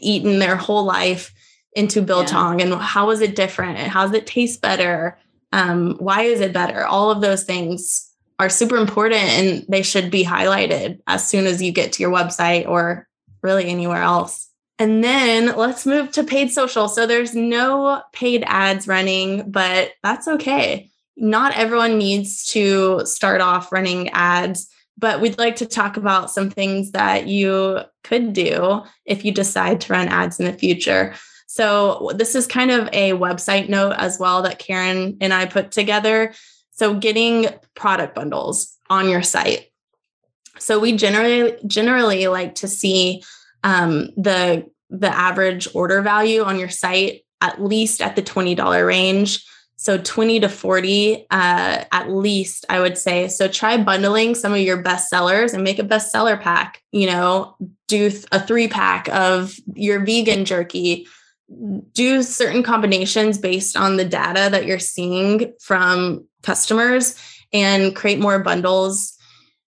eaten 0.00 0.38
their 0.38 0.56
whole 0.56 0.84
life 0.84 1.32
into 1.72 2.02
biltong? 2.02 2.58
Yeah. 2.58 2.66
And 2.66 2.74
how 2.74 3.10
is 3.10 3.20
it 3.20 3.36
different? 3.36 3.78
How 3.78 4.06
does 4.06 4.14
it 4.14 4.26
taste 4.26 4.60
better? 4.60 5.18
Um, 5.52 5.96
why 5.98 6.22
is 6.22 6.40
it 6.40 6.52
better? 6.52 6.84
All 6.84 7.10
of 7.10 7.20
those 7.20 7.44
things 7.44 8.10
are 8.38 8.50
super 8.50 8.76
important 8.76 9.22
and 9.22 9.64
they 9.68 9.82
should 9.82 10.10
be 10.10 10.24
highlighted 10.24 11.00
as 11.06 11.26
soon 11.26 11.46
as 11.46 11.62
you 11.62 11.72
get 11.72 11.92
to 11.92 12.02
your 12.02 12.12
website 12.12 12.68
or 12.68 13.08
really 13.42 13.66
anywhere 13.66 14.02
else. 14.02 14.50
And 14.78 15.02
then 15.02 15.56
let's 15.56 15.86
move 15.86 16.10
to 16.12 16.24
paid 16.24 16.50
social. 16.50 16.88
So 16.88 17.06
there's 17.06 17.34
no 17.34 18.02
paid 18.12 18.44
ads 18.46 18.86
running, 18.86 19.50
but 19.50 19.92
that's 20.02 20.28
okay. 20.28 20.90
Not 21.16 21.56
everyone 21.56 21.98
needs 21.98 22.46
to 22.48 23.04
start 23.06 23.40
off 23.40 23.72
running 23.72 24.10
ads, 24.10 24.68
but 24.98 25.20
we'd 25.20 25.38
like 25.38 25.56
to 25.56 25.66
talk 25.66 25.96
about 25.96 26.30
some 26.30 26.50
things 26.50 26.92
that 26.92 27.26
you 27.26 27.80
could 28.04 28.32
do 28.32 28.82
if 29.04 29.24
you 29.24 29.32
decide 29.32 29.80
to 29.82 29.92
run 29.92 30.08
ads 30.08 30.40
in 30.40 30.46
the 30.46 30.52
future. 30.52 31.14
So 31.46 32.12
this 32.14 32.34
is 32.34 32.46
kind 32.46 32.70
of 32.70 32.88
a 32.92 33.12
website 33.12 33.68
note 33.68 33.94
as 33.96 34.18
well 34.18 34.42
that 34.42 34.58
Karen 34.58 35.16
and 35.20 35.32
I 35.32 35.46
put 35.46 35.70
together 35.70 36.34
so 36.76 36.94
getting 36.94 37.46
product 37.74 38.14
bundles 38.14 38.76
on 38.90 39.08
your 39.08 39.22
site. 39.22 39.70
So 40.58 40.78
we 40.78 40.96
generally 40.96 41.56
generally 41.66 42.28
like 42.28 42.56
to 42.56 42.68
see 42.68 43.22
um, 43.64 44.10
the 44.16 44.70
the 44.90 45.08
average 45.08 45.68
order 45.74 46.02
value 46.02 46.42
on 46.42 46.58
your 46.58 46.68
site 46.68 47.22
at 47.40 47.62
least 47.62 48.00
at 48.00 48.16
the 48.16 48.22
$20 48.22 48.86
range. 48.86 49.44
So 49.76 49.98
20 49.98 50.40
to 50.40 50.48
40 50.48 51.26
uh, 51.30 51.84
at 51.92 52.10
least, 52.10 52.64
I 52.70 52.80
would 52.80 52.96
say. 52.96 53.28
So 53.28 53.46
try 53.46 53.76
bundling 53.76 54.34
some 54.34 54.52
of 54.52 54.60
your 54.60 54.78
best 54.78 55.10
sellers 55.10 55.52
and 55.52 55.62
make 55.62 55.78
a 55.78 55.84
bestseller 55.84 56.40
pack. 56.40 56.82
You 56.92 57.06
know, 57.06 57.56
do 57.86 58.10
a 58.32 58.40
three 58.40 58.68
pack 58.68 59.08
of 59.08 59.54
your 59.74 60.04
vegan 60.04 60.46
jerky. 60.46 61.06
Do 61.92 62.22
certain 62.22 62.62
combinations 62.62 63.38
based 63.38 63.76
on 63.76 63.98
the 63.98 64.04
data 64.04 64.48
that 64.50 64.66
you're 64.66 64.78
seeing 64.78 65.52
from 65.60 66.26
customers 66.42 67.14
and 67.52 67.94
create 67.94 68.18
more 68.18 68.38
bundles. 68.40 69.12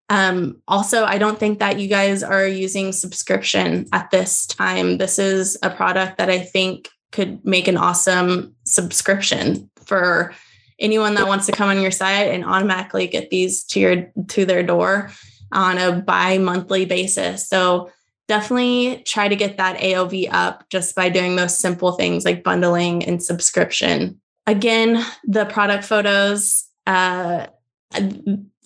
Um, 0.09 0.61
also, 0.67 1.03
I 1.03 1.17
don't 1.17 1.37
think 1.37 1.59
that 1.59 1.79
you 1.79 1.89
guys 1.89 2.23
are 2.23 2.47
using 2.47 2.93
subscription 2.93 3.87
at 3.91 4.09
this 4.09 4.47
time. 4.47 4.97
This 4.97 5.19
is 5.19 5.57
a 5.61 5.69
product 5.69 6.17
that 6.17 6.29
I 6.29 6.39
think 6.39 6.89
could 7.11 7.43
make 7.45 7.67
an 7.67 7.77
awesome 7.77 8.55
subscription 8.63 9.69
for 9.87 10.33
anyone 10.79 11.15
that 11.15 11.27
wants 11.27 11.45
to 11.47 11.51
come 11.51 11.69
on 11.69 11.81
your 11.81 11.91
site 11.91 12.29
and 12.29 12.45
automatically 12.45 13.07
get 13.07 13.29
these 13.29 13.63
to 13.63 13.79
your 13.79 14.11
to 14.27 14.45
their 14.45 14.63
door 14.63 15.11
on 15.51 15.77
a 15.77 15.93
bi-monthly 15.93 16.85
basis. 16.85 17.47
So 17.47 17.89
definitely 18.27 19.03
try 19.05 19.27
to 19.29 19.35
get 19.35 19.57
that 19.57 19.79
AOV 19.79 20.27
up 20.31 20.69
just 20.69 20.93
by 20.95 21.09
doing 21.09 21.35
those 21.35 21.57
simple 21.57 21.93
things 21.93 22.25
like 22.25 22.43
bundling 22.43 23.05
and 23.05 23.23
subscription. 23.23 24.19
Again, 24.45 25.03
the 25.23 25.45
product 25.45 25.83
photos 25.85 26.65
uh, 26.85 27.47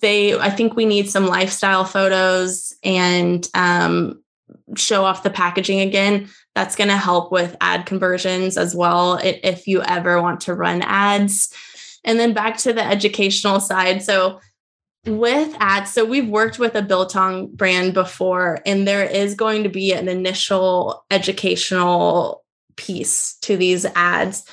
they 0.00 0.38
i 0.38 0.50
think 0.50 0.74
we 0.74 0.84
need 0.84 1.08
some 1.08 1.26
lifestyle 1.26 1.84
photos 1.84 2.74
and 2.82 3.48
um, 3.54 4.20
show 4.76 5.04
off 5.04 5.22
the 5.22 5.30
packaging 5.30 5.80
again 5.80 6.28
that's 6.54 6.76
going 6.76 6.88
to 6.88 6.96
help 6.96 7.32
with 7.32 7.56
ad 7.60 7.86
conversions 7.86 8.56
as 8.56 8.74
well 8.74 9.18
if 9.22 9.66
you 9.66 9.82
ever 9.82 10.20
want 10.20 10.40
to 10.42 10.54
run 10.54 10.82
ads 10.82 11.54
and 12.04 12.18
then 12.18 12.32
back 12.32 12.56
to 12.58 12.72
the 12.72 12.84
educational 12.84 13.60
side 13.60 14.02
so 14.02 14.38
with 15.06 15.54
ads 15.58 15.92
so 15.92 16.04
we've 16.04 16.28
worked 16.28 16.58
with 16.58 16.74
a 16.74 16.82
biltong 16.82 17.48
brand 17.48 17.92
before 17.94 18.60
and 18.66 18.86
there 18.86 19.04
is 19.04 19.34
going 19.34 19.62
to 19.62 19.68
be 19.68 19.92
an 19.92 20.08
initial 20.08 21.04
educational 21.10 22.44
piece 22.76 23.36
to 23.42 23.56
these 23.56 23.84
ads 23.96 24.44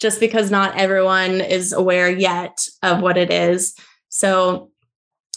just 0.00 0.20
because 0.20 0.50
not 0.50 0.76
everyone 0.76 1.40
is 1.40 1.72
aware 1.72 2.10
yet 2.10 2.66
of 2.82 3.00
what 3.00 3.16
it 3.16 3.30
is. 3.30 3.74
So 4.08 4.70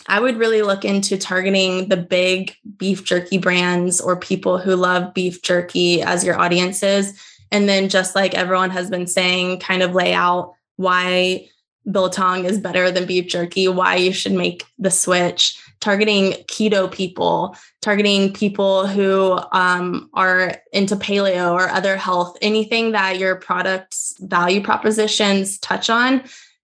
I 0.10 0.20
would 0.20 0.38
really 0.38 0.64
look 0.64 0.84
into 0.84 1.18
targeting 1.18 1.88
the 1.88 1.97
big 1.97 2.55
beef 2.78 3.05
jerky 3.05 3.38
brands 3.38 4.01
or 4.01 4.18
people 4.18 4.57
who 4.57 4.76
love 4.76 5.14
beef 5.14 5.41
jerky 5.41 6.01
as 6.01 6.26
your 6.26 6.39
audiences. 6.39 7.14
And 7.51 7.70
then, 7.70 7.89
just 7.89 8.16
like 8.16 8.34
everyone 8.34 8.72
has 8.72 8.89
been 8.89 9.07
saying, 9.07 9.60
kind 9.60 9.82
of 9.82 9.95
lay 9.95 10.14
out 10.14 10.53
why 10.76 11.47
biltong 11.89 12.45
is 12.45 12.60
better 12.60 12.91
than 12.91 13.05
beef 13.05 13.28
jerky, 13.28 13.68
why 13.68 13.95
you 13.95 14.12
should 14.12 14.32
make 14.32 14.66
the 14.78 14.91
switch, 14.91 15.60
targeting 15.80 16.34
keto 16.43 16.91
people, 16.91 17.55
targeting 17.82 18.34
people 18.34 18.86
who 18.86 19.39
um, 19.51 20.10
are 20.14 20.55
into 20.74 20.95
paleo 20.95 21.53
or 21.53 21.70
other 21.70 21.97
health, 21.97 22.38
anything 22.41 22.91
that 22.91 23.18
your 23.18 23.36
product's 23.36 24.16
value 24.20 24.62
propositions 24.62 25.57
touch 25.60 25.89
on, 25.89 26.24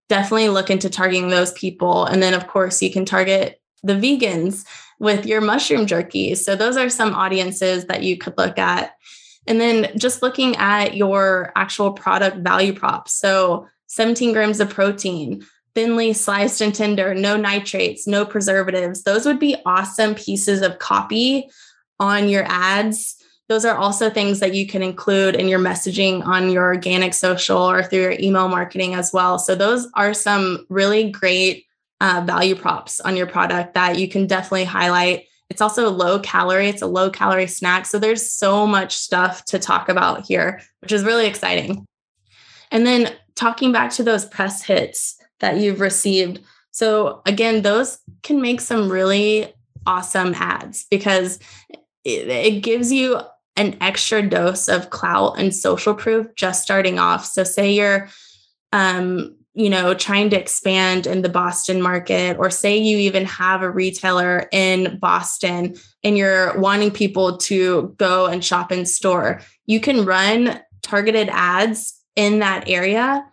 definitely 0.10 0.50
look 0.50 0.70
into 0.70 0.90
targeting 0.90 1.30
those 1.30 1.52
people. 1.54 2.06
And 2.06 2.22
then, 2.22 2.34
of 2.34 2.48
course, 2.48 2.82
you 2.82 2.92
can 2.92 3.06
target 3.06 3.62
the 3.84 3.94
vegans 3.94 4.66
with 5.00 5.26
your 5.26 5.42
mushroom 5.42 5.86
jerky. 5.86 6.36
So, 6.36 6.56
those 6.56 6.78
are 6.78 6.90
some 6.90 7.14
audiences 7.14 7.86
that 7.86 8.04
you 8.04 8.18
could 8.18 8.38
look 8.38 8.58
at. 8.58 8.94
And 9.48 9.62
then 9.62 9.98
just 9.98 10.22
looking 10.22 10.56
at 10.56 10.96
your 10.96 11.52
actual 11.56 11.92
product 11.92 12.38
value 12.38 12.74
props. 12.74 13.14
So, 13.14 13.68
17 13.88 14.34
grams 14.34 14.60
of 14.60 14.70
protein, 14.70 15.46
thinly 15.76 16.14
sliced 16.14 16.62
and 16.62 16.74
tender, 16.74 17.14
no 17.14 17.38
nitrates, 17.38 18.08
no 18.08 18.26
preservatives. 18.26 19.04
Those 19.04 19.26
would 19.26 19.40
be 19.40 19.58
awesome 19.66 20.16
pieces 20.16 20.62
of 20.62 20.80
copy 20.80 21.50
on 22.00 22.30
your 22.30 22.44
ads. 22.48 23.22
Those 23.48 23.66
are 23.66 23.78
also 23.78 24.10
things 24.10 24.40
that 24.40 24.56
you 24.56 24.66
can 24.66 24.82
include 24.82 25.36
in 25.36 25.48
your 25.48 25.60
messaging 25.60 26.26
on 26.26 26.50
your 26.50 26.64
organic 26.64 27.14
social 27.14 27.58
or 27.58 27.84
through 27.84 28.02
your 28.02 28.16
email 28.20 28.48
marketing 28.48 28.96
as 28.96 29.14
well. 29.14 29.38
So, 29.38 29.56
those 29.56 29.88
are 29.94 30.14
some 30.14 30.66
really 30.70 31.12
great 31.12 31.66
uh, 32.02 32.24
value 32.26 32.56
props 32.56 33.00
on 33.00 33.16
your 33.16 33.28
product 33.28 33.76
that 33.76 34.00
you 34.00 34.08
can 34.08 34.28
definitely 34.28 34.66
highlight. 34.66 35.26
It's 35.50 35.62
also 35.62 35.92
low 35.92 36.20
calorie, 36.20 36.70
it's 36.70 36.82
a 36.82 36.88
low 36.88 37.10
calorie 37.12 37.48
snack. 37.48 37.86
So, 37.86 38.00
there's 38.00 38.32
so 38.32 38.66
much 38.66 38.96
stuff 38.96 39.46
to 39.46 39.60
talk 39.60 39.90
about 39.90 40.26
here, 40.26 40.62
which 40.82 40.92
is 40.92 41.04
really 41.04 41.28
exciting. 41.28 41.86
And 42.72 42.86
then 42.86 43.14
talking 43.36 43.72
back 43.72 43.92
to 43.92 44.04
those 44.04 44.26
press 44.26 44.64
hits, 44.64 45.20
that 45.40 45.58
you've 45.58 45.80
received. 45.80 46.42
So, 46.72 47.22
again, 47.26 47.62
those 47.62 48.00
can 48.24 48.42
make 48.42 48.62
some 48.62 48.92
really 48.92 49.54
awesome 49.86 50.34
ads 50.36 50.86
because 50.90 51.40
it, 52.04 52.64
gives 52.64 52.92
you 52.92 53.20
an 53.56 53.78
extra 53.82 54.22
dose 54.22 54.68
of 54.68 54.90
clout 54.90 55.40
and 55.40 55.56
social 55.56 55.94
proof 55.94 56.28
just 56.36 56.64
starting 56.64 57.00
off. 57.00 57.26
So, 57.26 57.44
say 57.44 57.72
you're, 57.74 58.10
um, 58.72 59.36
you 59.54 59.70
know, 59.70 59.94
trying 59.94 60.30
to 60.32 60.40
expand 60.40 61.08
in 61.08 61.22
the 61.22 61.30
Boston 61.30 61.82
market, 61.82 62.38
or 62.38 62.50
say 62.50 62.78
you 62.78 62.98
even 62.98 63.26
have 63.26 63.62
a 63.62 63.72
retailer 63.72 64.50
in 64.52 65.00
Boston 65.00 65.76
and 66.04 66.18
you're 66.18 66.60
wanting 66.60 66.92
people 66.92 67.38
to 67.38 67.96
go 67.98 68.26
and 68.26 68.44
shop 68.44 68.72
in 68.72 68.86
store, 68.86 69.42
you 69.66 69.80
can 69.80 70.06
run 70.06 70.60
targeted 70.82 71.30
ads 71.32 72.02
in 72.16 72.40
that 72.40 72.70
area 72.70 73.26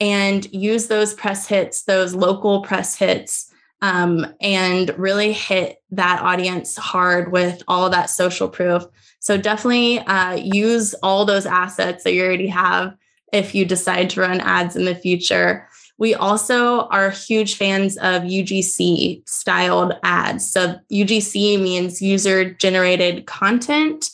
and 0.00 0.52
use 0.52 0.88
those 0.88 1.14
press 1.14 1.46
hits, 1.46 1.84
those 1.84 2.14
local 2.14 2.62
press 2.62 2.96
hits 2.96 3.47
um, 3.80 4.26
and 4.40 4.96
really 4.98 5.32
hit 5.32 5.82
that 5.90 6.22
audience 6.22 6.76
hard 6.76 7.32
with 7.32 7.62
all 7.68 7.90
that 7.90 8.10
social 8.10 8.48
proof. 8.48 8.84
So 9.20 9.36
definitely 9.36 10.00
uh, 10.00 10.34
use 10.34 10.94
all 11.02 11.24
those 11.24 11.46
assets 11.46 12.04
that 12.04 12.14
you 12.14 12.24
already 12.24 12.48
have 12.48 12.96
if 13.32 13.54
you 13.54 13.64
decide 13.64 14.10
to 14.10 14.20
run 14.20 14.40
ads 14.40 14.76
in 14.76 14.84
the 14.84 14.94
future. 14.94 15.68
We 15.98 16.14
also 16.14 16.82
are 16.88 17.10
huge 17.10 17.56
fans 17.56 17.96
of 17.98 18.22
UGC 18.22 19.28
styled 19.28 19.94
ads. 20.02 20.50
So 20.50 20.76
UGC 20.92 21.60
means 21.60 22.00
user 22.00 22.54
generated 22.54 23.26
content. 23.26 24.10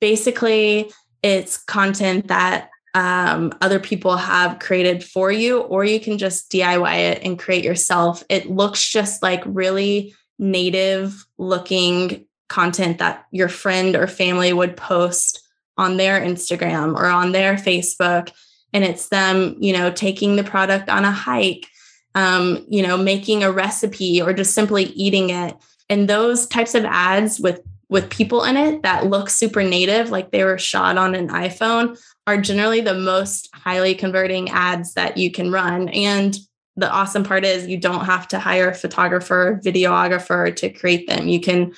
Basically, 0.00 0.92
it's 1.22 1.56
content 1.56 2.28
that 2.28 2.70
um, 2.98 3.52
other 3.60 3.78
people 3.78 4.16
have 4.16 4.58
created 4.58 5.04
for 5.04 5.30
you, 5.30 5.60
or 5.60 5.84
you 5.84 6.00
can 6.00 6.18
just 6.18 6.50
DIY 6.50 6.98
it 7.12 7.22
and 7.22 7.38
create 7.38 7.62
yourself. 7.62 8.24
It 8.28 8.50
looks 8.50 8.84
just 8.90 9.22
like 9.22 9.40
really 9.46 10.16
native 10.36 11.24
looking 11.38 12.26
content 12.48 12.98
that 12.98 13.24
your 13.30 13.48
friend 13.48 13.94
or 13.94 14.08
family 14.08 14.52
would 14.52 14.76
post 14.76 15.46
on 15.76 15.96
their 15.96 16.20
Instagram 16.20 16.96
or 16.96 17.06
on 17.06 17.30
their 17.30 17.54
Facebook. 17.54 18.32
And 18.72 18.82
it's 18.82 19.10
them, 19.10 19.54
you 19.60 19.72
know, 19.72 19.92
taking 19.92 20.34
the 20.34 20.42
product 20.42 20.88
on 20.88 21.04
a 21.04 21.12
hike, 21.12 21.68
um, 22.16 22.66
you 22.68 22.82
know, 22.82 22.96
making 22.96 23.44
a 23.44 23.52
recipe 23.52 24.20
or 24.20 24.32
just 24.32 24.54
simply 24.54 24.86
eating 24.86 25.30
it. 25.30 25.56
And 25.88 26.08
those 26.08 26.48
types 26.48 26.74
of 26.74 26.84
ads 26.84 27.38
with 27.38 27.60
with 27.90 28.10
people 28.10 28.44
in 28.44 28.56
it 28.56 28.82
that 28.82 29.06
look 29.06 29.30
super 29.30 29.62
native, 29.62 30.10
like 30.10 30.30
they 30.30 30.44
were 30.44 30.58
shot 30.58 30.98
on 30.98 31.14
an 31.14 31.28
iPhone, 31.28 31.98
are 32.28 32.36
generally 32.36 32.82
the 32.82 32.92
most 32.92 33.48
highly 33.54 33.94
converting 33.94 34.50
ads 34.50 34.92
that 34.92 35.16
you 35.16 35.30
can 35.30 35.50
run. 35.50 35.88
And 35.88 36.36
the 36.76 36.90
awesome 36.90 37.24
part 37.24 37.42
is 37.42 37.66
you 37.66 37.78
don't 37.78 38.04
have 38.04 38.28
to 38.28 38.38
hire 38.38 38.68
a 38.68 38.74
photographer, 38.74 39.58
videographer 39.64 40.54
to 40.56 40.68
create 40.68 41.08
them. 41.08 41.26
You 41.26 41.40
can 41.40 41.72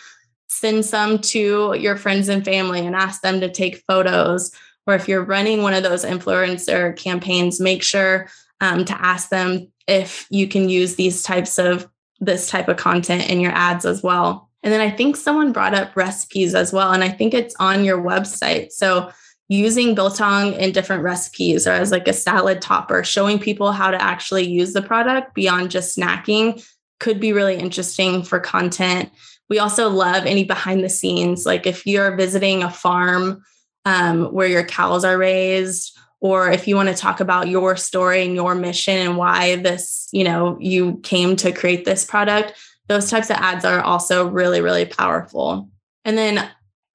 send 0.48 0.84
some 0.84 1.20
to 1.20 1.76
your 1.78 1.96
friends 1.96 2.28
and 2.28 2.44
family 2.44 2.84
and 2.84 2.96
ask 2.96 3.22
them 3.22 3.40
to 3.40 3.48
take 3.48 3.84
photos. 3.86 4.50
Or 4.88 4.96
if 4.96 5.06
you're 5.06 5.22
running 5.22 5.62
one 5.62 5.72
of 5.72 5.84
those 5.84 6.04
influencer 6.04 6.96
campaigns, 6.96 7.60
make 7.60 7.84
sure 7.84 8.28
um, 8.60 8.84
to 8.86 9.00
ask 9.00 9.28
them 9.28 9.68
if 9.86 10.26
you 10.30 10.48
can 10.48 10.68
use 10.68 10.96
these 10.96 11.22
types 11.22 11.60
of 11.60 11.88
this 12.18 12.50
type 12.50 12.66
of 12.66 12.76
content 12.76 13.30
in 13.30 13.38
your 13.38 13.52
ads 13.52 13.84
as 13.84 14.02
well. 14.02 14.50
And 14.64 14.72
then 14.72 14.80
I 14.80 14.90
think 14.90 15.14
someone 15.14 15.52
brought 15.52 15.74
up 15.74 15.94
recipes 15.94 16.56
as 16.56 16.72
well. 16.72 16.90
And 16.90 17.04
I 17.04 17.08
think 17.08 17.34
it's 17.34 17.54
on 17.60 17.84
your 17.84 18.02
website. 18.02 18.72
So 18.72 19.12
using 19.50 19.96
biltong 19.96 20.52
in 20.52 20.70
different 20.70 21.02
recipes 21.02 21.66
or 21.66 21.72
as 21.72 21.90
like 21.90 22.06
a 22.06 22.12
salad 22.12 22.62
topper, 22.62 23.02
showing 23.02 23.36
people 23.36 23.72
how 23.72 23.90
to 23.90 24.00
actually 24.00 24.46
use 24.48 24.72
the 24.72 24.80
product 24.80 25.34
beyond 25.34 25.72
just 25.72 25.98
snacking 25.98 26.64
could 27.00 27.18
be 27.18 27.32
really 27.32 27.56
interesting 27.56 28.22
for 28.22 28.38
content. 28.38 29.10
We 29.48 29.58
also 29.58 29.90
love 29.90 30.24
any 30.24 30.44
behind 30.44 30.84
the 30.84 30.88
scenes, 30.88 31.46
like 31.46 31.66
if 31.66 31.84
you're 31.84 32.14
visiting 32.14 32.62
a 32.62 32.70
farm 32.70 33.42
um, 33.84 34.26
where 34.26 34.46
your 34.46 34.62
cows 34.62 35.04
are 35.04 35.18
raised, 35.18 35.98
or 36.20 36.48
if 36.52 36.68
you 36.68 36.76
want 36.76 36.88
to 36.88 36.94
talk 36.94 37.18
about 37.18 37.48
your 37.48 37.74
story 37.76 38.24
and 38.24 38.36
your 38.36 38.54
mission 38.54 38.98
and 38.98 39.16
why 39.16 39.56
this, 39.56 40.08
you 40.12 40.22
know, 40.22 40.58
you 40.60 40.98
came 40.98 41.34
to 41.34 41.50
create 41.50 41.84
this 41.84 42.04
product, 42.04 42.52
those 42.86 43.10
types 43.10 43.30
of 43.30 43.36
ads 43.36 43.64
are 43.64 43.80
also 43.80 44.28
really, 44.28 44.60
really 44.60 44.84
powerful. 44.84 45.68
And 46.04 46.16
then 46.16 46.48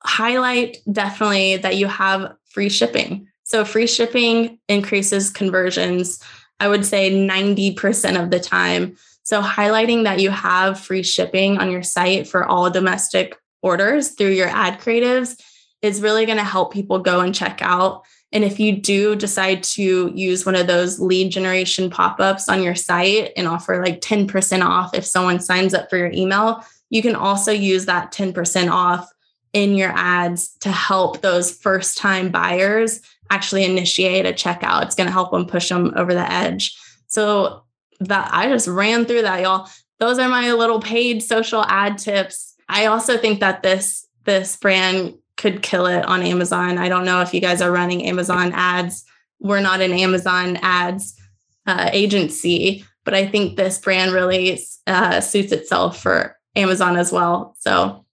highlight 0.05 0.77
definitely 0.89 1.57
that 1.57 1.75
you 1.75 1.87
have 1.87 2.33
free 2.55 2.69
shipping. 2.69 3.27
So 3.43 3.65
free 3.65 3.85
shipping 3.85 4.59
increases 4.69 5.29
conversions, 5.29 6.23
I 6.61 6.69
would 6.69 6.85
say 6.85 7.11
90% 7.11 8.23
of 8.23 8.31
the 8.31 8.39
time. 8.39 8.95
So 9.23 9.41
highlighting 9.41 10.05
that 10.05 10.21
you 10.21 10.29
have 10.29 10.79
free 10.79 11.03
shipping 11.03 11.57
on 11.57 11.69
your 11.69 11.83
site 11.83 12.29
for 12.29 12.45
all 12.45 12.69
domestic 12.69 13.35
orders 13.61 14.11
through 14.11 14.31
your 14.31 14.47
ad 14.47 14.79
creatives 14.79 15.37
is 15.81 16.01
really 16.01 16.25
going 16.25 16.37
to 16.37 16.45
help 16.45 16.71
people 16.71 16.99
go 16.99 17.19
and 17.19 17.35
check 17.35 17.59
out. 17.61 18.05
And 18.31 18.45
if 18.45 18.57
you 18.57 18.77
do 18.77 19.17
decide 19.17 19.63
to 19.63 20.13
use 20.15 20.45
one 20.45 20.55
of 20.55 20.65
those 20.65 21.01
lead 21.01 21.33
generation 21.33 21.89
pop 21.89 22.21
ups 22.21 22.47
on 22.47 22.63
your 22.63 22.75
site 22.75 23.33
and 23.35 23.49
offer 23.49 23.83
like 23.83 23.99
10% 23.99 24.63
off 24.63 24.93
if 24.93 25.05
someone 25.05 25.41
signs 25.41 25.73
up 25.73 25.89
for 25.89 25.97
your 25.97 26.11
email, 26.11 26.63
you 26.89 27.01
can 27.01 27.15
also 27.15 27.51
use 27.51 27.85
that 27.87 28.13
10% 28.13 28.71
off 28.71 29.09
in 29.55 29.75
your 29.75 29.93
ads 29.95 30.49
to 30.57 30.69
help 30.69 31.21
those 31.21 31.49
first 31.49 31.97
time 31.97 32.29
buyers 32.29 32.99
actually 33.29 33.63
initiate 33.63 34.25
a 34.25 34.33
checkout. 34.33 34.83
It's 34.83 34.95
going 34.95 35.07
to 35.07 35.13
help 35.13 35.31
them 35.31 35.45
push 35.45 35.69
them 35.69 35.93
over 35.95 36.13
the 36.13 36.29
edge. 36.29 36.77
So 37.07 37.63
that 38.01 38.29
I 38.33 38.49
just 38.49 38.67
ran 38.67 39.05
through 39.05 39.21
that 39.21 39.41
y'all. 39.41 39.69
Those 39.99 40.19
are 40.19 40.27
my 40.27 40.51
little 40.51 40.81
paid 40.81 41.23
social 41.23 41.63
ad 41.63 41.97
tips. 41.97 42.55
I 42.67 42.87
also 42.87 43.17
think 43.17 43.39
that 43.39 43.63
this 43.63 44.05
this 44.25 44.57
brand 44.57 45.15
could 45.37 45.61
kill 45.61 45.85
it 45.85 46.03
on 46.05 46.21
Amazon. 46.21 46.77
I 46.77 46.89
don't 46.89 47.05
know 47.05 47.21
if 47.21 47.33
you 47.33 47.39
guys 47.39 47.61
are 47.61 47.71
running 47.71 48.05
Amazon 48.05 48.51
ads. 48.53 49.05
We're 49.39 49.61
not 49.61 49.79
an 49.79 49.93
Amazon 49.93 50.57
ads 50.61 51.17
uh, 51.65 51.89
agency, 51.93 52.83
but 53.05 53.13
I 53.13 53.25
think 53.25 53.55
this 53.55 53.77
brand 53.77 54.11
really 54.11 54.59
uh, 54.85 55.21
suits 55.21 55.53
itself 55.53 56.01
for 56.01 56.37
Amazon 56.57 56.97
as 56.97 57.11
well. 57.13 57.55
So 57.59 58.04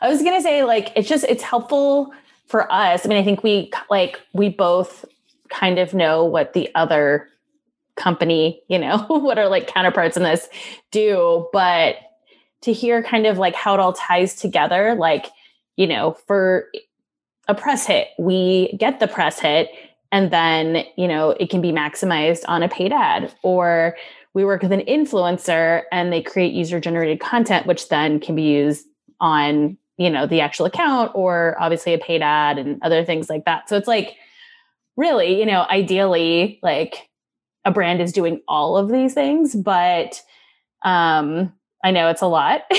I 0.00 0.08
was 0.08 0.22
going 0.22 0.36
to 0.36 0.42
say, 0.42 0.64
like, 0.64 0.92
it's 0.96 1.08
just, 1.08 1.24
it's 1.24 1.42
helpful 1.42 2.12
for 2.46 2.70
us. 2.72 3.04
I 3.04 3.08
mean, 3.08 3.18
I 3.18 3.24
think 3.24 3.42
we, 3.42 3.70
like, 3.90 4.20
we 4.32 4.48
both 4.48 5.04
kind 5.48 5.78
of 5.78 5.94
know 5.94 6.24
what 6.24 6.52
the 6.52 6.70
other 6.74 7.28
company, 7.96 8.62
you 8.68 8.78
know, 8.78 8.98
what 9.08 9.38
are 9.38 9.48
like 9.48 9.66
counterparts 9.66 10.16
in 10.16 10.22
this 10.22 10.48
do. 10.90 11.48
But 11.52 11.96
to 12.62 12.72
hear 12.72 13.02
kind 13.02 13.26
of 13.26 13.38
like 13.38 13.54
how 13.54 13.74
it 13.74 13.80
all 13.80 13.92
ties 13.92 14.34
together, 14.34 14.94
like, 14.94 15.26
you 15.76 15.86
know, 15.86 16.16
for 16.26 16.68
a 17.48 17.54
press 17.54 17.86
hit, 17.86 18.08
we 18.18 18.76
get 18.78 19.00
the 19.00 19.08
press 19.08 19.38
hit 19.38 19.68
and 20.10 20.30
then, 20.30 20.84
you 20.96 21.08
know, 21.08 21.30
it 21.30 21.50
can 21.50 21.60
be 21.60 21.72
maximized 21.72 22.44
on 22.46 22.62
a 22.62 22.68
paid 22.68 22.92
ad 22.92 23.34
or 23.42 23.96
we 24.32 24.44
work 24.44 24.62
with 24.62 24.72
an 24.72 24.80
influencer 24.80 25.82
and 25.92 26.12
they 26.12 26.22
create 26.22 26.52
user 26.52 26.80
generated 26.80 27.20
content, 27.20 27.66
which 27.66 27.88
then 27.88 28.18
can 28.18 28.34
be 28.34 28.42
used 28.42 28.86
on 29.24 29.78
you 29.96 30.10
know 30.10 30.26
the 30.26 30.40
actual 30.40 30.66
account 30.66 31.10
or 31.14 31.56
obviously 31.58 31.94
a 31.94 31.98
paid 31.98 32.20
ad 32.20 32.58
and 32.58 32.78
other 32.82 33.04
things 33.04 33.30
like 33.30 33.46
that. 33.46 33.68
So 33.68 33.76
it's 33.76 33.88
like 33.88 34.16
really 34.96 35.38
you 35.40 35.46
know 35.46 35.64
ideally 35.70 36.60
like 36.62 37.08
a 37.64 37.72
brand 37.72 38.02
is 38.02 38.12
doing 38.12 38.42
all 38.46 38.76
of 38.76 38.90
these 38.90 39.14
things 39.14 39.56
but 39.56 40.22
um 40.84 41.52
i 41.82 41.90
know 41.90 42.08
it's 42.08 42.22
a 42.22 42.26
lot. 42.26 42.62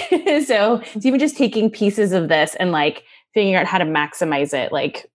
So 0.45 0.81
it's 0.93 1.05
even 1.05 1.19
just 1.19 1.37
taking 1.37 1.69
pieces 1.69 2.11
of 2.11 2.29
this 2.29 2.55
and 2.55 2.71
like 2.71 3.03
figuring 3.33 3.55
out 3.55 3.65
how 3.65 3.79
to 3.79 3.85
maximize 3.85 4.53
it 4.53 4.71
like 4.71 5.09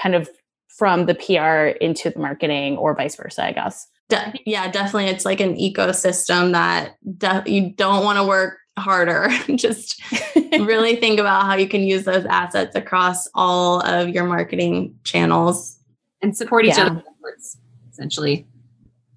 kind 0.00 0.14
of 0.14 0.28
from 0.68 1.06
the 1.06 1.14
pr 1.14 1.78
into 1.82 2.10
the 2.10 2.18
marketing 2.18 2.76
or 2.76 2.94
vice 2.94 3.16
versa 3.16 3.44
i 3.46 3.52
guess 3.52 3.88
De- 4.10 4.34
yeah 4.44 4.70
definitely 4.70 5.06
it's 5.06 5.24
like 5.24 5.40
an 5.40 5.56
ecosystem 5.56 6.52
that 6.52 6.96
de- 7.16 7.50
you 7.50 7.70
don't 7.70 8.04
want 8.04 8.18
to 8.18 8.24
work 8.24 8.58
harder. 8.78 9.28
Just 9.54 10.02
really 10.36 10.96
think 11.00 11.20
about 11.20 11.44
how 11.44 11.54
you 11.54 11.68
can 11.68 11.82
use 11.82 12.04
those 12.04 12.24
assets 12.26 12.74
across 12.74 13.28
all 13.34 13.80
of 13.80 14.08
your 14.08 14.24
marketing 14.24 14.98
channels 15.04 15.78
and 16.22 16.36
support 16.36 16.64
each 16.64 16.76
yeah. 16.76 16.86
other's 16.86 17.02
efforts 17.18 17.58
essentially 17.92 18.46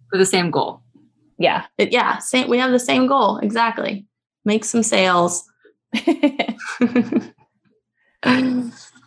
for 0.10 0.18
the 0.18 0.26
same 0.26 0.52
goal. 0.52 0.82
Yeah. 1.40 1.66
It, 1.78 1.92
yeah. 1.92 2.18
Same, 2.20 2.50
we 2.50 2.58
have 2.58 2.72
the 2.72 2.80
same 2.80 3.08
goal. 3.08 3.38
Exactly. 3.38 4.06
Make 4.46 4.66
some 4.66 4.84
sales. 4.84 5.44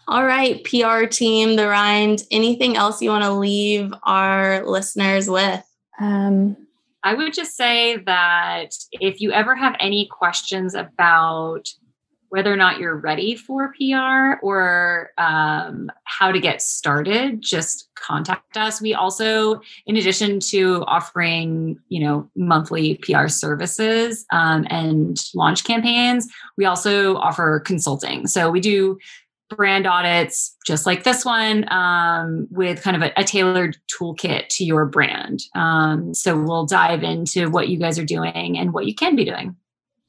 all 0.08 0.24
right, 0.24 0.64
PR 0.64 1.04
team, 1.04 1.56
the 1.56 1.68
Rind, 1.68 2.22
anything 2.30 2.76
else 2.76 3.02
you 3.02 3.10
want 3.10 3.24
to 3.24 3.32
leave 3.32 3.92
our 4.02 4.66
listeners 4.66 5.28
with? 5.28 5.62
Um, 6.00 6.56
I 7.02 7.14
would 7.14 7.32
just 7.32 7.56
say 7.56 7.96
that 7.98 8.74
if 8.92 9.20
you 9.20 9.32
ever 9.32 9.54
have 9.54 9.76
any 9.78 10.06
questions 10.06 10.74
about 10.74 11.68
whether 12.30 12.52
or 12.52 12.56
not 12.56 12.78
you're 12.78 12.96
ready 12.96 13.34
for 13.34 13.74
PR 13.76 14.38
or 14.40 15.10
um, 15.18 15.90
how 16.04 16.30
to 16.30 16.38
get 16.38 16.62
started, 16.62 17.42
just 17.42 17.88
contact 17.96 18.56
us. 18.56 18.80
We 18.80 18.94
also, 18.94 19.60
in 19.86 19.96
addition 19.96 20.38
to 20.50 20.84
offering, 20.86 21.78
you 21.88 22.04
know, 22.04 22.30
monthly 22.36 22.96
PR 23.02 23.26
services 23.26 24.24
um, 24.30 24.64
and 24.70 25.20
launch 25.34 25.64
campaigns, 25.64 26.28
we 26.56 26.66
also 26.66 27.16
offer 27.16 27.60
consulting. 27.60 28.28
So 28.28 28.48
we 28.48 28.60
do 28.60 28.98
brand 29.50 29.86
audits 29.86 30.56
just 30.64 30.86
like 30.86 31.04
this 31.04 31.24
one 31.24 31.70
um, 31.72 32.46
with 32.50 32.82
kind 32.82 32.96
of 32.96 33.02
a, 33.02 33.12
a, 33.20 33.24
tailored 33.24 33.76
toolkit 33.88 34.48
to 34.48 34.64
your 34.64 34.86
brand. 34.86 35.42
Um, 35.54 36.14
so 36.14 36.40
we'll 36.40 36.66
dive 36.66 37.02
into 37.02 37.50
what 37.50 37.68
you 37.68 37.78
guys 37.78 37.98
are 37.98 38.04
doing 38.04 38.56
and 38.56 38.72
what 38.72 38.86
you 38.86 38.94
can 38.94 39.16
be 39.16 39.24
doing. 39.24 39.56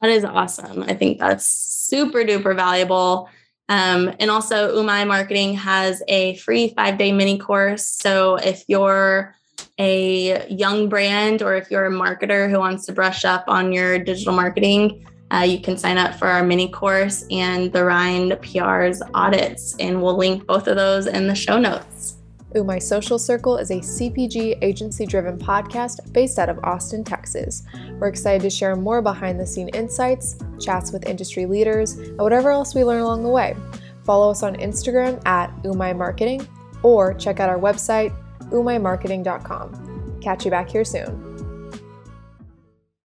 That 0.01 0.11
is 0.11 0.23
awesome. 0.23 0.83
I 0.83 0.93
think 0.93 1.19
that's 1.19 1.45
super 1.45 2.19
duper 2.19 2.55
valuable. 2.55 3.29
Um, 3.69 4.13
and 4.19 4.29
also, 4.29 4.75
Umai 4.75 5.07
Marketing 5.07 5.53
has 5.53 6.03
a 6.07 6.35
free 6.37 6.69
five 6.69 6.97
day 6.97 7.11
mini 7.11 7.37
course. 7.37 7.87
So 7.87 8.35
if 8.35 8.63
you're 8.67 9.35
a 9.79 10.47
young 10.49 10.89
brand 10.89 11.41
or 11.41 11.55
if 11.55 11.71
you're 11.71 11.85
a 11.85 11.91
marketer 11.91 12.49
who 12.49 12.59
wants 12.59 12.85
to 12.87 12.93
brush 12.93 13.25
up 13.25 13.45
on 13.47 13.71
your 13.71 13.97
digital 13.99 14.33
marketing, 14.33 15.05
uh, 15.33 15.41
you 15.41 15.59
can 15.61 15.77
sign 15.77 15.97
up 15.97 16.15
for 16.15 16.27
our 16.27 16.43
mini 16.43 16.67
course 16.67 17.25
and 17.31 17.71
the 17.71 17.83
Rind 17.85 18.37
PR's 18.41 19.01
audits, 19.13 19.75
and 19.79 20.01
we'll 20.01 20.17
link 20.17 20.45
both 20.45 20.67
of 20.67 20.75
those 20.75 21.07
in 21.07 21.27
the 21.27 21.35
show 21.35 21.57
notes. 21.57 22.17
Ooh 22.57 22.65
My 22.65 22.79
Social 22.79 23.17
Circle 23.17 23.57
is 23.57 23.71
a 23.71 23.75
CPG 23.75 24.57
agency 24.61 25.05
driven 25.05 25.37
podcast 25.37 26.11
based 26.11 26.37
out 26.37 26.49
of 26.49 26.59
Austin, 26.63 27.03
Texas. 27.03 27.63
We're 27.93 28.09
excited 28.09 28.41
to 28.41 28.49
share 28.49 28.75
more 28.75 29.01
behind 29.01 29.39
the 29.39 29.47
scene 29.47 29.69
insights, 29.69 30.35
chats 30.59 30.91
with 30.91 31.07
industry 31.07 31.45
leaders, 31.45 31.93
and 31.93 32.17
whatever 32.17 32.51
else 32.51 32.75
we 32.75 32.83
learn 32.83 33.01
along 33.01 33.23
the 33.23 33.29
way. 33.29 33.55
Follow 34.03 34.31
us 34.31 34.43
on 34.43 34.55
Instagram 34.57 35.25
at 35.25 35.55
Umai 35.63 35.95
Marketing 35.95 36.45
or 36.83 37.13
check 37.13 37.39
out 37.39 37.47
our 37.47 37.59
website, 37.59 38.13
umaimarketing.com. 38.49 40.19
Catch 40.21 40.43
you 40.43 40.51
back 40.51 40.69
here 40.69 40.83
soon. 40.83 41.30